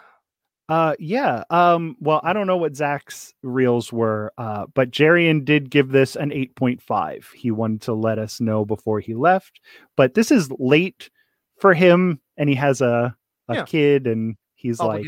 Uh, 0.70 0.94
yeah. 1.00 1.44
Um. 1.50 1.98
Well, 2.00 2.22
I 2.24 2.32
don't 2.32 2.48
know 2.48 2.58
what 2.58 2.76
Zach's 2.76 3.34
reels 3.42 3.92
were. 3.92 4.32
Uh, 4.38 4.68
but 4.74 4.92
Jarian 4.92 5.44
did 5.44 5.70
give 5.72 5.90
this 5.90 6.16
an 6.16 6.32
eight 6.32 6.56
point 6.56 6.82
five. 6.82 7.28
He 7.36 7.50
wanted 7.52 7.82
to 7.84 7.94
let 7.94 8.20
us 8.20 8.40
know 8.40 8.64
before 8.66 9.00
he 9.00 9.16
left. 9.16 9.60
But 9.98 10.14
this 10.14 10.32
is 10.32 10.52
late 10.60 11.10
for 11.60 11.74
him, 11.74 12.22
and 12.38 12.48
he 12.48 12.56
has 12.56 12.82
a 12.82 13.16
a 13.48 13.56
Yeah. 13.56 13.66
kid, 13.66 14.06
and 14.08 14.38
he's 14.56 14.80
like, 14.90 15.06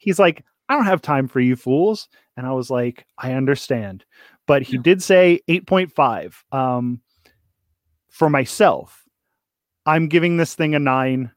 he's 0.00 0.18
like, 0.18 0.44
I 0.68 0.74
don't 0.74 0.84
have 0.86 1.00
time 1.00 1.28
for 1.28 1.38
you 1.40 1.54
fools. 1.54 2.08
And 2.36 2.44
I 2.44 2.50
was 2.52 2.68
like, 2.68 3.06
I 3.16 3.34
understand. 3.34 4.04
But 4.46 4.62
he 4.62 4.78
did 4.78 5.00
say 5.02 5.40
8.5. 5.48 6.42
Um, 6.52 7.00
for 8.10 8.28
myself, 8.28 9.04
I'm 9.86 10.08
giving 10.08 10.36
this 10.36 10.54
thing 10.54 10.74
a 10.74 10.78
nine. 10.80 11.30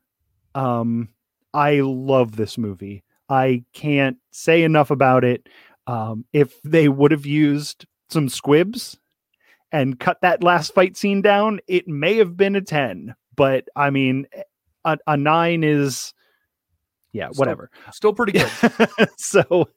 Um, 0.55 1.09
I 1.53 1.81
love 1.81 2.35
this 2.35 2.57
movie. 2.57 3.03
I 3.29 3.63
can't 3.73 4.17
say 4.31 4.63
enough 4.63 4.91
about 4.91 5.23
it. 5.23 5.47
Um, 5.85 6.25
if 6.33 6.61
they 6.63 6.89
would 6.89 7.11
have 7.11 7.25
used 7.25 7.85
some 8.09 8.29
squibs 8.29 8.97
and 9.71 9.99
cut 9.99 10.19
that 10.21 10.43
last 10.43 10.73
fight 10.73 10.97
scene 10.97 11.21
down, 11.21 11.59
it 11.67 11.87
may 11.87 12.15
have 12.17 12.35
been 12.37 12.55
a 12.55 12.61
10. 12.61 13.15
But 13.35 13.67
I 13.75 13.89
mean, 13.89 14.27
a, 14.85 14.97
a 15.07 15.17
nine 15.17 15.63
is, 15.63 16.13
yeah, 17.13 17.29
Still- 17.29 17.39
whatever 17.39 17.71
Still 17.91 18.13
pretty 18.13 18.33
good. 18.33 19.09
so 19.17 19.67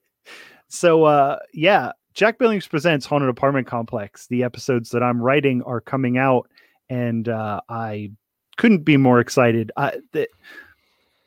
so 0.71 1.05
uh 1.05 1.37
yeah 1.53 1.91
jack 2.15 2.39
billings 2.39 2.67
presents 2.67 3.05
haunted 3.05 3.29
apartment 3.29 3.67
complex 3.67 4.29
the 4.29 4.45
episodes 4.45 4.91
that 4.91 5.03
i'm 5.03 5.21
writing 5.21 5.63
are 5.65 5.81
coming 5.81 6.17
out 6.17 6.49
and 6.89 7.29
uh 7.29 7.61
i 7.69 8.09
couldn't 8.57 8.85
be 8.85 8.97
more 8.97 9.19
excited 9.21 9.73
I, 9.77 9.99
the, 10.13 10.29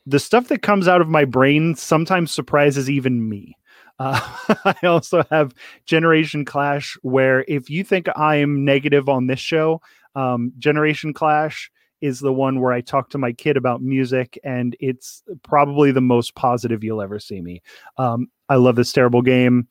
the 0.06 0.18
stuff 0.18 0.48
that 0.48 0.62
comes 0.62 0.88
out 0.88 1.00
of 1.00 1.08
my 1.08 1.24
brain 1.24 1.74
sometimes 1.74 2.30
surprises 2.30 2.90
even 2.90 3.28
me 3.28 3.56
uh, 3.98 4.20
i 4.64 4.86
also 4.86 5.24
have 5.30 5.54
generation 5.86 6.44
clash 6.44 6.96
where 7.02 7.44
if 7.48 7.70
you 7.70 7.84
think 7.84 8.08
i'm 8.16 8.64
negative 8.64 9.08
on 9.08 9.26
this 9.26 9.40
show 9.40 9.80
um 10.14 10.52
generation 10.58 11.12
clash 11.12 11.70
is 12.04 12.20
the 12.20 12.32
one 12.32 12.60
where 12.60 12.70
I 12.70 12.82
talk 12.82 13.08
to 13.10 13.18
my 13.18 13.32
kid 13.32 13.56
about 13.56 13.80
music, 13.80 14.38
and 14.44 14.76
it's 14.78 15.22
probably 15.42 15.90
the 15.90 16.02
most 16.02 16.34
positive 16.34 16.84
you'll 16.84 17.00
ever 17.00 17.18
see 17.18 17.40
me. 17.40 17.62
Um, 17.96 18.26
I 18.50 18.56
love 18.56 18.76
this 18.76 18.92
terrible 18.92 19.22
game. 19.22 19.68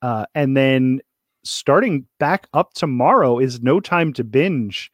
Uh, 0.00 0.24
and 0.34 0.56
then 0.56 1.00
starting 1.44 2.06
back 2.18 2.48
up 2.54 2.72
tomorrow 2.72 3.38
is 3.38 3.60
No 3.60 3.78
Time 3.78 4.14
to 4.14 4.24
Binge. 4.24 4.90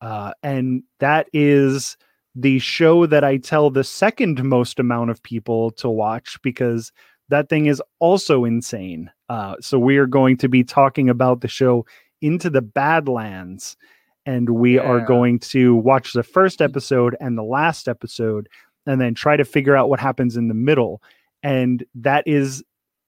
Uh, 0.00 0.32
and 0.42 0.82
that 0.98 1.28
is 1.32 1.96
the 2.40 2.60
show 2.60 3.04
that 3.04 3.24
I 3.24 3.36
tell 3.36 3.68
the 3.68 3.82
second 3.82 4.44
most 4.44 4.78
amount 4.78 5.10
of 5.10 5.20
people 5.24 5.72
to 5.72 5.90
watch 5.90 6.38
because 6.42 6.92
that 7.30 7.48
thing 7.48 7.66
is 7.66 7.82
also 7.98 8.44
insane. 8.44 9.10
Uh, 9.28 9.56
so 9.60 9.76
we 9.76 9.96
are 9.96 10.06
going 10.06 10.36
to 10.38 10.48
be 10.48 10.62
talking 10.62 11.08
about 11.08 11.40
the 11.40 11.48
show 11.48 11.84
Into 12.22 12.48
the 12.48 12.62
Badlands 12.62 13.76
and 14.24 14.50
we 14.50 14.78
are 14.78 15.00
going 15.00 15.40
to 15.40 15.74
watch 15.74 16.12
the 16.12 16.22
first 16.22 16.62
episode 16.62 17.16
and 17.18 17.36
the 17.36 17.42
last 17.42 17.88
episode 17.88 18.48
and 18.86 19.00
then 19.00 19.14
try 19.14 19.36
to 19.36 19.44
figure 19.44 19.74
out 19.74 19.88
what 19.88 19.98
happens 19.98 20.36
in 20.36 20.46
the 20.46 20.54
middle. 20.54 21.02
And 21.42 21.84
that 21.96 22.24
is 22.26 22.62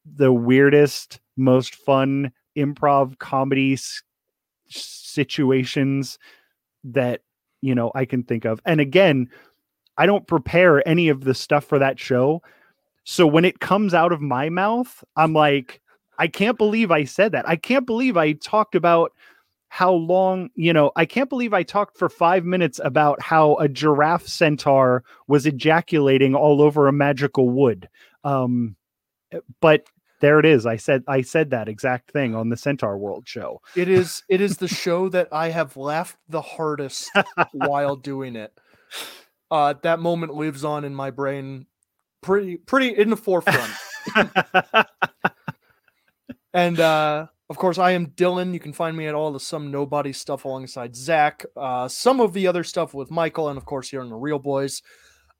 the 0.04 0.32
weirdest 0.32 1.20
most 1.36 1.76
fun 1.76 2.32
improv 2.58 3.18
comedy 3.18 3.74
s- 3.74 4.02
situations 4.68 6.18
that 6.82 7.20
you 7.60 7.74
know 7.74 7.90
I 7.94 8.04
can 8.04 8.22
think 8.22 8.44
of. 8.44 8.60
And 8.64 8.80
again 8.80 9.28
I 9.96 10.06
don't 10.06 10.26
prepare 10.26 10.86
any 10.88 11.08
of 11.08 11.24
the 11.24 11.34
stuff 11.34 11.64
for 11.64 11.78
that 11.78 11.98
show. 11.98 12.42
So 13.04 13.26
when 13.26 13.44
it 13.44 13.60
comes 13.60 13.92
out 13.94 14.12
of 14.12 14.20
my 14.20 14.48
mouth 14.48 15.02
I'm 15.16 15.32
like 15.32 15.80
I 16.18 16.26
can't 16.26 16.58
believe 16.58 16.90
I 16.90 17.04
said 17.04 17.32
that. 17.32 17.48
I 17.48 17.56
can't 17.56 17.86
believe 17.86 18.16
I 18.16 18.32
talked 18.32 18.74
about 18.74 19.12
how 19.70 19.92
long 19.92 20.50
you 20.56 20.72
know 20.72 20.90
i 20.96 21.06
can't 21.06 21.30
believe 21.30 21.54
i 21.54 21.62
talked 21.62 21.96
for 21.96 22.08
five 22.08 22.44
minutes 22.44 22.80
about 22.82 23.22
how 23.22 23.54
a 23.58 23.68
giraffe 23.68 24.26
centaur 24.26 25.04
was 25.28 25.46
ejaculating 25.46 26.34
all 26.34 26.60
over 26.60 26.88
a 26.88 26.92
magical 26.92 27.48
wood. 27.48 27.88
Um 28.24 28.76
but 29.60 29.84
there 30.20 30.38
it 30.38 30.46
is 30.46 30.66
i 30.66 30.76
said 30.76 31.02
i 31.08 31.20
said 31.20 31.50
that 31.50 31.68
exact 31.68 32.10
thing 32.10 32.34
on 32.34 32.48
the 32.48 32.56
centaur 32.56 32.96
world 32.98 33.26
show 33.26 33.60
It 33.74 33.88
is 33.88 34.22
it 34.28 34.40
is 34.40 34.56
the 34.56 34.68
show 34.68 35.08
that 35.10 35.28
I 35.32 35.48
have 35.50 35.76
laughed 35.76 36.16
the 36.28 36.40
hardest 36.42 37.10
while 37.52 37.96
doing 38.10 38.36
it. 38.36 38.52
Uh, 39.50 39.74
that 39.82 39.98
moment 39.98 40.34
lives 40.34 40.64
on 40.64 40.84
in 40.84 40.94
my 40.94 41.10
brain, 41.10 41.66
pretty 42.22 42.56
pretty 42.56 42.88
in 42.96 43.10
the 43.10 43.16
forefront. 43.16 43.72
and 46.52 46.78
uh, 46.78 47.26
of 47.48 47.56
course, 47.56 47.78
I 47.78 47.92
am 47.92 48.08
Dylan. 48.08 48.52
You 48.52 48.60
can 48.60 48.72
find 48.72 48.96
me 48.96 49.06
at 49.06 49.14
all 49.14 49.32
the 49.32 49.40
some 49.40 49.70
nobody 49.70 50.12
stuff 50.12 50.44
alongside 50.44 50.94
Zach. 50.94 51.44
Uh, 51.56 51.88
some 51.88 52.20
of 52.20 52.32
the 52.32 52.46
other 52.46 52.64
stuff 52.64 52.94
with 52.94 53.10
Michael, 53.10 53.48
and 53.48 53.58
of 53.58 53.64
course 53.64 53.90
here 53.90 54.00
on 54.00 54.08
the 54.08 54.16
Reel 54.16 54.38
Boys. 54.38 54.82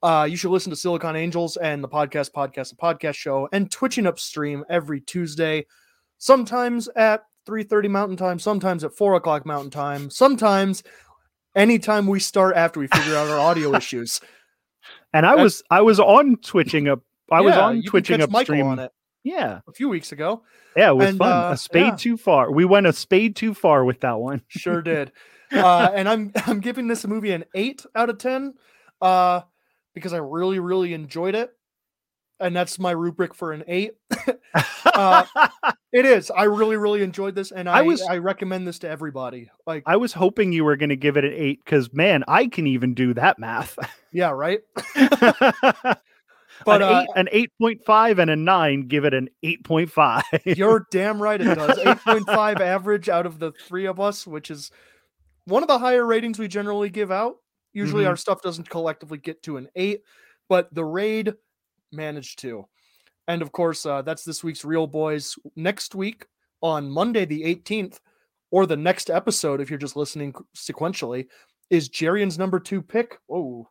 Uh, 0.02 0.26
you 0.28 0.36
should 0.36 0.50
listen 0.50 0.70
to 0.70 0.76
Silicon 0.76 1.14
Angels 1.16 1.56
and 1.56 1.84
the 1.84 1.88
podcast, 1.88 2.30
podcast, 2.32 2.70
the 2.70 2.76
podcast 2.76 3.14
show, 3.16 3.48
and 3.52 3.70
Twitching 3.70 4.06
Upstream 4.06 4.64
every 4.70 5.00
Tuesday, 5.00 5.66
sometimes 6.18 6.88
at 6.96 7.24
3:30 7.48 7.88
Mountain 7.90 8.16
Time, 8.16 8.38
sometimes 8.38 8.84
at 8.84 8.94
four 8.96 9.14
o'clock 9.14 9.44
Mountain 9.44 9.70
Time, 9.70 10.08
sometimes 10.10 10.82
anytime 11.54 12.06
we 12.06 12.20
start 12.20 12.56
after 12.56 12.80
we 12.80 12.86
figure 12.86 13.16
out 13.16 13.28
our 13.28 13.38
audio 13.38 13.74
issues. 13.76 14.20
and 15.12 15.26
i 15.26 15.30
That's- 15.30 15.42
was 15.44 15.62
i 15.70 15.80
was 15.82 15.98
on 15.98 16.36
twitching 16.36 16.86
up 16.88 17.00
i 17.32 17.40
was 17.40 17.56
on 17.56 17.82
twitching 17.82 18.22
upstream 18.22 18.66
on 18.66 18.78
it 18.78 18.92
yeah 19.24 19.58
a 19.68 19.72
few 19.72 19.88
weeks 19.88 20.12
ago. 20.12 20.42
yeah 20.76 20.90
it 20.90 20.96
was 20.96 21.08
And, 21.08 21.18
fun 21.18 21.32
uh, 21.46 21.50
a 21.50 21.56
spade 21.56 21.86
yeah. 21.86 21.96
too 21.96 22.16
far 22.16 22.52
we 22.52 22.64
went 22.64 22.86
a 22.86 22.92
spade 22.92 23.34
too 23.34 23.52
far 23.52 23.84
with 23.84 24.00
that 24.00 24.18
one 24.20 24.42
Sure 24.48 24.80
did. 24.80 25.10
uh, 25.52 25.90
and 25.94 26.08
I'm 26.08 26.32
I'm 26.46 26.60
giving 26.60 26.86
this 26.86 27.04
movie 27.06 27.32
an 27.32 27.44
eight 27.54 27.84
out 27.96 28.08
of 28.10 28.18
ten, 28.18 28.54
uh, 29.02 29.40
because 29.94 30.12
I 30.12 30.18
really 30.18 30.58
really 30.58 30.94
enjoyed 30.94 31.34
it, 31.34 31.50
and 32.38 32.54
that's 32.54 32.78
my 32.78 32.90
rubric 32.92 33.34
for 33.34 33.52
an 33.52 33.64
eight. 33.66 33.92
uh, 34.84 35.24
it 35.92 36.06
is. 36.06 36.30
I 36.30 36.44
really 36.44 36.76
really 36.76 37.02
enjoyed 37.02 37.34
this, 37.34 37.52
and 37.52 37.68
I 37.68 37.78
I 37.78 37.82
was- 37.82 38.02
I 38.02 38.18
recommend 38.18 38.66
this 38.66 38.78
to 38.80 38.88
everybody. 38.88 39.50
Like, 39.66 39.82
i 39.86 39.96
was 39.96 40.12
hoping 40.12 40.52
you 40.52 40.64
were 40.64 40.76
going 40.76 40.90
to 40.90 40.96
give 40.96 41.16
it 41.16 41.24
an 41.24 41.32
eight 41.34 41.64
because 41.64 41.92
man 41.92 42.24
i 42.28 42.46
can 42.46 42.66
even 42.66 42.94
do 42.94 43.14
that 43.14 43.38
math 43.38 43.78
yeah, 44.12 44.30
right. 44.30 44.60
but 46.64 46.82
uh, 46.82 47.06
an, 47.14 47.28
eight, 47.32 47.50
an 47.60 47.78
8.5 47.78 48.18
and 48.18 48.30
a 48.30 48.36
9 48.36 48.88
give 48.88 49.04
it 49.04 49.14
an 49.14 49.28
8.5 49.44 50.56
You're 50.56 50.86
damn 50.90 51.22
right 51.22 51.40
it 51.40 51.54
does. 51.54 51.78
8.5 51.78 52.60
average 52.60 53.08
out 53.08 53.26
of 53.26 53.38
the 53.38 53.52
three 53.52 53.86
of 53.86 54.00
us, 54.00 54.26
which 54.26 54.50
is 54.50 54.70
one 55.44 55.62
of 55.62 55.68
the 55.68 55.78
higher 55.78 56.04
ratings 56.04 56.38
we 56.38 56.48
generally 56.48 56.90
give 56.90 57.10
out. 57.10 57.36
Usually 57.72 58.04
Mhm. 58.04 58.08
our 58.08 58.16
stuff 58.16 58.42
doesn't 58.42 58.68
collectively 58.68 59.18
get 59.18 59.42
to 59.44 59.56
an 59.56 59.68
eight, 59.76 60.02
but 60.48 60.72
the 60.74 60.84
raid 60.84 61.34
managed 61.92 62.38
to. 62.40 62.66
And 63.28 63.42
of 63.42 63.52
course, 63.52 63.86
uh, 63.86 64.02
that's 64.02 64.24
this 64.24 64.42
week's 64.42 64.64
Reel 64.64 64.86
Boys. 64.86 65.36
Next 65.56 65.94
week, 65.94 66.26
on 66.62 66.90
Monday 66.90 67.24
the 67.24 67.44
18th, 67.44 68.00
or 68.50 68.66
the 68.66 68.76
next 68.76 69.08
episode, 69.10 69.60
if 69.60 69.70
you're 69.70 69.78
just 69.78 69.96
listening 69.96 70.32
sequentially, 70.56 71.28
is 71.70 71.88
Jarian's 71.88 72.38
number 72.38 72.58
two 72.58 72.82
pick. 72.82 73.18
Oh, 73.30 73.68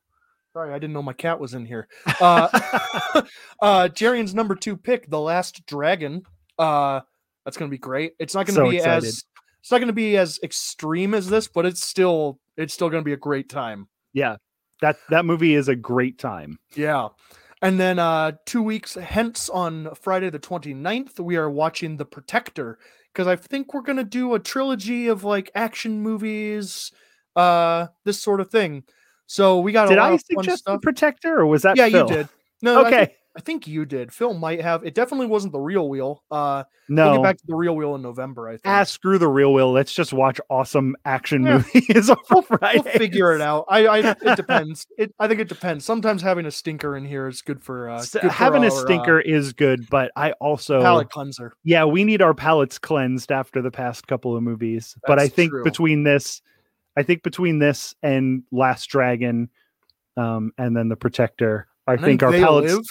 sorry, 0.53 0.73
I 0.73 0.79
didn't 0.79 0.93
know 0.93 1.01
my 1.03 1.13
cat 1.13 1.39
was 1.39 1.53
in 1.53 1.65
here. 1.65 1.87
Uh, 2.21 2.47
uh, 3.61 3.89
Jarian's 3.89 4.33
number 4.33 4.55
two 4.55 4.77
pick, 4.77 5.09
The 5.09 5.19
Last 5.19 5.65
Dragon. 5.65 6.23
Uh, 6.57 7.01
that's 7.45 7.57
gonna 7.57 7.69
be 7.69 7.77
great. 7.77 8.13
It's 8.19 8.33
not 8.35 8.45
gonna 8.45 8.55
So 8.55 8.69
be 8.69 8.77
excited. 8.77 9.07
as 9.07 9.23
it's 9.61 9.71
not 9.71 9.79
gonna 9.79 9.93
be 9.93 10.17
as 10.17 10.39
extreme 10.43 11.13
as 11.13 11.29
this, 11.29 11.47
but 11.47 11.65
it's 11.65 11.85
still 11.85 12.39
it's 12.57 12.73
still 12.73 12.89
gonna 12.89 13.03
be 13.03 13.13
a 13.13 13.17
great 13.17 13.49
time. 13.49 13.87
Yeah, 14.13 14.37
that 14.81 14.97
that 15.09 15.25
movie 15.25 15.55
is 15.55 15.67
a 15.67 15.75
great 15.75 16.17
time. 16.17 16.59
Yeah. 16.75 17.09
And 17.61 17.79
then 17.79 17.99
uh 17.99 18.33
two 18.45 18.61
weeks 18.63 18.95
hence 18.95 19.49
on 19.49 19.93
Friday 19.95 20.29
the 20.29 20.39
29th, 20.39 21.19
we 21.19 21.35
are 21.35 21.49
watching 21.49 21.97
The 21.97 22.05
Protector 22.05 22.79
because 23.13 23.27
I 23.27 23.35
think 23.35 23.73
we're 23.73 23.81
gonna 23.81 24.03
do 24.03 24.33
a 24.33 24.39
trilogy 24.39 25.07
of 25.07 25.23
like 25.23 25.51
action 25.55 26.01
movies, 26.01 26.91
uh, 27.35 27.87
this 28.05 28.21
sort 28.21 28.39
of 28.39 28.49
thing. 28.49 28.83
So 29.25 29.59
we 29.59 29.71
got 29.71 29.89
Did 29.89 29.97
a 29.97 30.01
lot 30.01 30.11
I 30.11 30.15
of 30.15 30.23
fun 30.33 30.43
suggest 30.43 30.65
the. 30.65 30.79
Protector, 30.79 31.39
or 31.39 31.45
was 31.45 31.63
that 31.63 31.77
yeah, 31.77 31.89
Phil? 31.89 32.07
you 32.07 32.15
did. 32.15 32.29
No, 32.61 32.85
okay, 32.85 33.15
I 33.39 33.41
think 33.41 33.67
you 33.67 33.85
did. 33.85 34.11
Phil 34.11 34.33
might 34.33 34.59
have. 34.59 34.83
It 34.85 34.93
definitely 34.93 35.27
wasn't 35.27 35.53
the 35.53 35.61
real 35.61 35.87
wheel. 35.87 36.23
Uh, 36.29 36.65
no. 36.89 37.05
we'll 37.11 37.15
get 37.19 37.23
back 37.23 37.37
to 37.37 37.45
the 37.47 37.55
real 37.55 37.73
wheel 37.73 37.95
in 37.95 38.01
November. 38.01 38.49
I 38.49 38.51
think. 38.53 38.61
Ah, 38.65 38.83
screw 38.83 39.17
the 39.17 39.29
real 39.29 39.53
wheel. 39.53 39.71
Let's 39.71 39.93
just 39.93 40.11
watch 40.11 40.41
awesome 40.49 40.97
action 41.05 41.43
Yeah. 41.43 41.63
movies 41.73 42.09
on 42.09 42.17
we'll 42.29 42.41
Friday. 42.41 42.97
figure 42.97 43.33
it 43.33 43.39
out. 43.39 43.63
I, 43.69 43.85
I 43.87 43.99
it 44.21 44.35
depends. 44.35 44.85
It 44.97 45.15
I 45.19 45.29
think 45.29 45.39
it 45.39 45.47
depends. 45.47 45.85
Sometimes 45.85 46.21
having 46.21 46.45
a 46.45 46.51
stinker 46.51 46.97
in 46.97 47.05
here 47.05 47.27
is 47.29 47.41
good 47.41 47.63
for 47.63 47.89
uh, 47.89 48.03
good 48.11 48.21
for 48.23 48.27
Having 48.29 48.63
a 48.65 48.67
our, 48.73 48.77
uh, 48.77 48.81
stinker 48.81 49.19
is 49.21 49.53
good, 49.53 49.89
but 49.89 50.11
I 50.17 50.33
also 50.33 50.81
palate 50.81 51.09
cleanser. 51.09 51.53
yeah, 51.63 51.85
we 51.85 52.03
need 52.03 52.21
our 52.21 52.33
palates 52.33 52.77
cleansed 52.77 53.31
after 53.31 53.61
the 53.61 53.71
past 53.71 54.05
couple 54.07 54.35
of 54.35 54.43
movies. 54.43 54.97
but 55.07 55.17
I 55.17 55.29
think 55.29 55.51
true. 55.51 55.63
between 55.63 56.03
this, 56.03 56.41
I 56.97 57.03
think 57.03 57.23
between 57.23 57.59
this 57.59 57.95
and 58.03 58.43
Last 58.51 58.87
Dragon, 58.87 59.49
um, 60.17 60.51
and 60.57 60.75
then 60.75 60.89
the 60.89 60.97
Protector, 60.97 61.67
I 61.87 61.93
And 61.93 62.01
think 62.01 62.21
our 62.23 62.31
palates. 62.33 62.73
Live, 62.73 62.83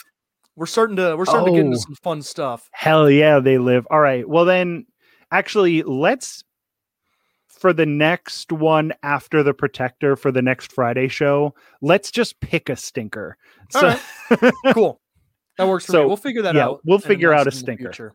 we're 0.59 0.67
starting 0.67 0.97
to 0.97 1.17
we're 1.17 1.25
starting 1.25 1.47
to 1.55 1.59
get 1.59 1.65
into 1.67 1.79
Oh. 1.79 1.81
some 1.81 1.95
fun 2.03 2.23
stuff. 2.23 2.69
Hell 2.73 3.09
yeah, 3.11 3.39
they 3.41 3.59
live. 3.59 3.87
All 3.91 4.01
right. 4.01 4.29
Well, 4.29 4.45
then, 4.45 4.87
actually, 5.33 5.83
let's 5.85 6.43
for 7.49 7.73
the 7.73 7.87
next 7.87 8.53
one 8.53 8.93
after 9.03 9.43
the 9.43 9.55
Protector 9.55 10.17
for 10.17 10.31
the 10.31 10.43
next 10.43 10.73
Friday 10.73 11.09
show. 11.09 11.55
Let's 11.81 12.11
just 12.11 12.41
pick 12.41 12.69
a 12.69 12.77
stinker. 12.77 13.37
All 13.75 13.81
So, 13.81 13.99
right. 14.43 14.53
Cool. 14.75 15.01
That 15.57 15.67
works 15.67 15.87
for 15.87 15.93
So, 15.93 16.01
me. 16.03 16.07
We'll 16.07 16.17
figure 16.17 16.43
that 16.43 16.55
yeah, 16.55 16.67
out. 16.67 16.81
we'll 16.85 16.99
figure 17.01 17.33
out 17.33 17.47
a 17.47 17.49
it 17.49 17.55
in 17.55 17.59
the 17.59 17.59
stinker. 17.93 18.13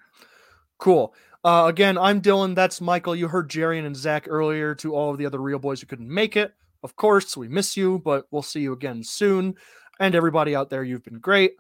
Cool. 0.78 1.14
Uh, 1.44 1.66
again, 1.68 1.98
I'm 1.98 2.22
Dylan. 2.22 2.56
That's 2.56 2.80
Michael. 2.80 3.16
You 3.16 3.28
heard 3.28 3.50
Jarian 3.50 3.86
and 3.86 3.96
Zach 3.98 4.28
earlier. 4.30 4.76
To 4.76 4.96
all 4.96 5.12
of 5.12 5.18
the 5.18 5.26
other 5.26 5.42
reel 5.42 5.60
boys 5.60 5.82
who 5.82 5.88
couldn't 5.88 6.08
make 6.14 6.38
it, 6.38 6.54
of 6.84 6.96
course, 6.96 7.36
we 7.36 7.48
miss 7.50 7.76
you, 7.76 8.00
but 8.00 8.28
we'll 8.32 8.42
see 8.44 8.62
you 8.62 8.72
again 8.72 9.04
soon. 9.04 9.56
And 10.00 10.16
everybody 10.16 10.56
out 10.56 10.70
there, 10.70 10.84
you've 10.84 11.04
been 11.04 11.20
great. 11.20 11.54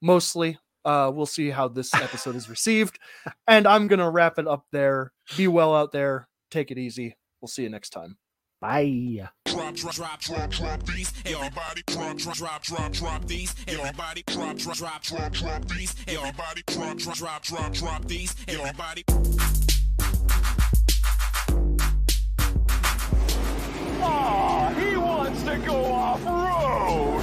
Mostly. 0.00 0.58
Uh, 0.84 1.10
we'll 1.12 1.26
see 1.26 1.50
how 1.50 1.68
this 1.68 1.92
episode 1.94 2.36
is 2.36 2.48
received. 2.48 2.98
And 3.46 3.66
I'm 3.66 3.88
gonna 3.88 4.10
wrap 4.10 4.38
it 4.38 4.46
up 4.46 4.64
there. 4.72 5.12
Be 5.36 5.48
well 5.48 5.74
out 5.74 5.92
there. 5.92 6.28
Take 6.50 6.70
it 6.70 6.78
easy. 6.78 7.16
We'll 7.40 7.48
see 7.48 7.62
you 7.64 7.68
next 7.68 7.90
time. 7.90 8.16
bye. 8.60 9.28
drop, 9.46 9.74
drop, 9.74 9.94
drop, 9.94 10.20
drop, 10.20 10.50
drop 10.50 10.82
these. 10.86 11.12
Everybody 11.26 11.82
drop, 11.86 12.16
drop, 12.16 12.36
drop, 12.36 12.62
drop, 12.62 12.92
drop 12.92 13.24
these. 13.26 13.54
Everybody 13.66 14.22
drop, 14.26 14.56
drop, 14.56 14.76
drop, 14.76 15.02
drop, 15.02 15.32
drop 15.32 15.64
these. 15.68 15.94
Everybody 16.08 16.62
drop, 16.66 16.96
drop, 16.98 17.16
drop, 17.16 17.42
drop, 17.42 17.72
drop 17.72 18.04
these. 18.06 18.34
Everybody. 18.48 19.04
Ah, 24.00 24.72
he 24.78 24.96
wants 24.96 25.42
to 25.42 25.58
go 25.58 25.84
off 25.92 26.24
road. 26.24 27.17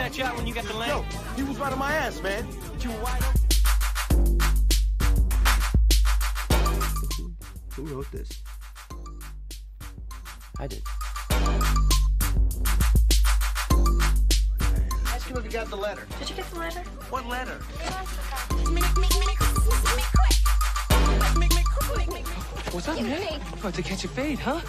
Are 0.00 0.04
you 0.04 0.08
gonna 0.08 0.14
shoot 0.14 0.24
that 0.24 0.28
shot 0.28 0.36
when 0.36 0.46
you 0.46 0.54
get 0.54 0.64
the 0.64 0.76
land? 0.76 1.04
He 1.36 1.42
was 1.42 1.58
right 1.58 1.72
on 1.72 1.78
my 1.78 1.92
ass, 1.92 2.22
man. 2.22 2.46
You 2.80 2.90
wide 3.02 3.22
open. 3.22 3.36
Who 7.76 7.84
wrote 7.84 8.10
this? 8.10 8.28
I 10.58 10.66
did. 10.66 10.82
Ask 15.06 15.28
him 15.28 15.36
if 15.36 15.44
he 15.44 15.50
got 15.50 15.68
the 15.68 15.76
letter. 15.76 16.06
Did 16.18 16.30
you 16.30 16.36
get 16.36 16.50
the 16.50 16.58
letter? 16.58 16.80
What 17.10 17.26
letter? 17.26 17.58
What's 22.72 22.88
up, 22.88 23.00
man? 23.02 23.40
About 23.52 23.74
to 23.74 23.82
catch 23.82 24.04
a 24.04 24.08
fade, 24.08 24.38
huh? 24.38 24.60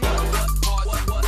My 0.00 1.21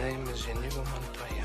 name 0.00 0.26
is 0.28 0.46
Inigo 0.46 0.82
Montoya. 0.84 1.44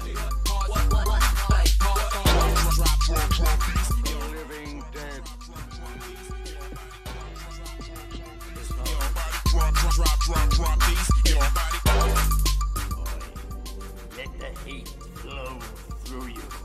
Let 14.16 14.39
the 14.39 14.49
hate 14.64 14.88
flow 15.20 15.60
through 16.06 16.28
you. 16.28 16.64